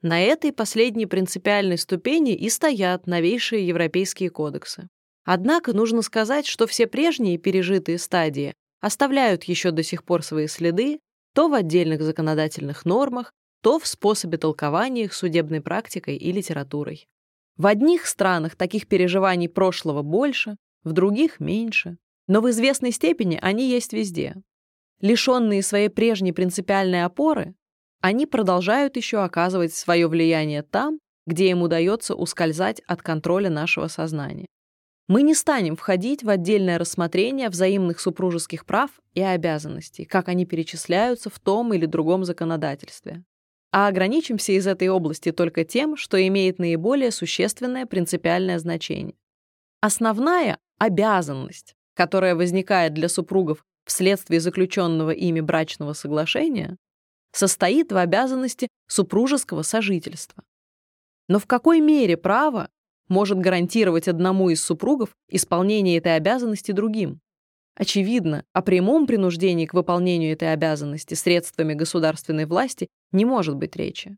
На 0.00 0.20
этой 0.20 0.52
последней 0.52 1.06
принципиальной 1.06 1.76
ступени 1.76 2.34
и 2.34 2.48
стоят 2.48 3.06
новейшие 3.06 3.66
европейские 3.66 4.30
кодексы. 4.30 4.88
Однако 5.24 5.72
нужно 5.72 6.02
сказать, 6.02 6.46
что 6.46 6.66
все 6.66 6.86
прежние 6.86 7.36
пережитые 7.36 7.98
стадии 7.98 8.54
оставляют 8.80 9.44
еще 9.44 9.72
до 9.72 9.82
сих 9.82 10.04
пор 10.04 10.22
свои 10.22 10.46
следы 10.46 11.00
то 11.34 11.48
в 11.48 11.54
отдельных 11.54 12.02
законодательных 12.02 12.84
нормах, 12.84 13.32
то 13.62 13.78
в 13.78 13.86
способе 13.86 14.38
толкования 14.38 15.04
их 15.04 15.14
судебной 15.14 15.60
практикой 15.60 16.16
и 16.16 16.32
литературой. 16.32 17.06
В 17.56 17.66
одних 17.66 18.06
странах 18.06 18.56
таких 18.56 18.86
переживаний 18.86 19.48
прошлого 19.48 20.02
больше, 20.02 20.56
в 20.84 20.92
других— 20.92 21.38
меньше, 21.40 21.98
но 22.28 22.40
в 22.40 22.48
известной 22.50 22.92
степени 22.92 23.38
они 23.42 23.68
есть 23.68 23.92
везде. 23.92 24.36
Лишенные 25.00 25.62
своей 25.62 25.88
прежней 25.88 26.32
принципиальной 26.32 27.04
опоры, 27.04 27.54
они 28.00 28.26
продолжают 28.26 28.96
еще 28.96 29.18
оказывать 29.18 29.74
свое 29.74 30.08
влияние 30.08 30.62
там, 30.62 30.98
где 31.26 31.50
им 31.50 31.62
удается 31.62 32.14
ускользать 32.14 32.80
от 32.86 33.02
контроля 33.02 33.50
нашего 33.50 33.88
сознания. 33.88 34.46
Мы 35.08 35.22
не 35.22 35.34
станем 35.34 35.76
входить 35.76 36.22
в 36.22 36.28
отдельное 36.28 36.78
рассмотрение 36.78 37.48
взаимных 37.48 38.00
супружеских 38.00 38.66
прав 38.66 38.90
и 39.14 39.22
обязанностей, 39.22 40.04
как 40.04 40.28
они 40.28 40.46
перечисляются 40.46 41.30
в 41.30 41.38
том 41.38 41.72
или 41.72 41.86
другом 41.86 42.24
законодательстве 42.24 43.24
а 43.70 43.88
ограничимся 43.88 44.52
из 44.52 44.66
этой 44.66 44.88
области 44.88 45.32
только 45.32 45.64
тем, 45.64 45.96
что 45.96 46.24
имеет 46.26 46.58
наиболее 46.58 47.10
существенное 47.10 47.86
принципиальное 47.86 48.58
значение. 48.58 49.14
Основная 49.80 50.58
обязанность, 50.78 51.74
которая 51.94 52.34
возникает 52.34 52.94
для 52.94 53.08
супругов 53.08 53.64
вследствие 53.84 54.40
заключенного 54.40 55.10
ими 55.10 55.40
брачного 55.40 55.92
соглашения, 55.92 56.76
состоит 57.32 57.92
в 57.92 57.96
обязанности 57.96 58.68
супружеского 58.86 59.62
сожительства. 59.62 60.42
Но 61.28 61.38
в 61.38 61.46
какой 61.46 61.80
мере 61.80 62.16
право 62.16 62.70
может 63.08 63.38
гарантировать 63.38 64.08
одному 64.08 64.50
из 64.50 64.62
супругов 64.62 65.10
исполнение 65.28 65.98
этой 65.98 66.16
обязанности 66.16 66.72
другим? 66.72 67.20
Очевидно, 67.74 68.44
о 68.52 68.62
прямом 68.62 69.06
принуждении 69.06 69.66
к 69.66 69.74
выполнению 69.74 70.32
этой 70.32 70.52
обязанности 70.52 71.14
средствами 71.14 71.74
государственной 71.74 72.44
власти 72.44 72.88
не 73.12 73.24
может 73.24 73.54
быть 73.54 73.76
речи. 73.76 74.16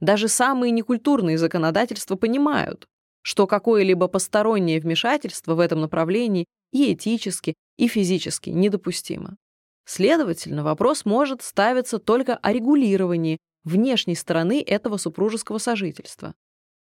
Даже 0.00 0.28
самые 0.28 0.70
некультурные 0.70 1.38
законодательства 1.38 2.14
понимают, 2.14 2.86
что 3.22 3.46
какое-либо 3.46 4.06
постороннее 4.06 4.80
вмешательство 4.80 5.54
в 5.54 5.60
этом 5.60 5.80
направлении 5.80 6.46
и 6.72 6.92
этически, 6.92 7.54
и 7.78 7.88
физически 7.88 8.50
недопустимо. 8.50 9.36
Следовательно, 9.84 10.64
вопрос 10.64 11.04
может 11.04 11.42
ставиться 11.42 11.98
только 11.98 12.36
о 12.36 12.52
регулировании 12.52 13.38
внешней 13.64 14.14
стороны 14.14 14.62
этого 14.62 14.96
супружеского 14.96 15.58
сожительства. 15.58 16.34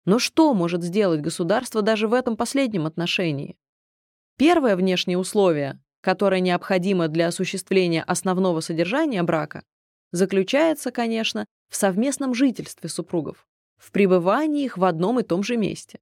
Но 0.05 0.19
что 0.19 0.53
может 0.53 0.83
сделать 0.83 1.21
государство 1.21 1.81
даже 1.81 2.07
в 2.07 2.13
этом 2.13 2.35
последнем 2.35 2.85
отношении? 2.85 3.57
Первое 4.37 4.75
внешнее 4.75 5.17
условие, 5.17 5.79
которое 6.01 6.41
необходимо 6.41 7.07
для 7.07 7.27
осуществления 7.27 8.03
основного 8.03 8.59
содержания 8.61 9.21
брака, 9.23 9.63
заключается, 10.11 10.91
конечно, 10.91 11.45
в 11.69 11.75
совместном 11.75 12.33
жительстве 12.33 12.89
супругов, 12.89 13.47
в 13.77 13.91
пребывании 13.91 14.65
их 14.65 14.77
в 14.77 14.83
одном 14.83 15.19
и 15.19 15.23
том 15.23 15.43
же 15.43 15.57
месте. 15.57 15.99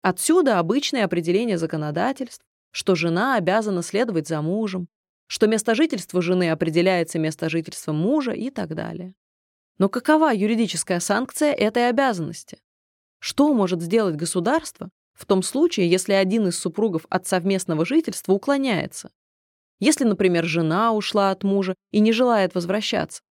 Отсюда 0.00 0.58
обычное 0.58 1.04
определение 1.04 1.58
законодательств, 1.58 2.44
что 2.70 2.94
жена 2.94 3.36
обязана 3.36 3.82
следовать 3.82 4.28
за 4.28 4.40
мужем, 4.40 4.88
что 5.32 5.46
место 5.46 5.74
жительства 5.74 6.20
жены 6.20 6.50
определяется 6.50 7.18
место 7.18 7.48
жительства 7.48 7.92
мужа 7.92 8.32
и 8.32 8.50
так 8.50 8.74
далее. 8.74 9.14
Но 9.78 9.88
какова 9.88 10.30
юридическая 10.30 11.00
санкция 11.00 11.54
этой 11.54 11.88
обязанности? 11.88 12.58
Что 13.18 13.54
может 13.54 13.80
сделать 13.80 14.16
государство 14.16 14.90
в 15.14 15.24
том 15.24 15.42
случае, 15.42 15.90
если 15.90 16.12
один 16.12 16.48
из 16.48 16.58
супругов 16.58 17.06
от 17.08 17.26
совместного 17.26 17.86
жительства 17.86 18.34
уклоняется? 18.34 19.10
Если, 19.80 20.04
например, 20.04 20.44
жена 20.44 20.92
ушла 20.92 21.30
от 21.30 21.44
мужа 21.44 21.76
и 21.92 22.00
не 22.00 22.12
желает 22.12 22.54
возвращаться. 22.54 23.22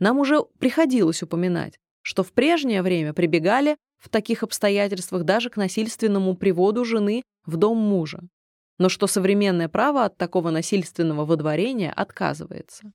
Нам 0.00 0.18
уже 0.18 0.42
приходилось 0.58 1.22
упоминать, 1.22 1.78
что 2.02 2.24
в 2.24 2.32
прежнее 2.32 2.82
время 2.82 3.12
прибегали 3.12 3.76
в 3.98 4.08
таких 4.08 4.42
обстоятельствах 4.42 5.22
даже 5.22 5.48
к 5.48 5.56
насильственному 5.56 6.36
приводу 6.36 6.84
жены 6.84 7.22
в 7.44 7.56
дом 7.56 7.78
мужа, 7.78 8.22
но 8.78 8.88
что 8.88 9.06
современное 9.06 9.68
право 9.68 10.04
от 10.04 10.16
такого 10.16 10.50
насильственного 10.50 11.24
водворения 11.24 11.92
отказывается. 11.92 12.92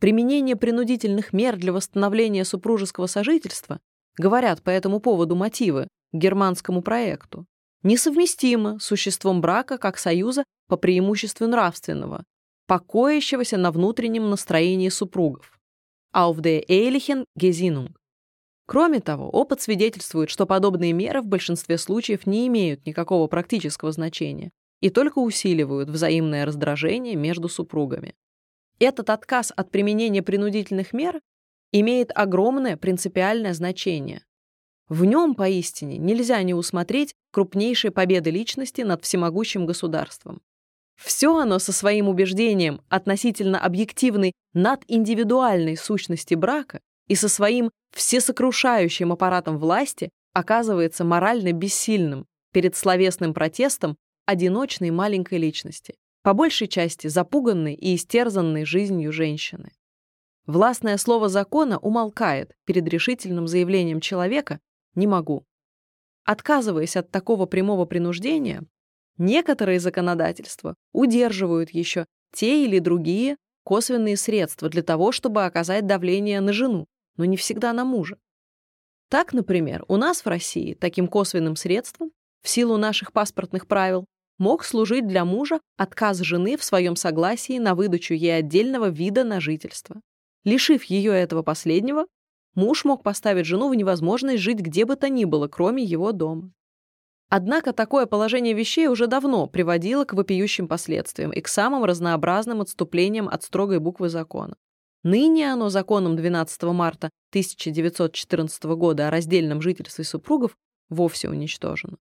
Применение 0.00 0.56
принудительных 0.56 1.32
мер 1.32 1.56
для 1.56 1.72
восстановления 1.72 2.44
супружеского 2.44 3.06
сожительства, 3.06 3.80
говорят 4.16 4.62
по 4.62 4.70
этому 4.70 5.00
поводу 5.00 5.36
мотивы 5.36 5.88
к 6.12 6.16
германскому 6.16 6.82
проекту, 6.82 7.46
несовместимо 7.82 8.78
с 8.78 8.84
существом 8.84 9.40
брака 9.40 9.78
как 9.78 9.98
союза 9.98 10.44
по 10.68 10.76
преимуществу 10.76 11.46
нравственного, 11.46 12.24
покоящегося 12.66 13.56
на 13.56 13.70
внутреннем 13.70 14.30
настроении 14.30 14.88
супругов. 14.88 15.58
Auf 16.14 16.40
der 16.40 16.64
ehrlichen 16.68 17.24
Gesinnung. 17.38 17.94
Кроме 18.66 19.00
того, 19.00 19.28
опыт 19.28 19.60
свидетельствует, 19.60 20.30
что 20.30 20.46
подобные 20.46 20.92
меры 20.92 21.22
в 21.22 21.26
большинстве 21.26 21.76
случаев 21.76 22.26
не 22.26 22.46
имеют 22.46 22.86
никакого 22.86 23.26
практического 23.26 23.92
значения 23.92 24.50
и 24.80 24.90
только 24.90 25.18
усиливают 25.18 25.90
взаимное 25.90 26.44
раздражение 26.44 27.16
между 27.16 27.48
супругами. 27.48 28.14
Этот 28.78 29.10
отказ 29.10 29.52
от 29.54 29.70
применения 29.70 30.22
принудительных 30.22 30.92
мер 30.92 31.20
имеет 31.72 32.10
огромное 32.14 32.76
принципиальное 32.76 33.54
значение, 33.54 34.22
в 34.90 35.04
нем, 35.04 35.36
поистине, 35.36 35.98
нельзя 35.98 36.42
не 36.42 36.52
усмотреть 36.52 37.14
крупнейшей 37.30 37.92
победы 37.92 38.30
личности 38.30 38.80
над 38.80 39.04
всемогущим 39.04 39.64
государством. 39.64 40.42
Все 41.00 41.38
оно 41.38 41.60
со 41.60 41.72
своим 41.72 42.08
убеждением 42.08 42.82
относительно 42.88 43.60
объективной 43.60 44.32
надиндивидуальной 44.52 45.76
сущности 45.76 46.34
брака 46.34 46.80
и 47.06 47.14
со 47.14 47.28
своим 47.28 47.70
всесокрушающим 47.94 49.12
аппаратом 49.12 49.58
власти 49.58 50.10
оказывается 50.32 51.04
морально 51.04 51.52
бессильным 51.52 52.26
перед 52.52 52.74
словесным 52.74 53.32
протестом 53.32 53.96
одиночной 54.30 54.90
маленькой 54.90 55.38
личности, 55.38 55.96
по 56.22 56.34
большей 56.34 56.68
части 56.68 57.08
запуганной 57.08 57.74
и 57.74 57.96
истерзанной 57.96 58.64
жизнью 58.64 59.10
женщины. 59.10 59.72
Властное 60.46 60.96
слово 60.98 61.28
закона 61.28 61.78
умолкает 61.78 62.54
перед 62.64 62.86
решительным 62.88 63.48
заявлением 63.48 64.00
человека, 64.00 64.60
не 64.94 65.08
могу. 65.08 65.44
Отказываясь 66.24 66.96
от 66.96 67.10
такого 67.10 67.46
прямого 67.46 67.86
принуждения, 67.86 68.62
некоторые 69.18 69.80
законодательства 69.80 70.76
удерживают 70.92 71.70
еще 71.70 72.06
те 72.32 72.64
или 72.64 72.78
другие 72.78 73.36
косвенные 73.64 74.16
средства 74.16 74.68
для 74.68 74.84
того, 74.84 75.10
чтобы 75.10 75.44
оказать 75.44 75.86
давление 75.86 76.40
на 76.40 76.52
жену, 76.52 76.86
но 77.16 77.24
не 77.24 77.36
всегда 77.36 77.72
на 77.72 77.84
мужа. 77.84 78.16
Так, 79.08 79.32
например, 79.32 79.84
у 79.88 79.96
нас 79.96 80.24
в 80.24 80.28
России 80.28 80.74
таким 80.74 81.08
косвенным 81.08 81.56
средством, 81.56 82.12
в 82.42 82.48
силу 82.48 82.76
наших 82.76 83.12
паспортных 83.12 83.66
правил, 83.66 84.06
мог 84.40 84.64
служить 84.64 85.06
для 85.06 85.24
мужа 85.24 85.60
отказ 85.76 86.18
жены 86.18 86.56
в 86.56 86.64
своем 86.64 86.96
согласии 86.96 87.58
на 87.58 87.74
выдачу 87.74 88.14
ей 88.14 88.38
отдельного 88.38 88.88
вида 88.88 89.22
на 89.22 89.38
жительство. 89.38 90.00
Лишив 90.44 90.84
ее 90.84 91.12
этого 91.12 91.42
последнего, 91.42 92.06
муж 92.54 92.84
мог 92.84 93.02
поставить 93.02 93.44
жену 93.44 93.68
в 93.68 93.74
невозможность 93.74 94.42
жить 94.42 94.58
где 94.58 94.86
бы 94.86 94.96
то 94.96 95.10
ни 95.10 95.26
было, 95.26 95.46
кроме 95.46 95.84
его 95.84 96.12
дома. 96.12 96.52
Однако 97.28 97.74
такое 97.74 98.06
положение 98.06 98.54
вещей 98.54 98.88
уже 98.88 99.06
давно 99.06 99.46
приводило 99.46 100.04
к 100.04 100.14
вопиющим 100.14 100.66
последствиям 100.66 101.30
и 101.32 101.40
к 101.42 101.46
самым 101.46 101.84
разнообразным 101.84 102.62
отступлениям 102.62 103.28
от 103.28 103.44
строгой 103.44 103.78
буквы 103.78 104.08
закона. 104.08 104.56
Ныне 105.02 105.52
оно 105.52 105.68
законом 105.68 106.16
12 106.16 106.62
марта 106.62 107.10
1914 107.30 108.64
года 108.64 109.08
о 109.08 109.10
раздельном 109.10 109.60
жительстве 109.60 110.04
супругов 110.04 110.56
вовсе 110.88 111.28
уничтожено. 111.28 111.98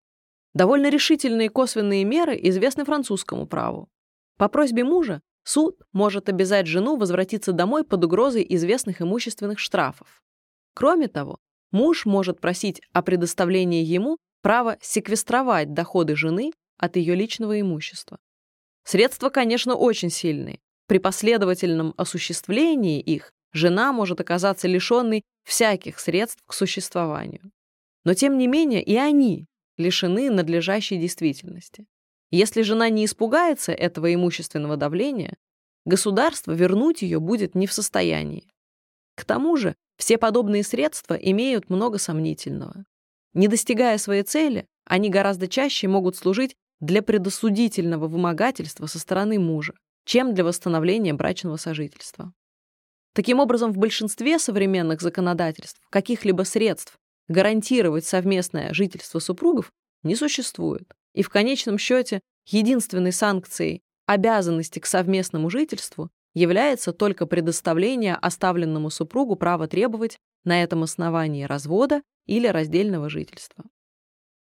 Довольно 0.53 0.89
решительные 0.89 1.49
косвенные 1.49 2.03
меры 2.03 2.37
известны 2.41 2.85
французскому 2.85 3.45
праву. 3.45 3.89
По 4.37 4.47
просьбе 4.47 4.83
мужа 4.83 5.21
суд 5.43 5.81
может 5.93 6.29
обязать 6.29 6.65
жену 6.65 6.95
возвратиться 6.95 7.51
домой 7.51 7.83
под 7.83 8.05
угрозой 8.05 8.45
известных 8.49 9.01
имущественных 9.01 9.59
штрафов. 9.59 10.21
Кроме 10.73 11.07
того, 11.07 11.39
муж 11.71 12.05
может 12.05 12.39
просить 12.39 12.81
о 12.93 13.01
предоставлении 13.01 13.83
ему 13.83 14.17
права 14.41 14.77
секвестровать 14.81 15.73
доходы 15.73 16.15
жены 16.15 16.51
от 16.77 16.95
ее 16.95 17.15
личного 17.15 17.59
имущества. 17.59 18.17
Средства, 18.83 19.29
конечно, 19.29 19.75
очень 19.75 20.09
сильные. 20.09 20.59
При 20.87 20.97
последовательном 20.97 21.93
осуществлении 21.97 23.01
их 23.01 23.33
жена 23.53 23.91
может 23.91 24.21
оказаться 24.21 24.67
лишенной 24.67 25.23
всяких 25.43 25.99
средств 25.99 26.41
к 26.45 26.53
существованию. 26.53 27.51
Но 28.05 28.13
тем 28.13 28.37
не 28.37 28.47
менее 28.47 28.81
и 28.81 28.95
они 28.95 29.45
лишены 29.79 30.29
надлежащей 30.29 30.97
действительности. 30.97 31.87
Если 32.29 32.61
жена 32.61 32.89
не 32.89 33.05
испугается 33.05 33.71
этого 33.71 34.13
имущественного 34.13 34.77
давления, 34.77 35.35
государство 35.85 36.51
вернуть 36.51 37.01
ее 37.01 37.19
будет 37.19 37.55
не 37.55 37.65
в 37.65 37.73
состоянии. 37.73 38.51
К 39.15 39.25
тому 39.25 39.57
же 39.57 39.75
все 39.97 40.17
подобные 40.17 40.63
средства 40.63 41.15
имеют 41.15 41.69
много 41.69 41.97
сомнительного. 41.97 42.85
Не 43.33 43.47
достигая 43.47 43.97
своей 43.97 44.23
цели, 44.23 44.67
они 44.85 45.09
гораздо 45.09 45.47
чаще 45.47 45.87
могут 45.87 46.15
служить 46.15 46.55
для 46.79 47.01
предосудительного 47.01 48.07
вымогательства 48.07 48.85
со 48.85 48.99
стороны 48.99 49.39
мужа, 49.39 49.73
чем 50.05 50.33
для 50.33 50.43
восстановления 50.43 51.13
брачного 51.13 51.57
сожительства. 51.57 52.33
Таким 53.13 53.39
образом, 53.39 53.73
в 53.73 53.77
большинстве 53.77 54.39
современных 54.39 55.01
законодательств 55.01 55.81
каких-либо 55.89 56.43
средств 56.43 56.97
гарантировать 57.29 58.05
совместное 58.05 58.73
жительство 58.73 59.19
супругов 59.19 59.71
не 60.03 60.15
существует. 60.15 60.91
И 61.13 61.23
в 61.23 61.29
конечном 61.29 61.77
счете 61.77 62.19
единственной 62.45 63.11
санкцией 63.11 63.81
обязанности 64.05 64.79
к 64.79 64.85
совместному 64.85 65.49
жительству 65.49 66.09
является 66.33 66.93
только 66.93 67.25
предоставление 67.25 68.15
оставленному 68.15 68.89
супругу 68.89 69.35
права 69.35 69.67
требовать 69.67 70.17
на 70.43 70.61
этом 70.63 70.83
основании 70.83 71.43
развода 71.43 72.01
или 72.25 72.47
раздельного 72.47 73.09
жительства. 73.09 73.65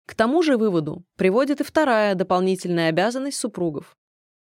К 0.06 0.16
тому 0.16 0.42
же 0.42 0.58
выводу 0.58 1.04
приводит 1.18 1.60
и 1.60 1.64
вторая 1.64 2.16
дополнительная 2.16 2.90
обязанность 2.90 3.38
супругов. 3.38 3.98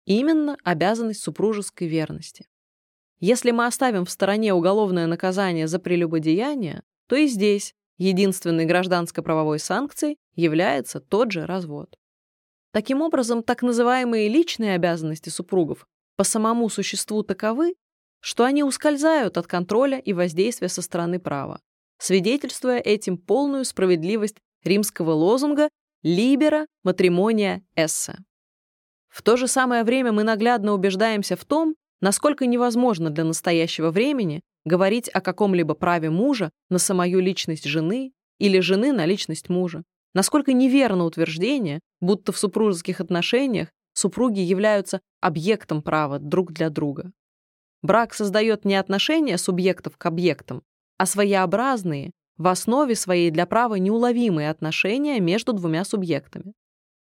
Именно 0.04 0.56
обязанность 0.64 1.22
супружеской 1.22 1.86
верности. 1.86 2.46
Если 3.20 3.52
мы 3.52 3.66
оставим 3.66 4.04
в 4.04 4.10
стороне 4.10 4.52
уголовное 4.52 5.06
наказание 5.06 5.68
за 5.68 5.78
прелюбодеяние, 5.78 6.82
то 7.06 7.14
и 7.14 7.28
здесь 7.28 7.74
единственной 8.02 8.64
гражданско-правовой 8.64 9.58
санкцией 9.58 10.18
является 10.34 11.00
тот 11.00 11.30
же 11.32 11.46
развод. 11.46 11.96
Таким 12.72 13.02
образом, 13.02 13.42
так 13.42 13.62
называемые 13.62 14.28
личные 14.28 14.74
обязанности 14.74 15.28
супругов 15.28 15.86
по 16.16 16.24
самому 16.24 16.68
существу 16.68 17.22
таковы, 17.22 17.74
что 18.20 18.44
они 18.44 18.64
ускользают 18.64 19.36
от 19.36 19.46
контроля 19.46 19.98
и 19.98 20.12
воздействия 20.12 20.68
со 20.68 20.82
стороны 20.82 21.18
права, 21.18 21.60
свидетельствуя 21.98 22.78
этим 22.78 23.18
полную 23.18 23.64
справедливость 23.64 24.36
римского 24.64 25.12
лозунга 25.12 25.68
«libera 26.04 26.66
matrimonia 26.84 27.60
esse». 27.76 28.16
В 29.08 29.22
то 29.22 29.36
же 29.36 29.46
самое 29.46 29.84
время 29.84 30.12
мы 30.12 30.22
наглядно 30.22 30.72
убеждаемся 30.72 31.36
в 31.36 31.44
том, 31.44 31.74
насколько 32.00 32.46
невозможно 32.46 33.10
для 33.10 33.24
настоящего 33.24 33.90
времени 33.90 34.40
говорить 34.64 35.08
о 35.08 35.20
каком-либо 35.20 35.74
праве 35.74 36.10
мужа 36.10 36.50
на 36.70 36.78
самую 36.78 37.20
личность 37.20 37.64
жены 37.64 38.12
или 38.38 38.60
жены 38.60 38.92
на 38.92 39.06
личность 39.06 39.48
мужа, 39.48 39.82
насколько 40.14 40.52
неверно 40.52 41.04
утверждение, 41.04 41.80
будто 42.00 42.32
в 42.32 42.38
супружеских 42.38 43.00
отношениях 43.00 43.68
супруги 43.94 44.40
являются 44.40 45.00
объектом 45.20 45.82
права 45.82 46.18
друг 46.18 46.52
для 46.52 46.70
друга. 46.70 47.12
Брак 47.82 48.14
создает 48.14 48.64
не 48.64 48.76
отношения 48.76 49.38
субъектов 49.38 49.96
к 49.96 50.06
объектам, 50.06 50.62
а 50.98 51.06
своеобразные, 51.06 52.12
в 52.36 52.46
основе 52.46 52.94
своей 52.94 53.30
для 53.30 53.46
права 53.46 53.74
неуловимые 53.74 54.50
отношения 54.50 55.20
между 55.20 55.52
двумя 55.52 55.84
субъектами. 55.84 56.54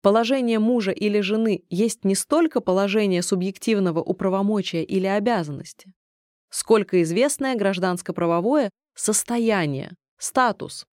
Положение 0.03 0.59
мужа 0.59 0.91
или 0.91 1.21
жены 1.21 1.63
есть 1.71 2.05
не 2.05 2.15
столько 2.15 2.61
положение 2.61 3.23
субъективного 3.23 4.01
управомочия 4.01 4.83
или 4.83 5.07
обязанности, 5.07 5.93
сколько 6.53 7.03
известное 7.03 7.57
гражданско-правовое 7.57 8.71
состояние, 8.95 9.97
статус. 10.19 10.85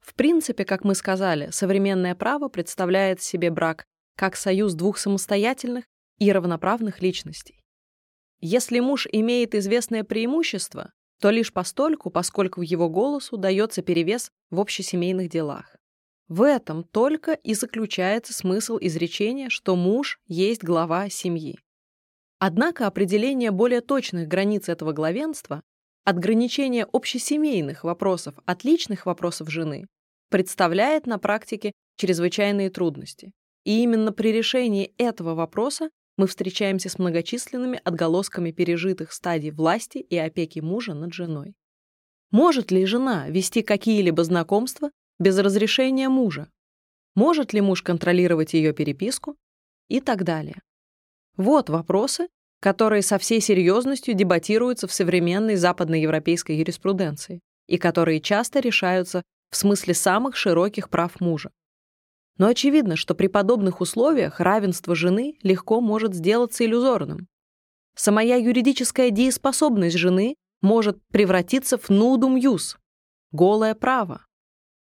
В 0.00 0.14
принципе, 0.14 0.64
как 0.64 0.84
мы 0.84 0.94
сказали, 0.94 1.50
современное 1.50 2.14
право 2.14 2.48
представляет 2.48 3.22
себе 3.22 3.50
брак 3.50 3.84
как 4.16 4.36
союз 4.36 4.74
двух 4.74 4.98
самостоятельных 4.98 5.84
и 6.18 6.30
равноправных 6.32 7.00
личностей. 7.00 7.62
Если 8.40 8.80
муж 8.80 9.06
имеет 9.10 9.54
известное 9.54 10.04
преимущество, 10.04 10.92
то 11.20 11.30
лишь 11.30 11.52
постольку, 11.52 12.10
поскольку 12.10 12.62
его 12.62 12.88
голосу 12.90 13.36
дается 13.36 13.82
перевес 13.82 14.30
в 14.50 14.60
общесемейных 14.60 15.30
делах. 15.30 15.76
В 16.28 16.42
этом 16.42 16.82
только 16.82 17.32
и 17.32 17.54
заключается 17.54 18.34
смысл 18.34 18.78
изречения, 18.80 19.48
что 19.48 19.76
муж 19.76 20.18
есть 20.26 20.64
глава 20.64 21.08
семьи. 21.08 21.58
Однако 22.38 22.86
определение 22.86 23.50
более 23.50 23.80
точных 23.80 24.28
границ 24.28 24.68
этого 24.68 24.92
главенства, 24.92 25.62
отграничение 26.04 26.86
общесемейных 26.92 27.82
вопросов 27.82 28.34
от 28.44 28.62
личных 28.64 29.06
вопросов 29.06 29.50
жены, 29.50 29.86
представляет 30.28 31.06
на 31.06 31.18
практике 31.18 31.72
чрезвычайные 31.96 32.70
трудности. 32.70 33.32
И 33.64 33.82
именно 33.82 34.12
при 34.12 34.32
решении 34.32 34.92
этого 34.98 35.34
вопроса 35.34 35.90
мы 36.18 36.26
встречаемся 36.26 36.88
с 36.88 36.98
многочисленными 36.98 37.80
отголосками 37.84 38.50
пережитых 38.50 39.12
стадий 39.12 39.50
власти 39.50 39.98
и 39.98 40.16
опеки 40.16 40.60
мужа 40.60 40.94
над 40.94 41.12
женой. 41.12 41.54
Может 42.30 42.70
ли 42.70 42.84
жена 42.84 43.28
вести 43.28 43.62
какие-либо 43.62 44.24
знакомства 44.24 44.90
без 45.18 45.38
разрешения 45.38 46.08
мужа? 46.08 46.50
Может 47.14 47.52
ли 47.52 47.60
муж 47.60 47.82
контролировать 47.82 48.52
ее 48.54 48.72
переписку? 48.72 49.36
И 49.88 50.00
так 50.00 50.24
далее. 50.24 50.60
Вот 51.36 51.68
вопросы, 51.68 52.28
которые 52.60 53.02
со 53.02 53.18
всей 53.18 53.40
серьезностью 53.40 54.14
дебатируются 54.14 54.86
в 54.86 54.92
современной 54.92 55.56
западноевропейской 55.56 56.56
юриспруденции 56.56 57.40
и 57.66 57.78
которые 57.78 58.20
часто 58.20 58.60
решаются 58.60 59.22
в 59.50 59.56
смысле 59.56 59.94
самых 59.94 60.36
широких 60.36 60.88
прав 60.88 61.20
мужа. 61.20 61.50
Но 62.38 62.48
очевидно, 62.48 62.96
что 62.96 63.14
при 63.14 63.28
подобных 63.28 63.80
условиях 63.80 64.40
равенство 64.40 64.94
жены 64.94 65.38
легко 65.42 65.80
может 65.80 66.14
сделаться 66.14 66.64
иллюзорным. 66.64 67.28
Самая 67.94 68.38
юридическая 68.38 69.10
дееспособность 69.10 69.96
жены 69.96 70.36
может 70.60 70.98
превратиться 71.08 71.78
в 71.78 71.88
нудум 71.88 72.36
юс— 72.36 72.76
голое 73.32 73.74
право. 73.74 74.26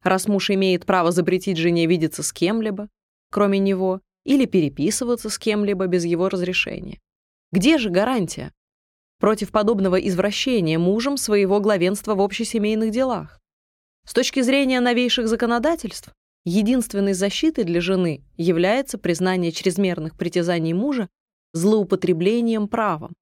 Раз 0.04 0.28
муж 0.28 0.50
имеет 0.50 0.86
право 0.86 1.12
запретить 1.12 1.58
жене 1.58 1.86
видеться 1.86 2.24
с 2.24 2.34
кем-либо, 2.34 2.90
кроме 3.30 3.60
него, 3.60 4.02
или 4.28 4.46
переписываться 4.46 5.30
с 5.30 5.40
кем-либо 5.40 5.88
без 5.88 6.04
его 6.04 6.28
разрешения. 6.28 7.00
Где 7.54 7.78
же 7.78 7.90
гарантия? 7.90 8.52
Против 9.20 9.52
подобного 9.52 9.96
извращения 9.96 10.78
мужем 10.78 11.16
своего 11.16 11.62
главенства 11.62 12.14
в 12.14 12.22
общесемейных 12.22 12.92
делах. 12.92 13.40
С 14.06 14.14
точки 14.14 14.42
зрения 14.42 14.82
новейших 14.82 15.30
законодательств, 15.30 16.14
единственной 16.44 17.14
защитой 17.14 17.64
для 17.64 17.80
жены 17.80 18.22
является 18.36 18.98
признание 18.98 19.54
чрезмерных 19.54 20.18
притязаний 20.18 20.74
мужа 20.74 21.08
злоупотреблением 21.54 22.68
правом. 22.68 23.16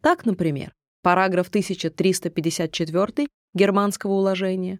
Так, 0.00 0.24
например, 0.24 0.72
параграф 1.02 1.48
1354 1.48 3.28
германского 3.52 4.12
уложения, 4.12 4.78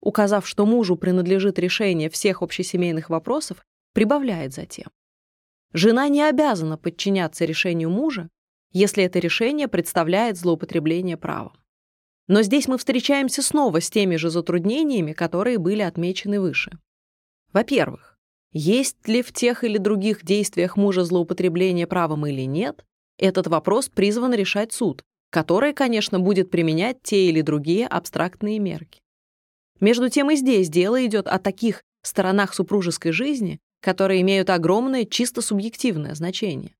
указав, 0.00 0.46
что 0.46 0.64
мужу 0.64 0.94
принадлежит 0.96 1.58
решение 1.58 2.08
всех 2.08 2.40
общесемейных 2.40 3.10
вопросов, 3.10 3.64
прибавляет 3.92 4.52
затем. 4.52 4.88
жена 5.72 6.08
не 6.08 6.22
обязана 6.22 6.76
подчиняться 6.76 7.44
решению 7.44 7.90
мужа, 7.90 8.28
если 8.72 9.04
это 9.04 9.18
решение 9.18 9.68
представляет 9.68 10.36
злоупотребление 10.36 11.16
правом. 11.16 11.52
Но 12.28 12.42
здесь 12.42 12.68
мы 12.68 12.78
встречаемся 12.78 13.42
снова 13.42 13.80
с 13.80 13.90
теми 13.90 14.16
же 14.16 14.30
затруднениями, 14.30 15.12
которые 15.12 15.58
были 15.58 15.82
отмечены 15.82 16.40
выше. 16.40 16.78
Во-первых, 17.52 18.18
есть 18.52 19.08
ли 19.08 19.22
в 19.22 19.32
тех 19.32 19.64
или 19.64 19.78
других 19.78 20.24
действиях 20.24 20.76
мужа 20.76 21.04
злоупотребление 21.04 21.86
правом 21.86 22.26
или 22.26 22.42
нет, 22.42 22.84
этот 23.18 23.46
вопрос 23.46 23.88
призван 23.88 24.34
решать 24.34 24.72
суд, 24.72 25.02
который, 25.30 25.72
конечно, 25.72 26.20
будет 26.20 26.50
применять 26.50 27.02
те 27.02 27.28
или 27.28 27.40
другие 27.40 27.86
абстрактные 27.86 28.58
мерки. 28.58 29.00
Между 29.80 30.08
тем 30.10 30.30
и 30.30 30.36
здесь 30.36 30.68
дело 30.68 31.04
идет 31.04 31.26
о 31.26 31.38
таких 31.38 31.82
сторонах 32.02 32.54
супружеской 32.54 33.12
жизни, 33.12 33.58
которые 33.82 34.22
имеют 34.22 34.48
огромное 34.48 35.04
чисто 35.04 35.42
субъективное 35.42 36.14
значение. 36.14 36.74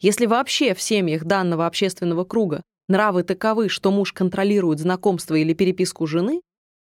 Если 0.00 0.26
вообще 0.26 0.74
в 0.74 0.80
семьях 0.80 1.24
данного 1.24 1.66
общественного 1.66 2.24
круга 2.24 2.62
нравы 2.88 3.24
таковы, 3.24 3.68
что 3.68 3.90
муж 3.90 4.12
контролирует 4.12 4.78
знакомство 4.78 5.34
или 5.34 5.52
переписку 5.52 6.06
жены, 6.06 6.40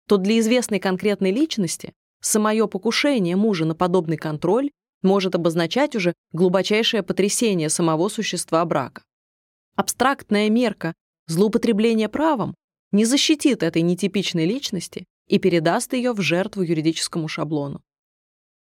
то 0.07 0.17
для 0.17 0.39
известной 0.39 0.79
конкретной 0.79 1.31
личности 1.31 1.93
самое 2.21 2.67
покушение 2.67 3.35
мужа 3.35 3.65
на 3.65 3.73
подобный 3.73 4.17
контроль 4.17 4.69
может 5.01 5.35
обозначать 5.35 5.95
уже 5.95 6.13
глубочайшее 6.33 7.03
потрясение 7.03 7.69
самого 7.69 8.09
существа 8.09 8.65
брака. 8.65 9.03
Абстрактная 9.75 10.49
мерка 10.49 10.93
злоупотребления 11.27 12.09
правом 12.09 12.55
не 12.91 13.05
защитит 13.05 13.63
этой 13.63 13.81
нетипичной 13.81 14.45
личности 14.45 15.05
и 15.27 15.39
передаст 15.39 15.93
ее 15.93 16.11
в 16.13 16.21
жертву 16.21 16.63
юридическому 16.63 17.27
шаблону. 17.27 17.81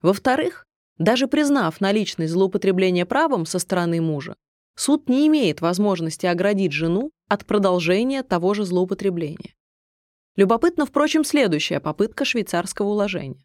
Во-вторых, 0.01 0.65
даже 1.01 1.27
признав 1.27 1.81
наличность 1.81 2.31
злоупотребления 2.31 3.07
правом 3.07 3.47
со 3.47 3.57
стороны 3.57 3.99
мужа, 4.01 4.35
суд 4.75 5.09
не 5.09 5.25
имеет 5.27 5.59
возможности 5.59 6.27
оградить 6.27 6.73
жену 6.73 7.09
от 7.27 7.45
продолжения 7.45 8.21
того 8.21 8.53
же 8.53 8.65
злоупотребления. 8.65 9.55
Любопытно, 10.35 10.85
впрочем, 10.85 11.23
следующая 11.23 11.79
попытка 11.79 12.23
швейцарского 12.23 12.89
уложения. 12.89 13.43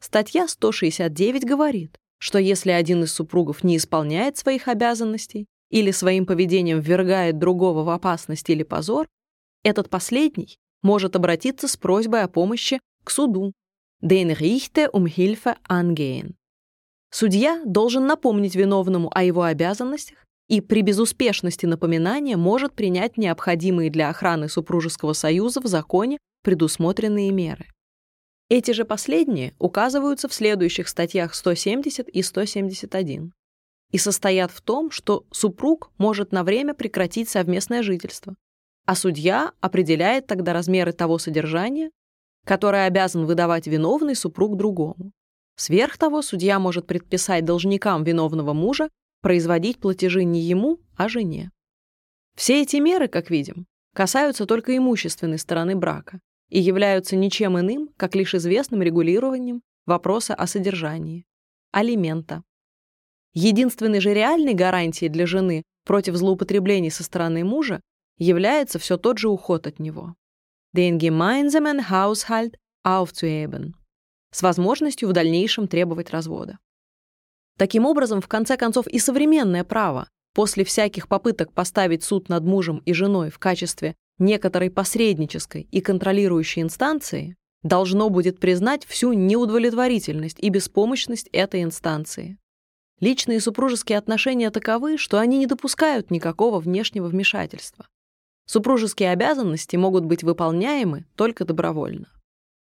Статья 0.00 0.48
169 0.48 1.44
говорит, 1.44 1.96
что 2.18 2.38
если 2.38 2.72
один 2.72 3.04
из 3.04 3.12
супругов 3.12 3.62
не 3.62 3.76
исполняет 3.76 4.36
своих 4.36 4.66
обязанностей 4.66 5.46
или 5.70 5.92
своим 5.92 6.26
поведением 6.26 6.80
ввергает 6.80 7.38
другого 7.38 7.84
в 7.84 7.90
опасность 7.90 8.50
или 8.50 8.64
позор, 8.64 9.06
этот 9.62 9.90
последний 9.90 10.58
может 10.82 11.14
обратиться 11.14 11.68
с 11.68 11.76
просьбой 11.76 12.24
о 12.24 12.28
помощи 12.28 12.80
к 13.04 13.10
суду. 13.10 13.52
Den 14.02 14.36
Richter 14.36 14.90
um 14.92 15.04
Hilfe 15.04 15.56
angehen. 15.68 16.34
Судья 17.10 17.60
должен 17.64 18.06
напомнить 18.06 18.54
виновному 18.54 19.10
о 19.12 19.24
его 19.24 19.42
обязанностях 19.42 20.18
и 20.48 20.60
при 20.60 20.82
безуспешности 20.82 21.66
напоминания 21.66 22.36
может 22.36 22.74
принять 22.74 23.16
необходимые 23.16 23.90
для 23.90 24.10
охраны 24.10 24.48
супружеского 24.48 25.12
союза 25.12 25.60
в 25.60 25.66
законе 25.66 26.18
предусмотренные 26.42 27.30
меры. 27.30 27.66
Эти 28.48 28.72
же 28.72 28.84
последние 28.84 29.54
указываются 29.58 30.28
в 30.28 30.34
следующих 30.34 30.88
статьях 30.88 31.34
170 31.34 32.08
и 32.08 32.22
171 32.22 33.32
и 33.92 33.98
состоят 33.98 34.50
в 34.50 34.60
том, 34.60 34.90
что 34.90 35.24
супруг 35.30 35.90
может 35.98 36.32
на 36.32 36.44
время 36.44 36.74
прекратить 36.74 37.28
совместное 37.28 37.82
жительство, 37.82 38.34
а 38.86 38.94
судья 38.94 39.52
определяет 39.60 40.26
тогда 40.26 40.52
размеры 40.52 40.92
того 40.92 41.18
содержания, 41.18 41.90
которое 42.44 42.86
обязан 42.86 43.26
выдавать 43.26 43.66
виновный 43.66 44.14
супруг 44.14 44.56
другому. 44.56 45.12
Сверх 45.60 45.98
того, 45.98 46.22
судья 46.22 46.58
может 46.58 46.86
предписать 46.86 47.44
должникам 47.44 48.02
виновного 48.02 48.54
мужа 48.54 48.88
производить 49.20 49.78
платежи 49.78 50.24
не 50.24 50.40
ему, 50.40 50.80
а 50.96 51.06
жене. 51.06 51.50
Все 52.34 52.62
эти 52.62 52.76
меры, 52.76 53.08
как 53.08 53.28
видим, 53.28 53.66
касаются 53.94 54.46
только 54.46 54.74
имущественной 54.74 55.36
стороны 55.36 55.76
брака 55.76 56.20
и 56.48 56.58
являются 56.58 57.14
ничем 57.14 57.60
иным, 57.60 57.90
как 57.98 58.14
лишь 58.14 58.34
известным 58.34 58.80
регулированием 58.80 59.60
вопроса 59.84 60.34
о 60.34 60.46
содержании, 60.46 61.26
алимента. 61.72 62.42
Единственной 63.34 64.00
же 64.00 64.14
реальной 64.14 64.54
гарантией 64.54 65.10
для 65.10 65.26
жены 65.26 65.62
против 65.84 66.16
злоупотреблений 66.16 66.90
со 66.90 67.04
стороны 67.04 67.44
мужа 67.44 67.82
является 68.16 68.78
все 68.78 68.96
тот 68.96 69.18
же 69.18 69.28
уход 69.28 69.66
от 69.66 69.78
него. 69.78 70.14
Den 70.74 70.96
gemeinsamen 70.96 71.80
Haushalt 71.90 72.54
aufzuheben 72.82 73.74
с 74.32 74.42
возможностью 74.42 75.08
в 75.08 75.12
дальнейшем 75.12 75.68
требовать 75.68 76.10
развода. 76.10 76.58
Таким 77.58 77.84
образом, 77.84 78.20
в 78.20 78.28
конце 78.28 78.56
концов, 78.56 78.86
и 78.86 78.98
современное 78.98 79.64
право 79.64 80.08
после 80.34 80.64
всяких 80.64 81.08
попыток 81.08 81.52
поставить 81.52 82.04
суд 82.04 82.28
над 82.28 82.44
мужем 82.44 82.82
и 82.86 82.92
женой 82.92 83.30
в 83.30 83.38
качестве 83.38 83.96
некоторой 84.18 84.70
посреднической 84.70 85.68
и 85.70 85.80
контролирующей 85.80 86.62
инстанции 86.62 87.36
должно 87.62 88.08
будет 88.08 88.38
признать 88.38 88.86
всю 88.86 89.12
неудовлетворительность 89.12 90.38
и 90.40 90.48
беспомощность 90.48 91.28
этой 91.32 91.62
инстанции. 91.62 92.38
Личные 93.00 93.40
супружеские 93.40 93.98
отношения 93.98 94.50
таковы, 94.50 94.98
что 94.98 95.18
они 95.18 95.38
не 95.38 95.46
допускают 95.46 96.10
никакого 96.10 96.60
внешнего 96.60 97.06
вмешательства. 97.06 97.88
Супружеские 98.46 99.10
обязанности 99.10 99.76
могут 99.76 100.04
быть 100.04 100.22
выполняемы 100.22 101.06
только 101.16 101.44
добровольно. 101.44 102.08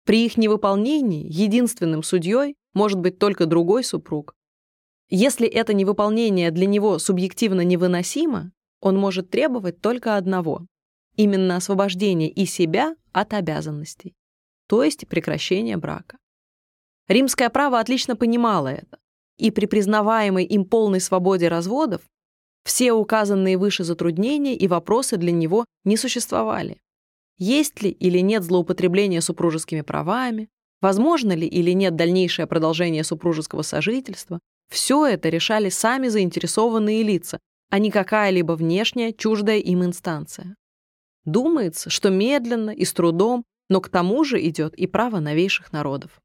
При 0.05 0.25
их 0.25 0.37
невыполнении 0.37 1.25
единственным 1.29 2.03
судьей 2.03 2.55
может 2.73 2.99
быть 2.99 3.19
только 3.19 3.45
другой 3.45 3.83
супруг. 3.83 4.33
Если 5.09 5.47
это 5.47 5.73
невыполнение 5.73 6.51
для 6.51 6.65
него 6.65 6.97
субъективно 6.97 7.61
невыносимо, 7.61 8.51
он 8.79 8.97
может 8.97 9.29
требовать 9.29 9.81
только 9.81 10.17
одного— 10.17 10.65
именно 11.15 11.57
освобождения 11.57 12.29
и 12.29 12.45
себя 12.45 12.95
от 13.11 13.33
обязанностей, 13.33 14.15
то 14.67 14.83
есть 14.83 15.07
прекращения 15.07 15.77
брака. 15.77 16.17
Римское 17.07 17.49
право 17.49 17.79
отлично 17.79 18.15
понимало 18.15 18.69
это, 18.69 18.97
и 19.37 19.51
при 19.51 19.65
признаваемой 19.65 20.45
им 20.45 20.65
полной 20.65 21.01
свободе 21.01 21.49
разводов 21.49 22.01
все 22.63 22.93
указанные 22.93 23.57
выше 23.57 23.83
затруднения 23.83 24.55
и 24.55 24.67
вопросы 24.67 25.17
для 25.17 25.31
него 25.31 25.65
не 25.83 25.97
существовали. 25.97 26.79
Есть 27.43 27.81
ли 27.81 27.89
или 27.89 28.19
нет 28.19 28.43
злоупотребления 28.43 29.19
супружескими 29.19 29.81
правами, 29.81 30.47
возможно 30.79 31.31
ли 31.31 31.47
или 31.47 31.71
нет 31.71 31.95
дальнейшее 31.95 32.45
продолжение 32.45 33.03
супружеского 33.03 33.63
сожительства, 33.63 34.39
все 34.69 35.07
это 35.07 35.27
решали 35.29 35.69
сами 35.69 36.07
заинтересованные 36.07 37.01
лица, 37.01 37.39
а 37.71 37.79
не 37.79 37.89
какая-либо 37.89 38.51
внешняя, 38.51 39.11
чуждая 39.11 39.57
им 39.57 39.83
инстанция. 39.83 40.55
Думается, 41.25 41.89
что 41.89 42.11
медленно 42.11 42.69
и 42.69 42.85
с 42.85 42.93
трудом, 42.93 43.43
но 43.69 43.81
к 43.81 43.89
тому 43.89 44.23
же 44.23 44.39
идет 44.47 44.75
и 44.75 44.85
право 44.85 45.19
новейших 45.19 45.71
народов. 45.71 46.21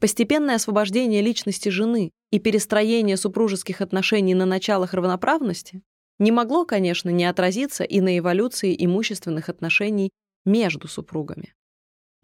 Постепенное 0.00 0.56
освобождение 0.56 1.22
личности 1.22 1.68
жены 1.68 2.10
и 2.32 2.40
перестроение 2.40 3.16
супружеских 3.16 3.82
отношений 3.82 4.34
на 4.34 4.46
началах 4.46 4.94
равноправности 4.94 5.80
не 6.18 6.30
могло, 6.32 6.64
конечно, 6.64 7.10
не 7.10 7.24
отразиться 7.24 7.84
и 7.84 8.00
на 8.00 8.18
эволюции 8.18 8.76
имущественных 8.78 9.48
отношений 9.48 10.10
между 10.44 10.88
супругами. 10.88 11.54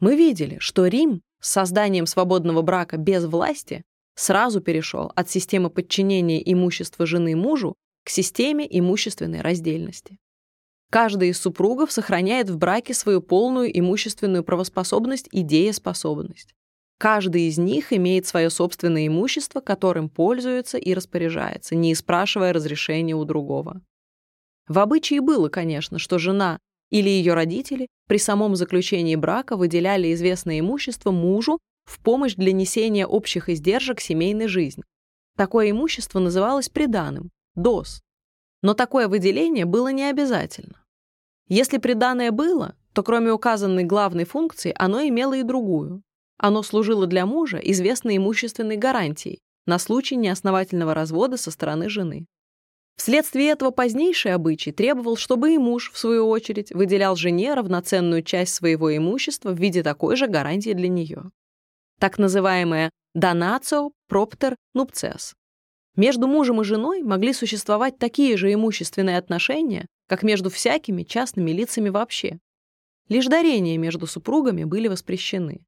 Мы 0.01 0.17
видели, 0.17 0.59
что 0.61 0.87
Рим 0.87 1.23
с 1.41 1.51
созданием 1.51 2.07
свободного 2.07 2.63
брака 2.63 2.97
без 2.97 3.25
власти 3.25 3.83
сразу 4.15 4.61
перешел 4.61 5.13
от 5.15 5.31
системы 5.31 5.71
подчинения 5.71 6.41
имущества 6.53 7.07
жены 7.07 7.37
мужу 7.37 7.75
к 8.05 8.11
системе 8.11 8.67
имущественной 8.69 9.41
раздельности. 9.41 10.19
Каждый 10.91 11.29
из 11.31 11.41
супругов 11.41 11.93
сохраняет 11.93 12.49
в 12.49 12.57
браке 12.57 12.95
свою 12.95 13.21
полную 13.21 13.77
имущественную 13.79 14.43
правоспособность 14.43 15.29
и 15.31 15.43
дееспособность. 15.43 16.55
Каждый 16.99 17.43
из 17.43 17.59
них 17.59 17.93
имеет 17.93 18.27
свое 18.27 18.51
собственное 18.51 19.07
имущество, 19.07 19.61
которым 19.61 20.09
пользуется 20.09 20.79
и 20.79 20.95
распоряжается, 20.95 21.77
не 21.77 21.95
спрашивая 21.95 22.53
разрешения 22.53 23.15
у 23.15 23.25
другого. 23.25 23.81
В 24.67 24.81
обычае 24.81 25.21
было, 25.21 25.49
конечно, 25.49 26.01
что 26.01 26.19
жена 26.19 26.59
или 26.91 27.09
ее 27.09 27.35
родители 27.35 27.87
при 28.09 28.19
самом 28.19 28.57
заключении 28.57 29.15
брака 29.15 29.57
выделяли 29.57 30.13
известное 30.13 30.59
имущество 30.59 31.13
мужу 31.13 31.61
в 31.85 32.01
помощь 32.01 32.35
для 32.35 32.53
несения 32.53 33.07
общих 33.07 33.49
издержек 33.49 34.01
семейной 34.01 34.49
жизни. 34.49 34.83
Такое 35.37 35.71
имущество 35.71 36.19
называлось 36.19 36.69
приданым– 36.69 37.31
ДОС. 37.55 38.01
Но 38.61 38.75
такое 38.75 39.07
выделение 39.07 39.67
было 39.67 39.93
не 39.93 40.11
обязательно. 40.11 40.83
Если 41.47 41.79
приданое 41.79 42.33
было, 42.33 42.75
то 42.93 43.05
кроме 43.05 43.31
указанной 43.31 43.85
главной 43.85 44.25
функции 44.25 44.75
оно 44.77 45.07
имело 45.07 45.35
и 45.35 45.45
другую 45.45 46.03
оно 46.39 46.63
служило 46.63 47.07
для 47.07 47.27
мужа 47.27 47.59
известной 47.59 48.17
имущественной 48.17 48.77
гарантией 48.77 49.41
на 49.67 49.79
случай 49.79 50.17
неосновательного 50.17 50.95
развода 50.95 51.37
со 51.37 51.51
стороны 51.51 51.89
жены. 51.89 52.27
Вследствие 52.97 53.51
этого 53.51 53.71
позднейший 53.71 54.35
обычай 54.35 54.73
требовал, 54.73 55.17
чтобы 55.17 55.55
и 55.55 55.59
муж, 55.59 55.93
в 55.93 55.99
свою 55.99 56.29
очередь, 56.29 56.73
выделял 56.73 57.15
жене 57.15 57.55
равноценную 57.55 58.23
часть 58.23 58.55
своего 58.55 58.97
имущества 58.97 59.51
в 59.51 59.61
виде 59.61 59.83
такой 59.83 60.17
же 60.17 60.27
гарантии 60.27 60.73
для 60.73 60.89
нее. 60.89 61.31
Так 62.01 62.19
называемая 62.19 62.91
«donatio 63.17 63.91
propter 64.11 64.55
nuptias» 64.77 65.35
Между 65.97 66.29
мужем 66.29 66.61
и 66.61 66.65
женой 66.65 67.03
могли 67.03 67.33
существовать 67.33 67.99
такие 67.99 68.37
же 68.37 68.53
имущественные 68.53 69.19
отношения, 69.19 69.87
как 70.07 70.23
между 70.23 70.49
всякими 70.49 71.03
частными 71.03 71.51
лицами 71.51 71.89
вообще. 71.89 72.39
Лишь 73.09 73.27
дарения 73.27 73.77
между 73.79 74.07
супругами 74.07 74.63
были 74.63 74.87
воспрещены. 74.87 75.65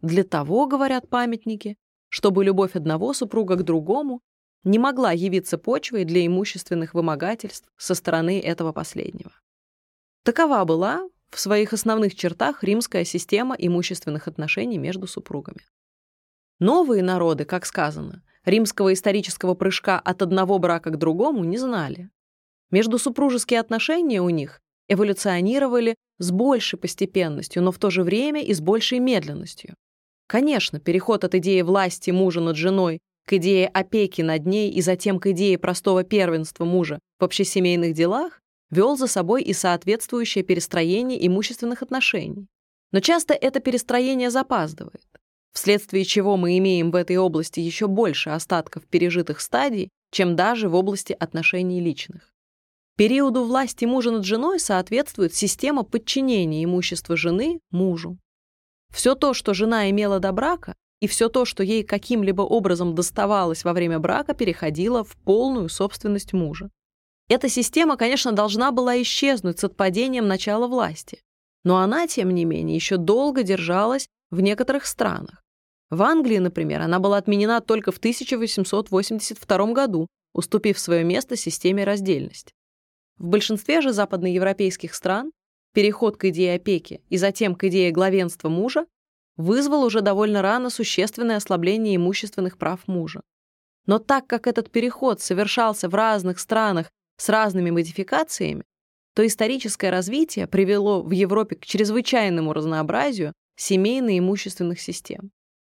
Для 0.00 0.22
того, 0.22 0.66
говорят 0.66 1.08
памятники, 1.08 1.76
чтобы 2.08 2.44
любовь 2.44 2.76
одного 2.76 3.12
супруга 3.12 3.56
к 3.56 3.64
другому 3.64 4.20
не 4.64 4.78
могла 4.78 5.12
явиться 5.12 5.58
почвой 5.58 6.04
для 6.04 6.24
имущественных 6.24 6.94
вымогательств 6.94 7.68
со 7.76 7.94
стороны 7.94 8.40
этого 8.40 8.72
последнего. 8.72 9.32
Такова 10.24 10.64
была 10.64 11.08
в 11.30 11.40
своих 11.40 11.72
основных 11.72 12.14
чертах 12.14 12.62
римская 12.62 13.04
система 13.04 13.54
имущественных 13.58 14.28
отношений 14.28 14.78
между 14.78 15.06
супругами. 15.06 15.66
Новые 16.58 17.02
народы, 17.02 17.44
как 17.44 17.66
сказано, 17.66 18.22
римского 18.44 18.92
исторического 18.92 19.54
прыжка 19.54 19.98
от 19.98 20.22
одного 20.22 20.58
брака 20.58 20.90
к 20.90 20.98
другому 20.98 21.44
не 21.44 21.58
знали. 21.58 22.10
Междусупружеские 22.70 23.60
отношения 23.60 24.20
у 24.20 24.30
них 24.30 24.60
эволюционировали 24.88 25.96
с 26.18 26.30
большей 26.30 26.78
постепенностью, 26.78 27.62
но 27.62 27.72
в 27.72 27.78
то 27.78 27.90
же 27.90 28.02
время 28.02 28.42
и 28.42 28.54
с 28.54 28.60
большей 28.60 28.98
медленностью. 28.98 29.74
Конечно, 30.28 30.78
переход 30.78 31.24
от 31.24 31.34
идеи 31.36 31.62
власти 31.62 32.10
мужа 32.10 32.40
над 32.40 32.54
женой 32.54 33.00
к 33.26 33.32
идее 33.32 33.66
опеки 33.66 34.20
над 34.20 34.44
ней 34.44 34.70
и 34.70 34.82
затем 34.82 35.18
к 35.18 35.26
идее 35.28 35.58
простого 35.58 36.04
первенства 36.04 36.66
мужа 36.66 36.98
в 37.18 37.24
общесемейных 37.24 37.94
делах 37.94 38.40
вел 38.70 38.96
за 38.96 39.06
собой 39.06 39.42
и 39.42 39.54
соответствующее 39.54 40.44
перестроение 40.44 41.26
имущественных 41.26 41.82
отношений. 41.82 42.46
Но 42.92 43.00
часто 43.00 43.32
это 43.32 43.60
перестроение 43.60 44.30
запаздывает, 44.30 45.06
вследствие 45.52 46.04
чего 46.04 46.36
мы 46.36 46.58
имеем 46.58 46.90
в 46.90 46.94
этой 46.94 47.16
области 47.16 47.60
еще 47.60 47.86
больше 47.86 48.28
остатков 48.30 48.86
пережитых 48.86 49.40
стадий, 49.40 49.88
чем 50.10 50.36
даже 50.36 50.68
в 50.68 50.74
области 50.74 51.16
отношений 51.18 51.80
личных. 51.80 52.34
Периоду 52.96 53.44
власти 53.44 53.86
мужа 53.86 54.10
над 54.10 54.26
женой 54.26 54.60
соответствует 54.60 55.34
система 55.34 55.84
подчинения 55.84 56.64
имущества 56.64 57.16
жены 57.16 57.60
мужу. 57.70 58.18
Все 58.92 59.14
то, 59.14 59.34
что 59.34 59.54
жена 59.54 59.90
имела 59.90 60.18
до 60.20 60.32
брака, 60.32 60.74
и 61.00 61.06
все 61.06 61.28
то, 61.28 61.44
что 61.44 61.62
ей 61.62 61.84
каким-либо 61.84 62.42
образом 62.42 62.94
доставалось 62.94 63.64
во 63.64 63.72
время 63.72 63.98
брака, 63.98 64.34
переходило 64.34 65.04
в 65.04 65.16
полную 65.16 65.68
собственность 65.68 66.32
мужа. 66.32 66.70
Эта 67.28 67.48
система, 67.48 67.96
конечно, 67.96 68.32
должна 68.32 68.72
была 68.72 69.00
исчезнуть 69.02 69.58
с 69.58 69.64
отпадением 69.64 70.26
начала 70.26 70.66
власти, 70.66 71.20
но 71.64 71.78
она, 71.78 72.06
тем 72.06 72.30
не 72.34 72.44
менее, 72.44 72.74
еще 72.74 72.96
долго 72.96 73.42
держалась 73.42 74.08
в 74.30 74.40
некоторых 74.40 74.86
странах. 74.86 75.42
В 75.90 76.02
Англии, 76.02 76.38
например, 76.38 76.82
она 76.82 76.98
была 76.98 77.18
отменена 77.18 77.60
только 77.60 77.92
в 77.92 77.98
1882 77.98 79.72
году, 79.72 80.06
уступив 80.34 80.78
свое 80.78 81.04
место 81.04 81.36
системе 81.36 81.84
раздельности. 81.84 82.52
В 83.16 83.26
большинстве 83.26 83.80
же 83.80 83.92
западноевропейских 83.92 84.94
стран 84.94 85.32
переход 85.72 86.16
к 86.16 86.24
идее 86.26 86.54
опеки 86.54 87.02
и 87.08 87.16
затем 87.16 87.54
к 87.54 87.64
идее 87.64 87.90
главенства 87.90 88.48
мужа 88.48 88.86
вызвал 89.36 89.84
уже 89.84 90.00
довольно 90.00 90.42
рано 90.42 90.70
существенное 90.70 91.36
ослабление 91.36 91.96
имущественных 91.96 92.58
прав 92.58 92.86
мужа. 92.88 93.22
Но 93.86 93.98
так 93.98 94.26
как 94.26 94.46
этот 94.46 94.70
переход 94.70 95.20
совершался 95.20 95.88
в 95.88 95.94
разных 95.94 96.40
странах 96.40 96.90
с 97.16 97.28
разными 97.28 97.70
модификациями, 97.70 98.64
то 99.14 99.26
историческое 99.26 99.90
развитие 99.90 100.46
привело 100.46 101.02
в 101.02 101.10
Европе 101.10 101.56
к 101.56 101.64
чрезвычайному 101.64 102.52
разнообразию 102.52 103.32
семейно-имущественных 103.56 104.80
систем. 104.80 105.30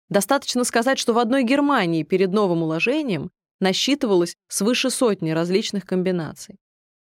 Достаточно 0.09 0.64
сказать, 0.64 0.99
что 0.99 1.12
в 1.12 1.18
одной 1.18 1.42
Германии 1.42 2.03
перед 2.03 2.32
новым 2.32 2.62
уложением 2.62 3.30
насчитывалось 3.61 4.36
свыше 4.49 4.90
сотни 4.90 5.30
различных 5.30 5.84
комбинаций. 5.84 6.57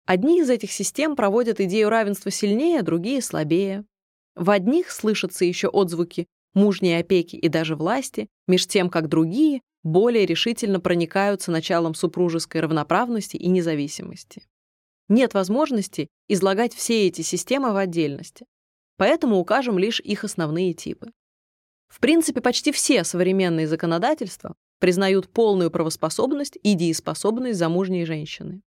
Одни 0.07 0.39
из 0.39 0.49
этих 0.49 0.71
систем 0.71 1.17
проводят 1.17 1.59
идею 1.59 1.89
равенства 1.89 2.31
сильнее, 2.31 2.81
другие— 2.81 3.21
слабее. 3.21 3.83
В 4.35 4.49
одних 4.51 4.89
слышатся 4.89 5.43
еще 5.43 5.67
отзвуки 5.67 6.27
мужней 6.53 6.97
опеки 6.97 7.35
и 7.35 7.49
даже 7.49 7.75
власти, 7.75 8.29
меж 8.47 8.67
тем, 8.67 8.89
как 8.89 9.09
другие 9.09 9.59
более 9.83 10.25
решительно 10.25 10.79
проникаются 10.79 11.51
началом 11.51 11.93
супружеской 11.93 12.61
равноправности 12.61 13.35
и 13.35 13.49
независимости. 13.49 14.43
Нет 15.09 15.33
возможности 15.33 16.07
излагать 16.29 16.73
все 16.73 17.07
эти 17.07 17.21
системы 17.21 17.73
в 17.73 17.75
отдельности, 17.75 18.45
поэтому 18.95 19.37
укажем 19.37 19.77
лишь 19.77 19.99
их 19.99 20.23
основные 20.23 20.73
типы. 20.73 21.11
В 21.89 21.99
принципе, 21.99 22.39
почти 22.39 22.71
все 22.71 23.03
современные 23.03 23.67
законодательства 23.67 24.55
признают 24.79 25.27
полную 25.27 25.69
правоспособность 25.69 26.57
и 26.63 26.75
дееспособность 26.75 27.59
замужней 27.59 28.05
женщины. 28.05 28.61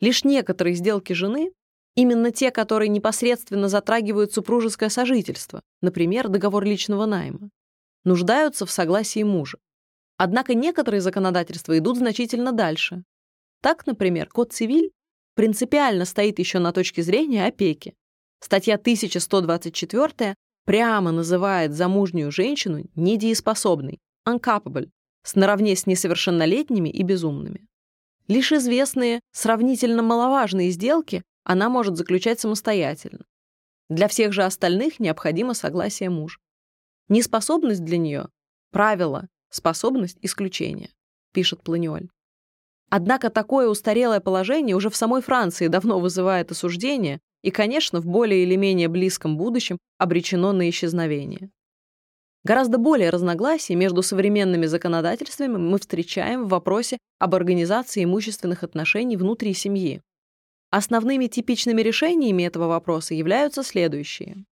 Лишь 0.00 0.24
некоторые 0.24 0.74
сделки 0.74 1.12
жены, 1.12 1.52
именно 1.94 2.30
те, 2.30 2.50
которые 2.50 2.88
непосредственно 2.88 3.68
затрагивают 3.68 4.32
супружеское 4.32 4.88
сожительство, 4.88 5.62
например, 5.82 6.28
договор 6.28 6.64
личного 6.64 7.06
найма, 7.06 7.50
нуждаются 8.04 8.64
в 8.66 8.70
согласии 8.70 9.22
мужа. 9.22 9.58
Однако 10.16 10.54
некоторые 10.54 11.00
законодательства 11.00 11.76
идут 11.78 11.98
значительно 11.98 12.52
дальше. 12.52 13.04
Так, 13.60 13.86
например, 13.86 14.28
Код 14.28 14.52
цивиль 14.52 14.90
принципиально 15.34 16.04
стоит 16.04 16.38
еще 16.38 16.58
на 16.58 16.72
точке 16.72 17.02
зрения 17.02 17.46
опеки. 17.46 17.94
Статья 18.40 18.74
1124 18.74 20.34
прямо 20.64 21.12
называет 21.12 21.72
замужнюю 21.72 22.30
женщину 22.30 22.84
недееспособной, 22.94 23.98
uncapable, 24.28 24.90
наравне 25.34 25.76
с 25.76 25.86
несовершеннолетними 25.86 26.88
и 26.88 27.02
безумными. 27.02 27.66
Лишь 28.28 28.52
известные, 28.52 29.20
сравнительно 29.32 30.02
маловажные 30.02 30.70
сделки 30.70 31.22
она 31.44 31.70
может 31.70 31.96
заключать 31.96 32.38
самостоятельно. 32.38 33.24
Для 33.88 34.06
всех 34.06 34.34
же 34.34 34.44
остальных 34.44 35.00
необходимо 35.00 35.54
согласие 35.54 36.10
мужа. 36.10 36.38
Неспособность 37.08 37.82
для 37.84 37.96
нее– 37.96 38.28
правило, 38.70 39.28
способность– 39.48 40.18
исключение, 40.20 40.90
пишет 41.32 41.62
Планиоль. 41.62 42.10
Однако 42.90 43.30
такое 43.30 43.66
устарелое 43.68 44.20
положение 44.20 44.76
уже 44.76 44.90
в 44.90 44.96
самой 44.96 45.22
Франции 45.22 45.68
давно 45.68 45.98
вызывает 45.98 46.50
осуждение 46.50 47.20
и, 47.42 47.50
конечно, 47.50 48.00
в 48.02 48.06
более 48.06 48.42
или 48.42 48.56
менее 48.56 48.88
близком 48.88 49.38
будущем 49.38 49.78
обречено 49.96 50.52
на 50.52 50.68
исчезновение. 50.68 51.50
Гораздо 52.44 52.78
более 52.78 53.10
разногласий 53.10 53.74
между 53.74 54.02
современными 54.02 54.66
законодательствами 54.66 55.56
мы 55.56 55.78
встречаем 55.78 56.44
в 56.44 56.48
вопросе 56.48 56.98
об 57.18 57.34
организации 57.34 58.04
имущественных 58.04 58.62
отношений 58.62 59.16
внутри 59.16 59.54
семьи. 59.54 60.00
Основными 60.70 61.26
типичными 61.26 61.82
решениями 61.82 62.44
этого 62.44 62.66
вопроса 62.66 63.14
являются 63.14 63.62
следующие. 63.62 64.44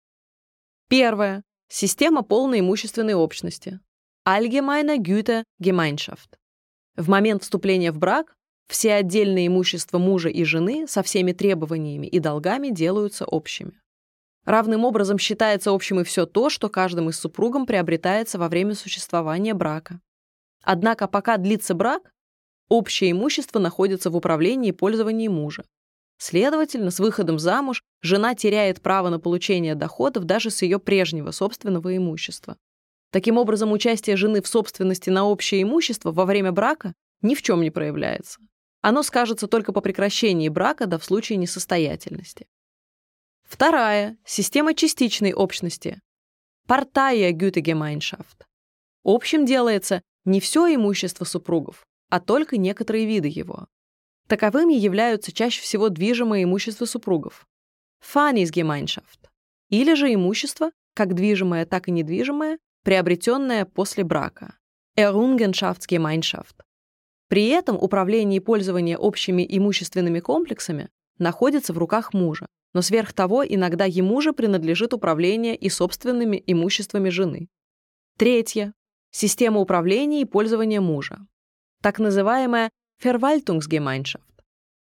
Первое. 0.89 1.43
Система 1.69 2.23
полной 2.23 2.61
имущественной 2.61 3.15
общности. 3.15 3.81
Allgemeine 4.27 4.99
Güte 4.99 5.45
Gemeinschaft. 5.61 6.39
В 6.97 7.09
момент 7.09 7.43
вступления 7.43 7.93
в 7.93 7.99
брак 7.99 8.35
все 8.69 8.95
отдельные 8.95 9.47
имущества 9.47 9.99
мужа 9.99 10.29
и 10.29 10.43
жены 10.45 10.87
со 10.89 11.03
всеми 11.03 11.33
требованиями 11.33 12.07
и 12.07 12.19
долгами 12.19 12.71
делаются 12.71 13.25
общими. 13.25 13.81
Равным 14.47 14.85
образом 14.85 15.19
считается 15.19 15.73
общим 15.73 15.99
и 16.01 16.05
все 16.05 16.25
то, 16.25 16.51
что 16.51 16.69
каждым 16.69 17.11
из 17.11 17.19
супругом 17.19 17.67
приобретается 17.67 18.39
во 18.39 18.49
время 18.49 18.75
существования 18.75 19.55
брака. 19.55 20.01
Однако 20.63 21.09
пока 21.09 21.37
длится 21.37 21.75
брак, 21.75 22.13
общее 22.69 23.11
имущество 23.11 23.59
находится 23.59 24.09
в 24.09 24.17
управлении 24.17 24.69
и 24.69 24.73
пользовании 24.73 25.27
мужа. 25.27 25.65
Следовательно, 26.19 26.93
с 26.93 27.01
выходом 27.01 27.41
замуж 27.41 27.83
жена 28.03 28.37
теряет 28.37 28.81
право 28.81 29.09
на 29.09 29.19
получение 29.19 29.75
доходов 29.75 30.25
даже 30.25 30.51
с 30.51 30.63
ее 30.63 30.79
прежнего 30.79 31.33
собственного 31.33 31.97
имущества. 31.97 32.57
Таким 33.11 33.39
образом, 33.39 33.73
участие 33.73 34.17
жены 34.17 34.43
в 34.43 34.47
собственности 34.47 35.11
на 35.11 35.27
общее 35.27 35.63
имущество 35.63 36.13
во 36.13 36.25
время 36.25 36.53
брака 36.53 36.95
ни 37.21 37.35
в 37.35 37.43
чем 37.43 37.63
не 37.63 37.71
проявляется. 37.71 38.39
Оно 38.81 39.03
скажется 39.03 39.49
только 39.49 39.73
по 39.73 39.81
прекращении 39.81 40.49
брака 40.49 40.87
да 40.87 40.99
в 40.99 41.05
случае 41.05 41.39
несостоятельности. 41.39 42.47
Вторая– 43.49 44.19
система 44.25 44.75
частичной 44.75 45.33
общности. 45.33 46.01
Партая 46.67 47.31
Gütegemeinschaft. 47.33 48.43
Общим 49.05 49.47
делается 49.47 50.03
не 50.25 50.41
все 50.41 50.75
имущество 50.75 51.25
супругов, 51.25 51.87
а 52.11 52.19
только 52.19 52.57
некоторые 52.57 53.07
виды 53.07 53.29
его. 53.29 53.69
Таковыми 54.27 54.75
являются 54.75 55.31
чаще 55.31 55.63
всего 55.63 55.91
движимое 55.91 56.43
имущество 56.43 56.87
супругов. 56.87 57.47
Fanisgemeinschaft. 58.03 59.29
Или 59.69 59.95
же 59.95 60.13
имущество, 60.13 60.73
как 60.95 61.15
движимое, 61.15 61.67
так 61.67 61.87
и 61.87 61.93
недвижимое, 61.93 62.59
приобретенное 62.83 63.65
после 63.65 64.03
брака. 64.03 64.59
Errungenschaftsgemeinschaft. 64.97 66.65
При 67.29 67.47
этом 67.47 67.77
управление 67.77 68.39
и 68.39 68.45
пользование 68.45 68.99
общими 68.99 69.47
имущественными 69.49 70.19
комплексами 70.19 70.89
находится 71.19 71.73
в 71.73 71.79
руках 71.79 72.13
мужа, 72.13 72.49
но 72.77 72.83
сверх 72.83 73.15
того 73.15 73.43
иногда 73.43 73.87
ему 73.87 74.21
же 74.21 74.35
принадлежит 74.35 74.93
управление 74.93 75.57
и 75.57 75.71
собственными 75.71 76.45
имуществами 76.47 77.09
жены. 77.09 77.49
Третье. 78.19 78.75
Система 79.11 79.61
управления 79.61 80.21
и 80.21 80.27
пользования 80.27 80.83
мужа. 80.83 81.27
Так 81.81 81.99
называемая 81.99 82.69
Verwaltungsgemeinschaft. 83.03 84.21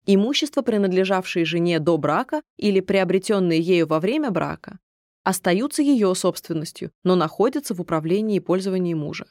Имущество, 0.06 0.62
принадлежавшее 0.62 1.44
жене 1.44 1.78
до 1.78 1.96
брака 1.98 2.42
или 2.56 2.80
приобретенное 2.80 3.58
ею 3.58 3.86
во 3.86 4.00
время 4.00 4.32
брака, 4.32 4.80
остаются 5.22 5.80
ее 5.80 6.12
собственностью, 6.16 6.90
но 7.04 7.14
находятся 7.14 7.76
в 7.76 7.80
управлении 7.80 8.38
и 8.38 8.40
пользовании 8.40 8.94
мужа. 8.94 9.26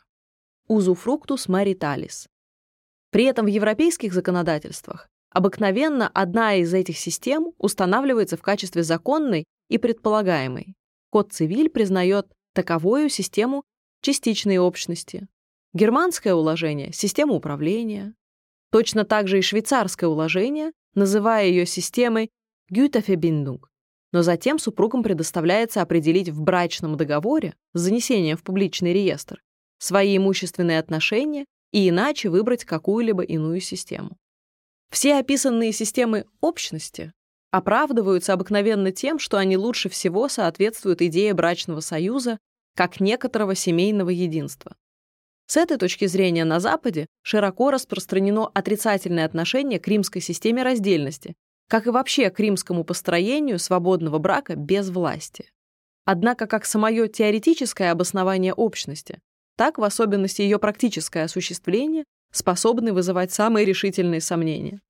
Узуфруктус 0.70 1.50
мариталис. 1.50 2.30
При 3.12 3.26
этом 3.26 3.46
в 3.46 3.50
европейских 3.50 4.14
законодательствах 4.14 5.10
обыкновенно 5.38 6.10
одна 6.16 6.56
из 6.56 6.74
этих 6.74 6.98
систем 6.98 7.52
устанавливается 7.60 8.38
в 8.38 8.42
качестве 8.42 8.82
законной 8.82 9.46
и 9.70 9.78
предполагаемой. 9.78 10.74
Код 11.12 11.32
цивиль 11.32 11.70
признает 11.70 12.26
таковую 12.56 13.10
систему 13.10 13.64
частичной 14.02 14.58
общности. 14.58 15.28
Германское 15.76 16.34
уложение– 16.34 16.92
система 16.94 17.36
управления. 17.36 18.16
Точно 18.72 19.06
так 19.06 19.28
же 19.28 19.38
и 19.38 19.44
швейцарское 19.44 20.10
уложение, 20.10 20.72
называя 20.96 21.46
ее 21.46 21.68
системой 21.68 22.32
Güterverbindung. 22.74 23.60
Но 24.12 24.24
затем 24.24 24.58
супругам 24.58 25.04
предоставляется 25.04 25.84
определить 25.84 26.30
в 26.30 26.42
брачном 26.42 26.98
договоре 26.98 27.54
с 27.76 27.82
занесением 27.82 28.38
в 28.38 28.44
публичный 28.44 28.92
реестр 28.92 29.44
свои 29.78 30.18
имущественные 30.18 30.80
отношения 30.80 31.46
и 31.72 31.88
иначе 31.90 32.30
выбрать 32.30 32.66
какую-либо 32.66 33.22
иную 33.22 33.62
систему. 33.62 34.18
Все 34.90 35.16
описанные 35.16 35.72
системы 35.72 36.26
общности 36.42 37.12
оправдываются 37.52 38.34
обыкновенно 38.34 38.92
тем, 38.92 39.20
что 39.20 39.38
они 39.38 39.58
лучше 39.58 39.90
всего 39.90 40.28
соответствуют 40.30 41.02
идее 41.02 41.34
брачного 41.34 41.80
союза 41.80 42.38
как 42.76 43.00
некоторого 43.00 43.56
семейного 43.56 44.10
единства. 44.10 44.76
С 45.48 45.58
этой 45.58 45.78
точки 45.78 46.06
зрения 46.06 46.44
на 46.46 46.60
Западе 46.60 47.08
широко 47.24 47.72
распространено 47.72 48.48
отрицательное 48.54 49.26
отношение 49.26 49.80
к 49.80 49.88
римской 49.88 50.22
системе 50.22 50.62
раздельности, 50.62 51.36
как 51.70 51.88
и 51.88 51.90
вообще 51.90 52.30
к 52.30 52.40
римскому 52.40 52.84
построению 52.84 53.58
свободного 53.60 54.20
брака 54.20 54.56
без 54.56 54.90
власти. 54.90 55.50
Однако 56.06 56.48
как 56.48 56.66
самое 56.66 57.08
теоретическое 57.08 57.92
обоснование 57.92 58.54
общности, 58.54 59.20
так 59.56 59.78
в 59.78 59.84
особенности 59.84 60.42
ее 60.42 60.60
практическое 60.60 61.24
осуществление 61.24 62.04
способны 62.32 62.94
вызывать 62.94 63.32
самые 63.32 63.66
решительные 63.66 64.22
сомнения. 64.22 64.82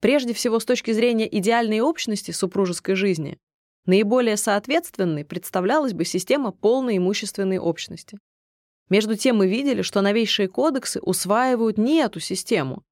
Прежде 0.00 0.34
всего, 0.34 0.58
с 0.58 0.64
точки 0.64 0.90
зрения 0.90 1.28
идеальной 1.38 1.80
общности 1.80 2.30
супружеской 2.30 2.94
жизни, 2.94 3.38
наиболее 3.86 4.36
соответственной 4.36 5.24
представлялась 5.24 5.92
бы 5.92 6.04
система 6.04 6.52
полной 6.52 6.96
имущественной 6.96 7.58
общности. 7.58 8.18
Между 8.88 9.16
тем 9.16 9.36
мы 9.36 9.48
видели, 9.48 9.82
что 9.82 10.00
новейшие 10.00 10.48
кодексы 10.48 11.00
усваивают 11.00 11.78
не 11.78 11.98
эту 12.00 12.20
систему, 12.20 12.82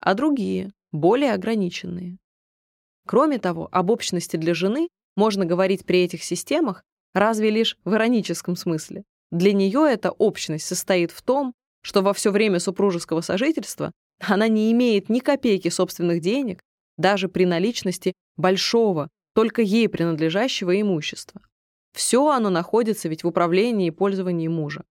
а 0.00 0.14
другие, 0.14 0.72
более 0.92 1.32
ограниченные. 1.32 2.18
Кроме 3.06 3.38
того, 3.38 3.68
об 3.72 3.90
общности 3.90 4.36
для 4.36 4.54
жены 4.54 4.88
можно 5.16 5.44
говорить 5.44 5.84
при 5.84 6.04
этих 6.04 6.22
системах 6.22 6.84
разве 7.12 7.50
лишь 7.50 7.76
в 7.84 7.94
ироническом 7.94 8.56
смысле. 8.56 9.04
Для 9.30 9.52
нее 9.52 9.86
эта 9.90 10.10
общность 10.10 10.66
состоит 10.66 11.10
в 11.10 11.22
том, 11.22 11.54
что 11.82 12.02
во 12.02 12.12
все 12.12 12.30
время 12.30 12.58
супружеского 12.58 13.20
сожительства 13.20 13.92
она 14.20 14.48
не 14.48 14.70
имеет 14.72 15.08
ни 15.08 15.20
копейки 15.20 15.68
собственных 15.68 16.20
денег, 16.20 16.60
даже 16.98 17.28
при 17.28 17.44
наличности 17.46 18.12
большого, 18.36 19.08
только 19.34 19.62
ей 19.62 19.88
принадлежащего 19.88 20.78
имущества. 20.80 21.40
Все 21.92 22.28
оно 22.28 22.50
находится 22.50 23.08
ведь 23.08 23.24
в 23.24 23.28
управлении 23.28 23.88
и 23.88 23.90
пользовании 23.90 24.48
мужа. 24.48 24.84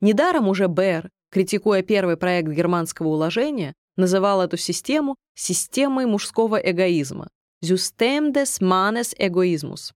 Недаром 0.00 0.48
уже 0.48 0.68
Бэр, 0.68 1.10
критикуя 1.30 1.82
первый 1.82 2.16
проект 2.16 2.48
германского 2.48 3.08
уложения, 3.08 3.74
называл 3.96 4.40
эту 4.40 4.56
систему 4.56 5.16
системой 5.34 6.06
мужского 6.06 6.56
эгоизма 6.56 7.28
«System 7.62 8.32
des 8.32 8.60
Mannes 8.60 9.14
Egoismus». 9.18 9.92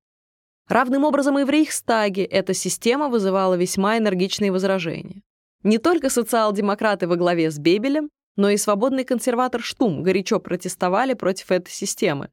Равным 0.68 1.04
образом 1.04 1.38
и 1.38 1.44
в 1.44 1.50
Рейхстаге 1.50 2.24
эта 2.24 2.54
система 2.54 3.08
вызывала 3.08 3.54
весьма 3.54 3.98
энергичные 3.98 4.52
возражения. 4.52 5.22
Не 5.64 5.78
только 5.78 6.08
социал-демократы 6.08 7.08
во 7.08 7.16
главе 7.16 7.50
с 7.50 7.58
Бебелем, 7.58 8.10
но 8.36 8.50
и 8.50 8.56
свободный 8.56 9.04
консерватор 9.04 9.60
Штум 9.60 10.02
горячо 10.02 10.38
протестовали 10.38 11.14
против 11.14 11.50
этой 11.50 11.70
системы, 11.70 12.30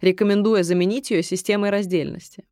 рекомендуя 0.00 0.62
заменить 0.62 1.10
ее 1.10 1.22
системой 1.22 1.70
раздельности. 1.70 2.44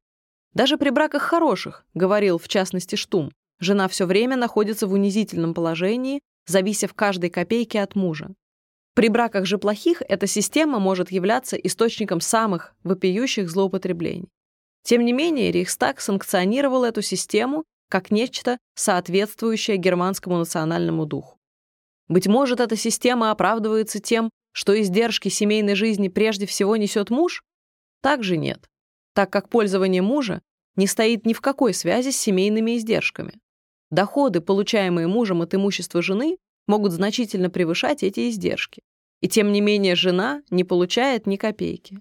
Даже 0.55 0.77
при 0.77 0.91
браках 0.91 1.23
хороших, 1.23 1.87
говорил 1.95 2.39
в 2.39 2.49
частности 2.49 2.97
Штум, 2.97 3.31
Жена 3.63 3.87
все 3.87 4.07
время 4.07 4.37
находится 4.37 4.89
в 4.89 4.93
унизительном 4.93 5.55
положении, 5.55 6.21
завися 6.49 6.89
в 6.89 6.95
каждой 6.95 7.31
копейке 7.31 7.81
от 7.81 7.95
мужа. 7.95 8.35
При 8.95 9.09
браках 9.09 9.47
же 9.47 9.57
плохих 9.57 10.03
эта 10.09 10.27
система 10.27 10.81
может 10.81 11.13
являться 11.13 11.57
источником 11.57 12.21
самых 12.21 12.75
вопиющих 12.83 13.49
злоупотреблений. 13.49 14.29
Тем 14.83 15.05
не 15.05 15.13
менее, 15.13 15.53
Рейхстаг 15.53 16.01
санкционировал 16.01 16.83
эту 16.83 17.03
систему 17.03 17.63
как 17.93 18.11
нечто, 18.11 18.57
соответствующее 18.75 19.77
германскому 19.77 20.39
национальному 20.39 21.05
духу. 21.05 21.37
Быть 22.09 22.27
может, 22.27 22.59
эта 22.59 22.75
система 22.75 23.31
оправдывается 23.31 24.01
тем, 24.01 24.31
что 24.53 24.81
издержки 24.81 25.29
семейной 25.29 25.75
жизни 25.75 26.09
прежде 26.09 26.47
всего 26.47 26.79
несет 26.79 27.11
муж? 27.11 27.43
Также 28.01 28.39
нет, 28.39 28.67
так 29.13 29.31
как 29.31 29.51
пользование 29.51 30.01
мужа 30.01 30.41
не 30.75 30.87
стоит 30.87 31.27
ни 31.27 31.35
в 31.35 31.43
какой 31.43 31.75
связи 31.75 32.13
с 32.13 32.17
семейными 32.17 32.79
издержками. 32.79 33.35
Доходы, 33.91 34.41
получаемые 34.41 35.07
мужем 35.07 35.43
от 35.43 35.55
имущества 35.55 36.01
жены, 36.01 36.39
могут 36.67 36.93
значительно 36.93 37.51
превышать 37.51 38.03
эти 38.03 38.31
издержки. 38.31 38.81
И 39.21 39.29
тем 39.29 39.53
не 39.53 39.61
менее 39.61 39.97
жена 39.97 40.43
не 40.49 40.65
получает 40.65 41.27
ни 41.27 41.37
копейки. 41.37 42.01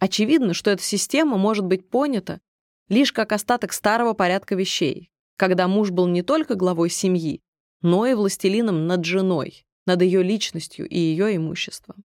Очевидно, 0.00 0.52
что 0.52 0.72
эта 0.72 0.82
система 0.82 1.36
может 1.36 1.64
быть 1.64 1.88
понята 1.88 2.40
лишь 2.88 3.12
как 3.12 3.30
остаток 3.30 3.72
старого 3.72 4.14
порядка 4.14 4.56
вещей, 4.56 5.11
когда 5.42 5.66
муж 5.66 5.90
был 5.90 6.06
не 6.06 6.22
только 6.22 6.54
главой 6.54 6.88
семьи, 6.88 7.40
но 7.80 8.06
и 8.06 8.14
властелином 8.14 8.86
над 8.86 9.04
женой, 9.04 9.64
над 9.86 10.00
ее 10.00 10.22
личностью 10.22 10.88
и 10.88 10.96
ее 10.96 11.34
имуществом. 11.34 12.04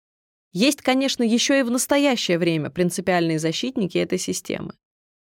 Есть, 0.54 0.82
конечно, 0.82 1.22
еще 1.22 1.60
и 1.60 1.62
в 1.62 1.70
настоящее 1.70 2.40
время 2.40 2.72
принципиальные 2.72 3.38
защитники 3.38 4.00
этой 4.00 4.18
системы. 4.18 4.74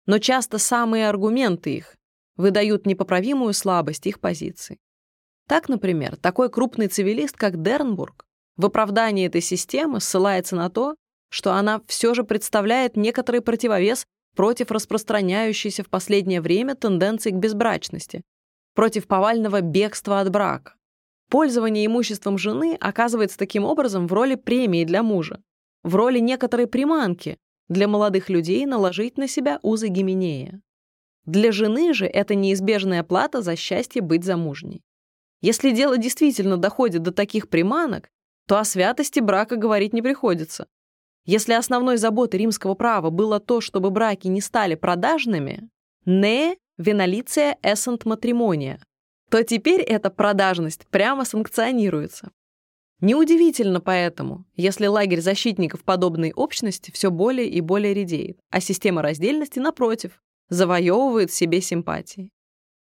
Но 0.07 0.19
часто 0.19 0.59
самые 0.59 1.09
аргументы 1.09 1.77
их 1.77 1.95
выдают 2.35 2.85
непоправимую 2.85 3.53
слабость 3.53 4.09
их 4.09 4.19
позиций. 4.19 4.81
Так, 5.47 5.69
например, 5.69 6.17
такой 6.17 6.51
крупный 6.51 6.89
цивилист, 6.89 7.37
как 7.37 7.63
Дернбург, 7.63 8.27
в 8.57 8.67
оправдании 8.67 9.29
этой 9.29 9.41
системы 9.41 10.01
ссылается 10.01 10.57
на 10.57 10.69
то, 10.69 10.97
что 11.29 11.53
она 11.53 11.81
все 11.87 12.15
же 12.15 12.25
представляет 12.25 12.97
некоторый 12.97 13.41
противовес 13.41 14.05
против 14.37 14.71
распространяющейся 14.71 15.83
в 15.83 15.89
последнее 15.89 16.41
время 16.41 16.75
тенденции 16.75 17.31
к 17.31 17.37
безбрачности, 17.37 18.23
против 18.75 19.07
повального 19.07 19.61
бегства 19.61 20.21
от 20.21 20.31
брака. 20.31 20.75
Пользование 21.29 21.87
имуществом 21.87 22.39
жены 22.39 22.77
оказывается 22.81 23.39
таким 23.39 23.65
образом 23.65 24.07
в 24.07 24.13
роли 24.13 24.35
премии 24.35 24.85
для 24.85 25.03
мужа, 25.03 25.41
в 25.83 25.95
роли 25.95 26.19
некоторой 26.19 26.67
приманки 26.67 27.39
для 27.69 27.87
молодых 27.87 28.29
людей 28.29 28.67
наложить 28.67 29.17
на 29.17 29.29
себя 29.29 29.61
узы 29.63 29.89
Гименея. 29.89 30.61
Для 31.25 31.53
жены 31.53 31.95
же 31.95 32.07
это 32.07 32.35
неизбежная 32.35 33.05
плата 33.05 33.43
за 33.43 33.55
счастье 33.55 34.03
быть 34.03 34.25
замужней. 34.25 34.83
Если 35.41 35.71
дело 35.71 35.97
действительно 35.97 36.57
доходит 36.57 37.03
до 37.03 37.13
таких 37.13 37.49
приманок, 37.49 38.11
то 38.47 38.59
о 38.59 38.65
святости 38.65 39.21
брака 39.21 39.57
говорить 39.57 39.93
не 39.93 40.03
приходится. 40.03 40.67
Если 41.25 41.53
основной 41.53 41.97
заботой 41.97 42.41
римского 42.41 42.75
права 42.75 43.11
было 43.11 43.41
то, 43.41 43.61
чтобы 43.61 43.91
браки 43.91 44.29
не 44.29 44.41
стали 44.41 44.75
продажными, 44.75 45.69
не 46.07 46.57
венолиция 46.79 47.59
эссент 47.63 48.05
матримония, 48.05 48.83
то 49.31 49.43
теперь 49.45 49.81
эта 49.81 50.11
продажность 50.11 50.87
прямо 50.89 51.25
санкционируется. 51.25 52.31
Неудивительно 53.01 53.81
поэтому, 53.81 54.45
если 54.57 54.87
лагерь 54.87 55.21
защитников 55.21 55.85
подобной 55.85 56.33
общности 56.33 56.91
все 56.91 57.11
более 57.11 57.49
и 57.49 57.61
более 57.61 57.95
редеет, 57.95 58.39
а 58.51 58.61
система 58.61 59.01
раздельности, 59.01 59.59
напротив, 59.59 60.21
завоевывает 60.51 61.33
себе 61.33 61.61
симпатии. 61.63 62.31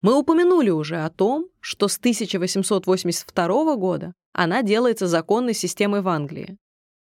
Мы 0.01 0.17
упомянули 0.17 0.69
уже 0.69 0.97
о 0.97 1.09
том, 1.09 1.47
что 1.61 1.87
с 1.87 1.97
1882 1.97 3.75
года 3.77 4.13
она 4.33 4.61
делается 4.61 5.07
законной 5.07 5.53
системой 5.53 6.01
в 6.01 6.09
Англии. 6.09 6.57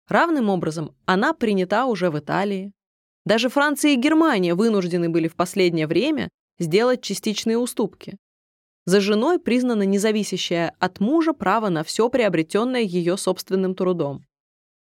Равным 0.08 0.48
образом 0.48 0.94
она 1.04 1.34
принята 1.34 1.84
уже 1.84 2.10
в 2.10 2.18
Италии. 2.18 2.72
Даже 3.26 3.50
Франция 3.50 3.92
и 3.92 3.96
Германия 3.96 4.54
вынуждены 4.54 5.10
были 5.10 5.28
в 5.28 5.36
последнее 5.36 5.86
время 5.86 6.30
сделать 6.58 7.02
частичные 7.02 7.58
уступки. 7.58 8.16
За 8.86 9.02
женой 9.02 9.38
признано 9.38 9.82
независящее 9.82 10.72
от 10.78 10.98
мужа 10.98 11.34
право 11.34 11.68
на 11.68 11.84
все 11.84 12.08
приобретенное 12.08 12.80
ее 12.80 13.18
собственным 13.18 13.74
трудом. 13.74 14.24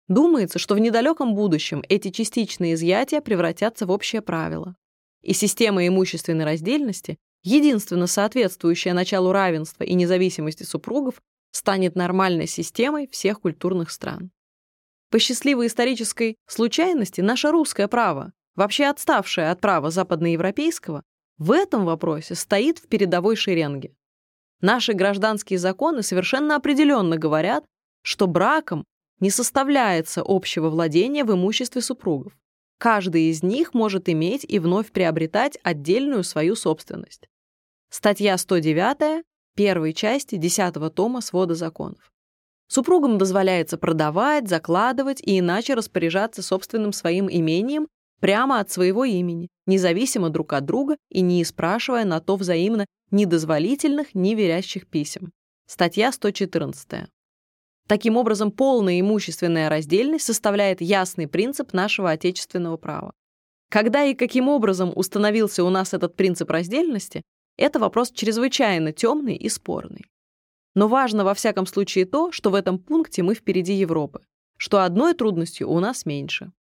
Думается, 0.06 0.60
что 0.60 0.76
в 0.76 0.78
недалеком 0.78 1.34
будущем 1.34 1.82
эти 1.88 2.10
частичные 2.10 2.74
изъятия 2.74 3.20
превратятся 3.20 3.84
в 3.86 3.90
общее 3.90 4.22
правило 4.22 4.76
и 5.22 5.32
система 5.32 5.84
имущественной 5.84 6.44
раздельности, 6.44 7.18
единственно 7.42 8.06
соответствующая 8.06 8.92
началу 8.92 9.32
равенства 9.32 9.82
и 9.82 9.94
независимости 9.94 10.62
супругов, 10.62 11.20
станет 11.50 11.96
нормальной 11.96 12.46
системой 12.46 13.08
всех 13.08 13.40
культурных 13.40 13.90
стран. 13.90 14.30
По 15.16 15.20
счастливой 15.20 15.68
исторической 15.68 16.36
случайности 16.46 17.22
наше 17.22 17.50
русское 17.50 17.88
право, 17.88 18.34
вообще 18.54 18.84
отставшее 18.84 19.50
от 19.50 19.62
права 19.62 19.90
западноевропейского, 19.90 21.04
в 21.38 21.52
этом 21.52 21.86
вопросе 21.86 22.34
стоит 22.34 22.80
в 22.80 22.86
передовой 22.86 23.34
шеренге. 23.34 23.94
Наши 24.60 24.92
гражданские 24.92 25.58
законы 25.58 26.02
совершенно 26.02 26.54
определенно 26.54 27.16
говорят, 27.16 27.64
что 28.02 28.26
браком 28.26 28.84
не 29.18 29.30
составляется 29.30 30.22
общего 30.22 30.68
владения 30.68 31.24
в 31.24 31.32
имуществе 31.32 31.80
супругов. 31.80 32.36
Каждый 32.76 33.30
из 33.30 33.42
них 33.42 33.72
может 33.72 34.10
иметь 34.10 34.44
и 34.46 34.58
вновь 34.58 34.92
приобретать 34.92 35.56
отдельную 35.62 36.24
свою 36.24 36.56
собственность. 36.56 37.26
Статья 37.88 38.36
109 38.36 39.24
первой 39.54 39.94
части 39.94 40.36
10 40.36 40.94
тома 40.94 41.22
свода 41.22 41.54
законов. 41.54 42.12
Супругам 42.68 43.18
дозволяется 43.18 43.78
продавать, 43.78 44.48
закладывать 44.48 45.20
и 45.22 45.38
иначе 45.38 45.74
распоряжаться 45.74 46.42
собственным 46.42 46.92
своим 46.92 47.28
имением 47.30 47.86
прямо 48.20 48.60
от 48.60 48.70
своего 48.70 49.04
имени, 49.04 49.48
независимо 49.66 50.30
друг 50.30 50.52
от 50.52 50.64
друга 50.64 50.96
и 51.10 51.20
не 51.20 51.44
спрашивая 51.44 52.04
на 52.04 52.20
то 52.20 52.36
взаимно 52.36 52.86
ни 53.10 53.24
дозволительных, 53.24 54.14
ни 54.14 54.34
верящих 54.34 54.86
писем. 54.88 55.32
Статья 55.66 56.10
114. 56.10 57.08
Таким 57.86 58.16
образом, 58.16 58.50
полная 58.50 59.00
имущественная 59.00 59.68
раздельность 59.68 60.26
составляет 60.26 60.80
ясный 60.80 61.28
принцип 61.28 61.72
нашего 61.72 62.10
отечественного 62.10 62.76
права. 62.76 63.12
Когда 63.70 64.04
и 64.04 64.14
каким 64.14 64.48
образом 64.48 64.92
установился 64.94 65.62
у 65.64 65.70
нас 65.70 65.94
этот 65.94 66.16
принцип 66.16 66.50
раздельности, 66.50 67.22
это 67.56 67.78
вопрос 67.78 68.10
чрезвычайно 68.10 68.92
темный 68.92 69.36
и 69.36 69.48
спорный. 69.48 70.04
Но 70.76 70.88
важно 70.88 71.24
во 71.24 71.32
всяком 71.32 71.64
случае 71.64 72.04
то, 72.04 72.30
что 72.30 72.50
в 72.50 72.54
этом 72.54 72.78
пункте 72.78 73.22
мы 73.22 73.34
впереди 73.34 73.72
Европы, 73.72 74.20
что 74.58 74.84
одной 74.84 75.14
трудностью 75.14 75.70
у 75.70 75.80
нас 75.80 76.04
меньше. 76.04 76.52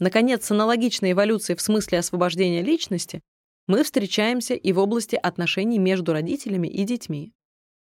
Наконец, 0.00 0.44
с 0.44 0.50
аналогичной 0.50 1.12
эволюцией 1.12 1.56
в 1.56 1.62
смысле 1.62 2.00
освобождения 2.00 2.60
личности 2.60 3.22
мы 3.68 3.84
встречаемся 3.84 4.54
и 4.54 4.72
в 4.72 4.80
области 4.80 5.14
отношений 5.14 5.78
между 5.78 6.12
родителями 6.12 6.66
и 6.66 6.82
детьми. 6.82 7.32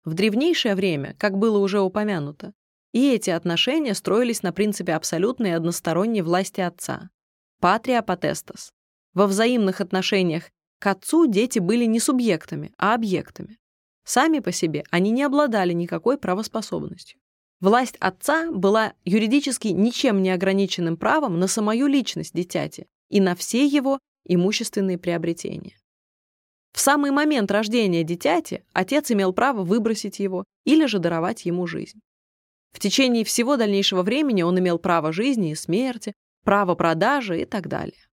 В 0.04 0.16
древнейшее 0.16 0.76
время, 0.76 1.16
как 1.18 1.38
было 1.38 1.58
уже 1.58 1.80
упомянуто, 1.80 2.52
и 2.92 3.10
эти 3.10 3.30
отношения 3.30 3.94
строились 3.94 4.44
на 4.44 4.52
принципе 4.52 4.96
абсолютной 4.96 5.56
односторонней 5.56 6.24
власти 6.24 6.60
отца– 6.60 7.10
патрия 7.62 8.02
потестас. 8.02 8.74
Во 9.14 9.28
взаимных 9.28 9.80
отношениях 9.80 10.52
к 10.80 10.88
отцу 10.88 11.26
дети 11.26 11.60
были 11.60 11.86
не 11.86 12.02
субъектами, 12.02 12.74
а 12.78 12.96
объектами. 12.96 13.61
Сами 14.04 14.40
по 14.40 14.52
себе 14.52 14.84
они 14.90 15.12
не 15.12 15.24
обладали 15.24 15.74
никакой 15.74 16.18
правоспособностью. 16.18 17.20
Власть 17.60 17.96
отца 18.00 18.52
была 18.52 18.94
юридически 19.06 19.68
ничем 19.68 20.24
не 20.24 20.32
ограниченным 20.32 20.98
правом 20.98 21.40
на 21.40 21.48
самую 21.48 21.88
личность 21.88 22.34
дитяти 22.34 22.88
и 23.10 23.22
на 23.22 23.36
все 23.36 23.66
его 23.66 24.00
имущественные 24.26 24.98
приобретения. 24.98 25.78
В 26.74 26.80
самый 26.80 27.12
момент 27.12 27.52
рождения 27.52 28.04
дитяти 28.04 28.64
отец 28.74 29.12
имел 29.12 29.34
право 29.34 29.64
выбросить 29.64 30.20
его 30.20 30.46
или 30.66 30.86
же 30.86 31.00
даровать 31.00 31.46
ему 31.46 31.68
жизнь. 31.68 32.00
В 32.72 32.80
течение 32.80 33.26
всего 33.26 33.58
дальнейшего 33.58 34.02
времени 34.02 34.42
он 34.42 34.58
имел 34.58 34.80
право 34.80 35.12
жизни 35.12 35.52
и 35.52 35.56
смерти, 35.56 36.14
право 36.44 36.74
продажи 36.76 37.42
и 37.42 37.46
так 37.46 37.68
далее. 37.68 38.08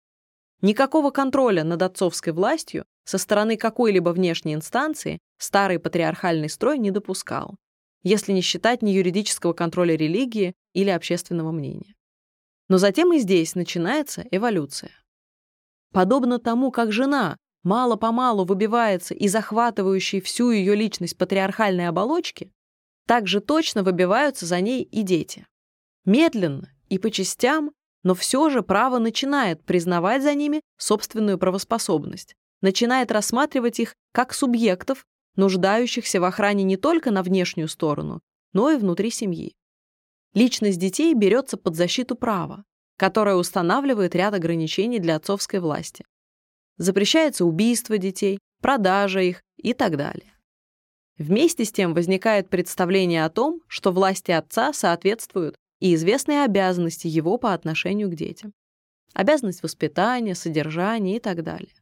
Никакого 0.63 1.11
контроля 1.11 1.65
над 1.65 1.83
отцовской 1.83 2.33
властью 2.33 2.85
со 3.05 3.19
стороны 3.19 3.57
какой-либо 3.57 4.11
внешней 4.11 4.55
инстанции 4.55 5.19
старый 5.39 5.79
патриархальный 5.79 6.49
строй 6.49 6.79
не 6.79 6.91
допускал, 6.91 7.57
если 8.03 8.33
не 8.33 8.41
считать 8.41 8.83
ни 8.83 8.91
юридического 8.91 9.53
контроля 9.53 9.97
религии 9.97 10.55
или 10.73 10.91
общественного 10.91 11.53
мнения. 11.53 11.95
Но 12.69 12.79
затем 12.79 13.13
и 13.13 13.19
здесь 13.19 13.55
начинается 13.55 14.25
эволюция. 14.31 14.91
Подобно 15.93 16.39
тому, 16.39 16.71
как 16.71 16.93
жена 16.93 17.37
мало-помалу 17.63 18.45
выбивается 18.45 19.15
из 19.15 19.33
захватывающей 19.33 20.21
всю 20.21 20.51
ее 20.51 20.75
личность 20.75 21.17
патриархальной 21.17 21.89
оболочки, 21.89 22.53
так 23.07 23.27
же 23.27 23.41
точно 23.41 23.83
выбиваются 23.83 24.47
за 24.47 24.61
ней 24.61 24.83
и 24.83 25.03
дети. 25.03 25.47
Медленно 26.05 26.71
и 26.89 26.99
по 26.99 27.11
частям, 27.11 27.73
но 28.03 28.15
все 28.15 28.51
же 28.51 28.63
право 28.63 28.99
начинает 28.99 29.65
признавать 29.65 30.23
за 30.23 30.35
ними 30.35 30.61
собственную 30.79 31.39
правоспособность, 31.39 32.35
начинает 32.65 33.13
рассматривать 33.13 33.79
их 33.79 33.95
как 34.13 34.33
субъектов, 34.33 35.05
нуждающихся 35.37 36.19
в 36.19 36.25
охране 36.25 36.65
не 36.65 36.79
только 36.79 37.11
на 37.11 37.23
внешнюю 37.23 37.69
сторону, 37.69 38.23
но 38.55 38.71
и 38.71 38.79
внутри 38.79 39.11
семьи. 39.11 39.55
Личность 40.33 40.79
детей 40.79 41.13
берется 41.13 41.59
под 41.59 41.77
защиту 41.77 42.17
права, 42.17 42.65
которое 42.97 43.37
устанавливает 43.37 44.15
ряд 44.15 44.33
ограничений 44.33 44.99
для 44.99 45.17
отцовской 45.17 45.61
власти. 45.61 46.07
Запрещается 46.79 47.45
убийство 47.45 47.99
детей, 47.99 48.39
продажа 48.63 49.21
их 49.21 49.43
и 49.59 49.75
так 49.75 49.99
далее. 49.99 50.35
Вместе 51.19 51.67
с 51.67 51.71
тем 51.71 51.93
возникает 51.93 52.49
представление 52.49 53.27
о 53.27 53.31
том, 53.31 53.61
что 53.69 53.93
власти 53.93 54.31
отца 54.31 54.73
соответствуют 54.73 55.55
и 55.81 55.95
известные 55.95 56.45
обязанности 56.45 57.09
его 57.09 57.37
по 57.37 57.53
отношению 57.53 58.09
к 58.09 58.15
детям. 58.15 58.55
Обязанность 59.13 59.63
воспитания, 59.63 60.35
содержания 60.35 61.17
и 61.17 61.21
так 61.21 61.43
далее. 61.43 61.75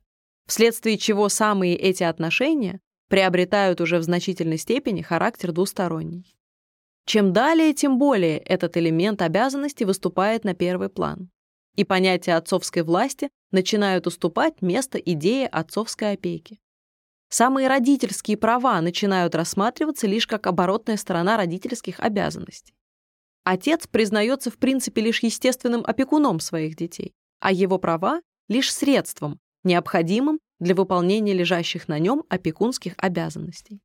Вследствие 0.47 0.99
чего 0.99 1.29
самые 1.29 1.77
эти 1.77 2.03
отношения 2.03 2.81
приобретают 3.09 3.81
уже 3.81 3.99
в 3.99 4.03
значительной 4.03 4.59
степени 4.59 5.03
характер 5.03 5.53
двусторонний. 5.53 6.35
Чем 7.05 7.33
далее, 7.33 7.75
тем 7.75 7.99
более 7.99 8.39
этот 8.39 8.77
элемент 8.77 9.23
обязанности 9.23 9.85
выступает 9.85 10.45
на 10.45 10.55
первый 10.55 10.89
план. 10.89 11.31
И 11.75 11.85
понятия 11.85 12.35
отцовской 12.35 12.83
власти 12.83 13.31
начинают 13.51 14.07
уступать 14.07 14.63
место 14.63 14.99
идее 14.99 15.49
отцовской 15.49 16.13
опеки. 16.13 16.61
Самые 17.29 17.67
родительские 17.69 18.37
права 18.37 18.81
начинают 18.81 19.35
рассматриваться 19.35 20.07
лишь 20.07 20.27
как 20.27 20.47
оборотная 20.47 20.97
сторона 20.97 21.37
родительских 21.37 21.99
обязанностей. 21.99 22.75
Отец 23.45 23.87
признается 23.87 24.51
в 24.51 24.59
принципе 24.59 25.01
лишь 25.01 25.23
естественным 25.23 25.83
опекуном 25.85 26.41
своих 26.41 26.77
детей, 26.77 27.15
а 27.41 27.51
его 27.51 27.79
права— 27.79 28.21
лишь 28.49 28.73
средством, 28.73 29.41
необходимым 29.65 30.39
для 30.61 30.75
выполнения 30.75 31.33
лежащих 31.33 31.89
на 31.89 31.99
нем 31.99 32.25
опекунских 32.29 32.95
обязанностей. 32.97 33.81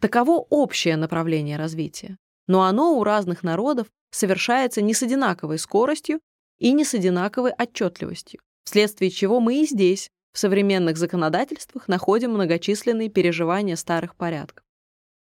Таково 0.00 0.46
общее 0.48 0.96
направление 0.96 1.56
развития, 1.56 2.16
но 2.46 2.62
оно 2.62 2.98
у 2.98 3.04
разных 3.04 3.42
народов 3.42 3.88
совершается 4.10 4.80
не 4.80 4.94
с 4.94 5.02
одинаковой 5.02 5.58
скоростью 5.58 6.20
и 6.58 6.72
не 6.72 6.84
с 6.84 6.94
одинаковой 6.94 7.52
отчетливостью, 7.52 8.40
вследствие 8.64 9.10
чего 9.10 9.40
мы 9.40 9.62
и 9.62 9.66
здесь, 9.66 10.10
в 10.32 10.38
современных 10.38 10.96
законодательствах, 10.96 11.86
находим 11.88 12.32
многочисленные 12.32 13.08
переживания 13.08 13.76
старых 13.76 14.16
порядков. 14.16 14.64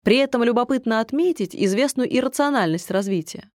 При 0.05 0.17
этом 0.17 0.43
любопытно 0.43 1.01
отметить 1.01 1.55
известную 1.55 2.15
иррациональность 2.17 2.91
развития. 2.91 3.51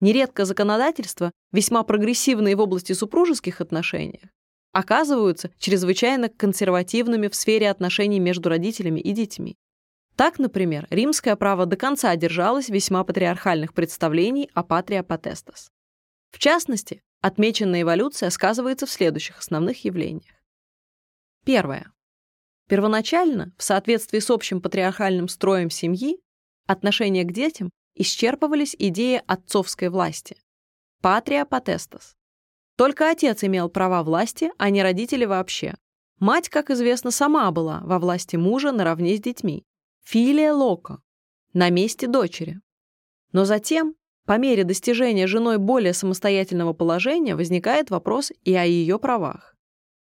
Нередко 0.00 0.44
законодательства, 0.44 1.30
весьма 1.52 1.82
прогрессивные 1.82 2.56
в 2.56 2.60
области 2.60 2.92
супружеских 2.92 3.60
отношений, 3.60 4.22
оказываются 4.72 5.50
чрезвычайно 5.58 6.28
консервативными 6.28 7.28
в 7.28 7.34
сфере 7.34 7.70
отношений 7.70 8.20
между 8.20 8.48
родителями 8.48 9.00
и 9.00 9.12
детьми. 9.12 9.56
Так, 10.16 10.38
например, 10.38 10.86
римское 10.90 11.36
право 11.36 11.66
до 11.66 11.76
конца 11.76 12.14
держалось 12.16 12.68
весьма 12.68 13.04
патриархальных 13.04 13.72
представлений 13.74 14.50
о 14.54 14.62
патрия 14.62 15.02
потестас. 15.02 15.70
В 16.30 16.38
частности, 16.38 17.02
отмеченная 17.20 17.82
эволюция 17.82 18.30
сказывается 18.30 18.86
в 18.86 18.90
следующих 18.90 19.38
основных 19.38 19.84
явлениях. 19.84 20.34
Первое. 21.44 21.92
Первоначально, 22.68 23.52
в 23.58 23.62
соответствии 23.62 24.18
с 24.18 24.30
общим 24.30 24.60
патриархальным 24.60 25.28
строем 25.28 25.70
семьи, 25.70 26.20
отношения 26.66 27.24
к 27.24 27.32
детям 27.32 27.70
исчерпывались 27.94 28.76
идеи 28.78 29.22
отцовской 29.26 29.88
власти– 29.88 30.36
патрия 31.02 31.44
потестас. 31.44 32.16
Только 32.76 33.10
отец 33.10 33.44
имел 33.44 33.68
права 33.68 34.02
власти, 34.02 34.50
а 34.58 34.70
не 34.70 34.82
родители 34.82 35.24
вообще. 35.24 35.74
Мать, 36.18 36.48
как 36.48 36.70
известно, 36.70 37.10
сама 37.10 37.50
была 37.50 37.80
во 37.84 37.98
власти 37.98 38.36
мужа 38.36 38.72
наравне 38.72 39.16
с 39.16 39.20
детьми. 39.20 39.64
Филия 40.04 40.52
лока, 40.52 41.00
на 41.52 41.70
месте 41.70 42.06
дочери. 42.06 42.60
Но 43.32 43.44
затем 43.44 43.96
по 44.24 44.38
мере 44.38 44.64
достижения 44.64 45.26
женой 45.26 45.58
более 45.58 45.92
самостоятельного 45.92 46.72
положения 46.72 47.34
возникает 47.34 47.90
вопрос 47.90 48.30
и 48.44 48.54
о 48.54 48.64
ее 48.64 48.98
правах. 48.98 49.56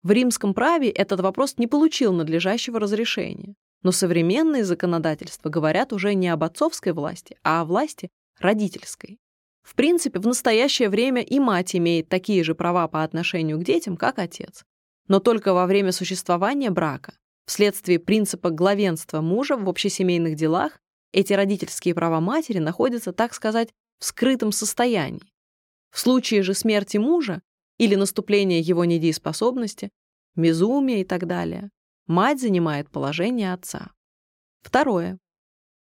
В 0.03 0.11
римском 0.11 0.53
праве 0.53 0.91
этот 0.91 1.21
вопрос 1.21 1.57
не 1.57 1.67
получил 1.67 2.13
надлежащего 2.13 2.79
разрешения, 2.79 3.55
но 3.83 3.91
современные 3.91 4.65
законодательства 4.65 5.49
говорят 5.49 5.95
уже 5.95 6.13
не 6.15 6.29
об 6.29 6.45
отцовской 6.45 6.93
власти, 6.93 7.39
а 7.43 7.63
о 7.63 7.65
власти 7.65 8.11
родительской. 8.39 9.19
В 9.65 9.75
принципе, 9.75 10.21
в 10.21 10.27
настоящее 10.27 10.91
время 10.91 11.23
и 11.23 11.41
мать 11.41 11.75
имеет 11.75 12.09
такие 12.09 12.45
же 12.45 12.55
права 12.55 12.87
по 12.87 13.03
отношению 13.03 13.59
к 13.59 13.65
детям, 13.65 13.97
как 13.97 14.19
отец, 14.19 14.65
но 15.09 15.21
только 15.21 15.55
во 15.55 15.67
время 15.67 15.91
существования 15.91 16.71
брака, 16.71 17.15
вследствие 17.47 17.99
принципа 17.99 18.51
главенства 18.51 19.23
мужа 19.23 19.57
в 19.57 19.69
общесемейных 19.69 20.37
делах 20.37 20.79
эти 21.13 21.33
родительские 21.33 21.95
права 21.95 22.21
матери 22.21 22.59
находятся, 22.59 23.13
так 23.13 23.33
сказать, 23.33 23.71
в 23.99 24.05
скрытом 24.05 24.53
состоянии. 24.53 25.33
В 25.91 25.99
случае 25.99 26.43
же 26.43 26.55
смерти 26.55 26.99
мужа 26.99 27.41
или 27.79 27.95
наступления 27.95 28.61
его 28.61 28.85
недееспособности, 28.85 29.91
безумия 30.37 31.01
и 31.01 31.05
так 31.05 31.27
далее, 31.27 31.71
мать 32.07 32.41
занимает 32.41 32.91
положение 32.91 33.55
отца. 33.55 33.93
Второе. 34.61 35.19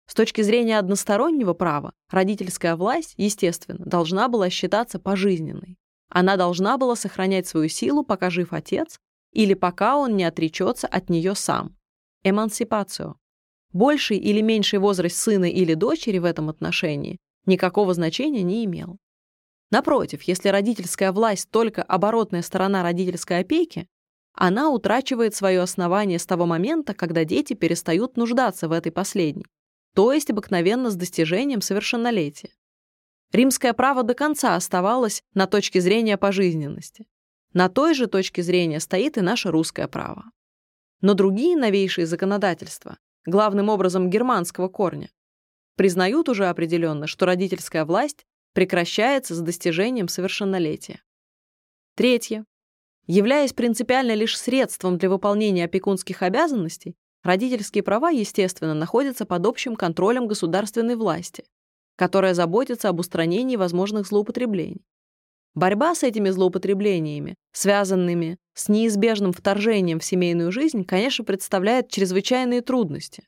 С 0.10 0.16
точки 0.16 0.42
зрения 0.42 0.80
одностороннего 0.80 1.54
права, 1.54 1.94
родительская 2.10 2.76
власть, 2.76 3.14
естественно, 3.18 3.86
должна 3.86 4.28
была 4.28 4.50
считаться 4.50 4.98
пожизненной. 4.98 5.78
Она 6.10 6.36
должна 6.36 6.80
была 6.80 6.96
сохранять 6.96 7.46
свою 7.46 7.70
силу, 7.70 8.04
пока 8.04 8.32
жив 8.32 8.52
отец, 8.52 8.98
или 9.34 9.54
пока 9.54 9.98
он 9.98 10.18
не 10.18 10.24
отречется 10.24 10.88
от 10.88 11.12
нее 11.12 11.36
сам. 11.36 11.78
Эмансипацию. 12.24 13.18
Больший 13.72 14.18
или 14.18 14.42
меньший 14.42 14.80
возраст 14.80 15.16
сына 15.16 15.46
или 15.46 15.76
дочери 15.76 16.18
в 16.18 16.26
этом 16.26 16.50
отношении 16.50 17.20
никакого 17.46 17.94
значения 17.94 18.42
не 18.42 18.66
имел. 18.66 18.98
Напротив, 19.70 20.24
если 20.24 20.50
родительская 20.50 21.12
власть 21.12 21.52
только 21.52 21.84
оборотная 21.84 22.42
сторона 22.42 22.82
родительской 22.82 23.42
опеки, 23.42 23.86
она 24.34 24.72
утрачивает 24.72 25.36
свое 25.36 25.62
основание 25.62 26.18
с 26.18 26.26
того 26.26 26.48
момента, 26.48 26.96
когда 26.96 27.26
дети 27.26 27.54
перестают 27.54 28.18
нуждаться 28.18 28.68
в 28.68 28.72
этой 28.72 28.92
последней, 28.92 29.46
то 29.94 30.14
есть 30.14 30.30
обыкновенно 30.30 30.90
с 30.90 30.96
достижением 30.96 31.62
совершеннолетия. 31.62 32.52
Римское 33.32 33.74
право 33.74 34.04
до 34.04 34.14
конца 34.14 34.56
оставалось 34.56 35.24
на 35.34 35.46
точке 35.46 35.82
зрения 35.82 36.18
пожизненности. 36.18 37.08
На 37.54 37.70
той 37.70 37.94
же 37.94 38.08
точке 38.08 38.42
зрения 38.42 38.80
стоит 38.80 39.18
и 39.18 39.22
наше 39.22 39.52
русское 39.52 39.88
право. 39.88 40.26
Но 41.02 41.14
другие 41.14 41.56
новейшие 41.56 42.06
законодательства, 42.06 42.98
главным 43.26 43.70
образом 43.70 44.10
германского 44.10 44.68
корня, 44.68 45.10
признают 45.76 46.28
уже 46.30 46.48
определенно, 46.48 47.08
что 47.08 47.26
родительская 47.26 47.86
власть 47.86 48.26
прекращается 48.54 49.36
с 49.36 49.40
достижением 49.40 50.08
совершеннолетия. 50.08 51.02
Третье. 51.96 52.46
Являясь 53.08 53.54
принципиально 53.54 54.14
лишь 54.14 54.38
средством 54.38 54.98
для 54.98 55.10
выполнения 55.10 55.66
опекунских 55.66 56.22
обязанностей, 56.22 56.96
родительские 57.24 57.84
права, 57.84 58.10
естественно, 58.10 58.74
находятся 58.74 59.26
под 59.26 59.46
общим 59.46 59.76
контролем 59.76 60.28
государственной 60.28 60.96
власти, 60.96 61.44
которая 61.96 62.34
заботится 62.34 62.90
об 62.90 63.00
устранении 63.00 63.56
возможных 63.56 64.08
злоупотреблений. 64.08 64.84
Борьба 65.56 65.96
с 65.96 66.04
этими 66.04 66.30
злоупотреблениями, 66.30 67.36
связанными 67.52 68.38
с 68.54 68.70
неизбежным 68.70 69.34
вторжением 69.34 70.00
в 70.00 70.06
семейную 70.06 70.52
жизнь, 70.52 70.86
конечно, 70.86 71.26
представляет 71.26 71.90
чрезвычайные 71.90 72.62
трудности. 72.62 73.24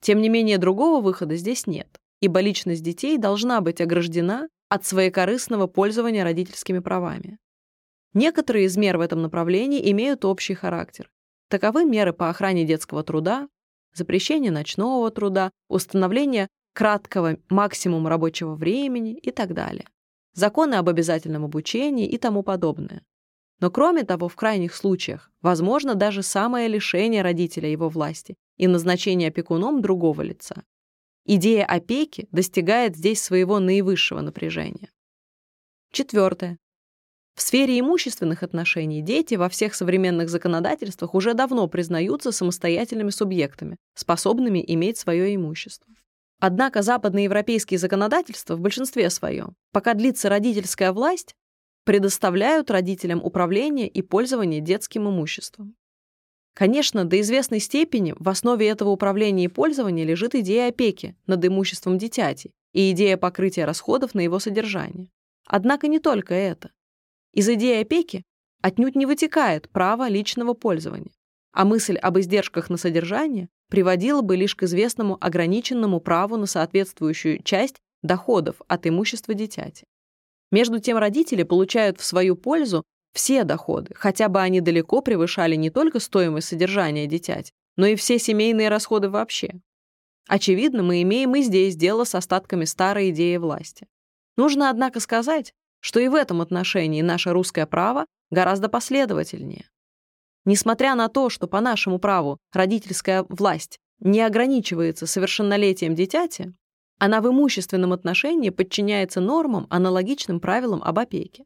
Тем 0.00 0.20
не 0.20 0.28
менее, 0.28 0.58
другого 0.58 1.00
выхода 1.00 1.36
здесь 1.36 1.66
нет, 1.66 1.88
ибо 2.20 2.40
личность 2.40 2.82
детей 2.82 3.18
должна 3.18 3.60
быть 3.60 3.80
ограждена 3.80 4.48
от 4.68 4.84
своекорыстного 4.84 5.66
пользования 5.66 6.24
родительскими 6.24 6.80
правами. 6.80 7.38
Некоторые 8.14 8.66
из 8.66 8.76
мер 8.76 8.98
в 8.98 9.02
этом 9.02 9.22
направлении 9.22 9.90
имеют 9.92 10.24
общий 10.24 10.54
характер. 10.54 11.10
Таковы 11.50 11.84
меры 11.84 12.12
по 12.12 12.30
охране 12.30 12.64
детского 12.64 13.02
труда, 13.02 13.48
запрещение 13.92 14.52
ночного 14.52 15.10
труда, 15.10 15.50
установление 15.68 16.46
краткого 16.74 17.38
максимума 17.48 18.08
рабочего 18.08 18.54
времени 18.54 19.18
и 19.18 19.32
так 19.32 19.52
далее, 19.52 19.84
законы 20.32 20.76
об 20.76 20.88
обязательном 20.88 21.44
обучении 21.44 22.06
и 22.06 22.18
тому 22.18 22.44
подобное. 22.44 23.02
Но 23.58 23.68
кроме 23.68 24.04
того, 24.04 24.28
в 24.28 24.36
крайних 24.36 24.76
случаях, 24.76 25.32
возможно 25.42 25.96
даже 25.96 26.22
самое 26.22 26.68
лишение 26.68 27.20
родителя 27.20 27.68
его 27.68 27.88
власти 27.88 28.36
и 28.56 28.68
назначение 28.68 29.30
опекуном 29.30 29.82
другого 29.82 30.22
лица. 30.22 30.62
Идея 31.26 31.64
опеки 31.64 32.28
достигает 32.30 32.96
здесь 32.96 33.20
своего 33.20 33.58
наивысшего 33.58 34.20
напряжения. 34.20 34.92
Четвертое. 35.90 36.58
В 37.34 37.42
сфере 37.42 37.78
имущественных 37.78 38.42
отношений 38.42 39.02
дети 39.02 39.34
во 39.34 39.48
всех 39.48 39.74
современных 39.74 40.28
законодательствах 40.28 41.14
уже 41.14 41.34
давно 41.34 41.68
признаются 41.68 42.32
самостоятельными 42.32 43.10
субъектами, 43.10 43.76
способными 43.94 44.62
иметь 44.66 44.98
свое 44.98 45.34
имущество. 45.34 45.92
Однако 46.38 46.82
западноевропейские 46.82 47.78
законодательства 47.78 48.56
в 48.56 48.60
большинстве 48.60 49.10
своем, 49.10 49.54
пока 49.72 49.94
длится 49.94 50.28
родительская 50.28 50.92
власть, 50.92 51.34
предоставляют 51.84 52.70
родителям 52.70 53.22
управление 53.22 53.88
и 53.88 54.02
пользование 54.02 54.60
детским 54.60 55.08
имуществом. 55.08 55.74
Конечно, 56.54 57.04
до 57.04 57.20
известной 57.20 57.60
степени 57.60 58.14
в 58.18 58.28
основе 58.28 58.68
этого 58.68 58.90
управления 58.90 59.44
и 59.44 59.48
пользования 59.48 60.04
лежит 60.04 60.34
идея 60.34 60.68
опеки 60.68 61.16
над 61.26 61.44
имуществом 61.44 61.96
дитяти 61.96 62.52
и 62.72 62.90
идея 62.90 63.16
покрытия 63.16 63.64
расходов 63.64 64.14
на 64.14 64.20
его 64.20 64.38
содержание. 64.38 65.08
Однако 65.46 65.88
не 65.88 66.00
только 66.00 66.34
это. 66.34 66.70
Из 67.32 67.48
идеи 67.48 67.82
опеки 67.82 68.24
отнюдь 68.60 68.96
не 68.96 69.06
вытекает 69.06 69.68
право 69.70 70.08
личного 70.08 70.54
пользования, 70.54 71.12
а 71.52 71.64
мысль 71.64 71.96
об 71.96 72.18
издержках 72.18 72.70
на 72.70 72.76
содержание 72.76 73.48
приводила 73.68 74.20
бы 74.20 74.36
лишь 74.36 74.56
к 74.56 74.64
известному 74.64 75.16
ограниченному 75.20 76.00
праву 76.00 76.36
на 76.36 76.46
соответствующую 76.46 77.42
часть 77.42 77.76
доходов 78.02 78.56
от 78.66 78.86
имущества 78.86 79.34
дитяти. 79.34 79.84
Между 80.50 80.80
тем 80.80 80.98
родители 80.98 81.44
получают 81.44 82.00
в 82.00 82.04
свою 82.04 82.34
пользу 82.34 82.84
все 83.12 83.44
доходы, 83.44 83.94
хотя 83.94 84.28
бы 84.28 84.40
они 84.40 84.60
далеко 84.60 85.00
превышали 85.00 85.54
не 85.54 85.70
только 85.70 86.00
стоимость 86.00 86.48
содержания 86.48 87.06
дитяти, 87.06 87.52
но 87.76 87.86
и 87.86 87.94
все 87.94 88.18
семейные 88.18 88.68
расходы 88.68 89.08
вообще. 89.08 89.60
Очевидно, 90.28 90.82
мы 90.82 91.02
имеем 91.02 91.34
и 91.34 91.42
здесь 91.42 91.76
дело 91.76 92.04
с 92.04 92.14
остатками 92.14 92.64
старой 92.64 93.10
идеи 93.10 93.36
власти. 93.36 93.86
Нужно, 94.36 94.70
однако, 94.70 95.00
сказать, 95.00 95.54
что 95.80 96.00
и 96.00 96.08
в 96.08 96.14
этом 96.14 96.40
отношении 96.40 97.02
наше 97.02 97.32
русское 97.32 97.66
право 97.66 98.06
гораздо 98.30 98.68
последовательнее. 98.68 99.68
Несмотря 100.44 100.94
на 100.94 101.08
то, 101.08 101.28
что 101.28 101.46
по 101.46 101.60
нашему 101.60 101.98
праву 101.98 102.38
родительская 102.52 103.24
власть 103.28 103.78
не 103.98 104.22
ограничивается 104.22 105.06
совершеннолетием 105.06 105.94
дитяти, 105.94 106.52
она 106.98 107.20
в 107.20 107.28
имущественном 107.28 107.92
отношении 107.92 108.50
подчиняется 108.50 109.20
нормам, 109.20 109.66
аналогичным 109.70 110.40
правилам 110.40 110.82
об 110.82 110.98
опеке. 110.98 111.44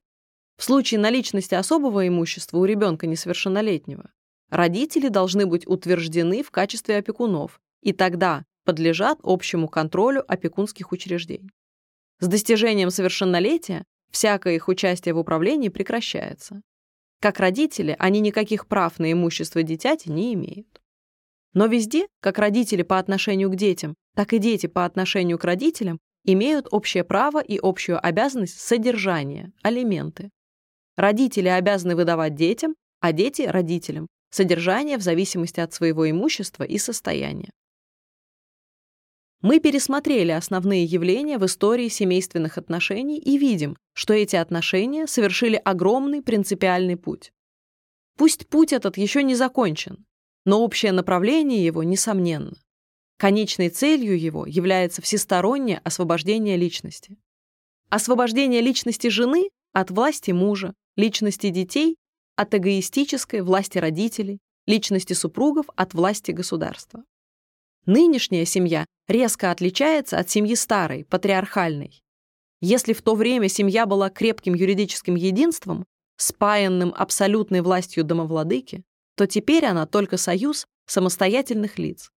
В 0.56 0.64
случае 0.64 1.00
наличности 1.00 1.54
особого 1.54 2.06
имущества 2.06 2.58
у 2.58 2.64
ребенка 2.64 3.06
несовершеннолетнего 3.06 4.10
родители 4.50 5.08
должны 5.08 5.46
быть 5.46 5.66
утверждены 5.66 6.42
в 6.42 6.50
качестве 6.50 6.96
опекунов 6.96 7.60
и 7.82 7.92
тогда 7.92 8.44
подлежат 8.64 9.18
общему 9.22 9.68
контролю 9.68 10.24
опекунских 10.26 10.92
учреждений. 10.92 11.50
С 12.20 12.28
достижением 12.28 12.90
совершеннолетия 12.90 13.84
всякое 14.14 14.54
их 14.54 14.68
участие 14.68 15.12
в 15.12 15.18
управлении 15.18 15.68
прекращается. 15.68 16.62
Как 17.20 17.40
родители, 17.40 17.96
они 17.98 18.20
никаких 18.20 18.68
прав 18.68 19.00
на 19.00 19.10
имущество 19.10 19.62
дитяти 19.64 20.10
не 20.10 20.34
имеют. 20.34 20.80
Но 21.52 21.66
везде, 21.66 22.06
как 22.20 22.38
родители 22.38 22.82
по 22.82 22.98
отношению 22.98 23.50
к 23.50 23.56
детям, 23.56 23.94
так 24.14 24.32
и 24.32 24.38
дети 24.38 24.68
по 24.68 24.84
отношению 24.84 25.38
к 25.38 25.44
родителям, 25.44 25.98
имеют 26.24 26.68
общее 26.70 27.02
право 27.02 27.40
и 27.40 27.58
общую 27.60 28.04
обязанность 28.04 28.60
содержания, 28.60 29.52
алименты. 29.62 30.30
Родители 30.96 31.48
обязаны 31.48 31.96
выдавать 31.96 32.36
детям, 32.36 32.76
а 33.00 33.12
дети– 33.12 33.42
родителям, 33.48 34.06
содержание 34.30 34.96
в 34.96 35.02
зависимости 35.02 35.58
от 35.58 35.72
своего 35.72 36.08
имущества 36.08 36.62
и 36.62 36.78
состояния. 36.78 37.50
Мы 39.44 39.60
пересмотрели 39.60 40.30
основные 40.30 40.84
явления 40.84 41.36
в 41.36 41.44
истории 41.44 41.88
семейственных 41.88 42.56
отношений 42.56 43.18
и 43.18 43.36
видим, 43.36 43.76
что 43.92 44.14
эти 44.14 44.36
отношения 44.36 45.06
совершили 45.06 45.60
огромный 45.62 46.22
принципиальный 46.22 46.96
путь. 46.96 47.30
Пусть 48.16 48.48
путь 48.48 48.72
этот 48.72 48.96
еще 48.96 49.22
не 49.22 49.34
закончен, 49.34 50.06
но 50.46 50.62
общее 50.62 50.92
направление 50.92 51.62
его 51.62 51.82
несомненно. 51.82 52.56
Конечной 53.18 53.68
целью 53.68 54.18
его 54.18 54.46
является 54.46 55.02
всестороннее 55.02 55.82
освобождение 55.84 56.56
личности. 56.56 57.18
Освобождение 57.90 58.62
личности 58.62 59.08
жены 59.08 59.50
от 59.74 59.90
власти 59.90 60.30
мужа, 60.30 60.72
личности 60.96 61.50
детей 61.50 61.98
от 62.34 62.54
эгоистической 62.54 63.42
власти 63.42 63.76
родителей, 63.76 64.38
личности 64.64 65.12
супругов 65.12 65.66
от 65.76 65.92
власти 65.92 66.30
государства. 66.30 67.04
Нынешняя 67.86 68.44
семья 68.44 68.86
резко 69.08 69.50
отличается 69.50 70.18
от 70.18 70.30
семьи 70.30 70.54
старой, 70.54 71.04
патриархальной. 71.04 72.02
Если 72.60 72.94
в 72.94 73.02
то 73.02 73.14
время 73.14 73.48
семья 73.48 73.84
была 73.84 74.08
крепким 74.08 74.54
юридическим 74.54 75.16
единством, 75.16 75.84
спаянным 76.16 76.94
абсолютной 76.96 77.60
властью 77.60 78.04
домовладыки, 78.04 78.84
то 79.16 79.26
теперь 79.26 79.66
она 79.66 79.86
только 79.86 80.16
союз 80.16 80.66
самостоятельных 80.86 81.78
лиц, 81.78 82.10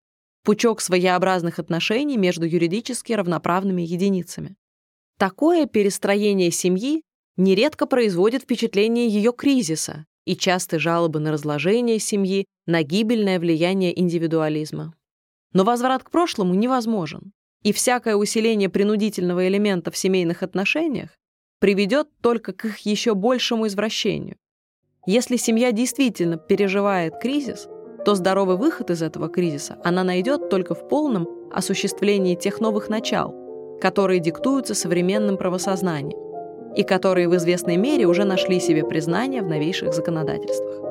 пучок 0.44 0.82
своеобразных 0.82 1.60
отношений 1.60 2.18
между 2.18 2.46
юридически 2.46 3.14
равноправными 3.14 3.82
единицами. 3.82 4.56
Такое 5.18 5.66
перестроение 5.66 6.52
семьи 6.52 7.04
нередко 7.36 7.86
производит 7.86 8.44
впечатление 8.44 9.08
ее 9.08 9.34
кризиса 9.34 10.06
и 10.26 10.36
частые 10.36 10.80
жалобы 10.80 11.20
на 11.20 11.32
разложение 11.32 12.00
семьи, 12.00 12.46
на 12.66 12.84
гибельное 12.84 13.40
влияние 13.40 13.98
индивидуализма. 14.00 14.94
Но 15.58 15.64
возврат 15.64 16.04
к 16.04 16.12
прошлому 16.12 16.54
невозможен. 16.54 17.32
И 17.64 17.74
всякое 17.74 18.16
усиление 18.16 18.70
принудительного 18.70 19.48
элемента 19.48 19.90
в 19.90 19.98
семейных 19.98 20.44
отношениях 20.44 21.10
приведет 21.60 22.10
только 22.22 22.54
к 22.54 22.66
их 22.66 22.78
еще 22.86 23.16
большему 23.16 23.66
извращению. 23.66 24.36
Если 25.08 25.36
семья 25.36 25.72
действительно 25.72 26.38
переживает 26.38 27.18
кризис, 27.20 27.68
то 28.06 28.14
здоровый 28.14 28.56
выход 28.56 28.92
из 28.92 29.02
этого 29.02 29.30
кризиса 29.30 29.80
она 29.84 30.04
найдет 30.04 30.52
только 30.52 30.76
в 30.76 30.88
полном 30.88 31.28
осуществлении 31.52 32.36
тех 32.36 32.62
новых 32.62 32.88
начал, 32.88 33.34
которые 33.82 34.20
диктуются 34.20 34.76
современным 34.76 35.38
правосознанием 35.38 36.76
и 36.76 36.84
которые 36.84 37.28
в 37.28 37.36
известной 37.36 37.78
мере 37.78 38.06
уже 38.06 38.26
нашли 38.26 38.60
себе 38.60 38.86
признание 38.86 39.42
в 39.42 39.48
новейших 39.48 39.92
законодательствах. 39.92 40.87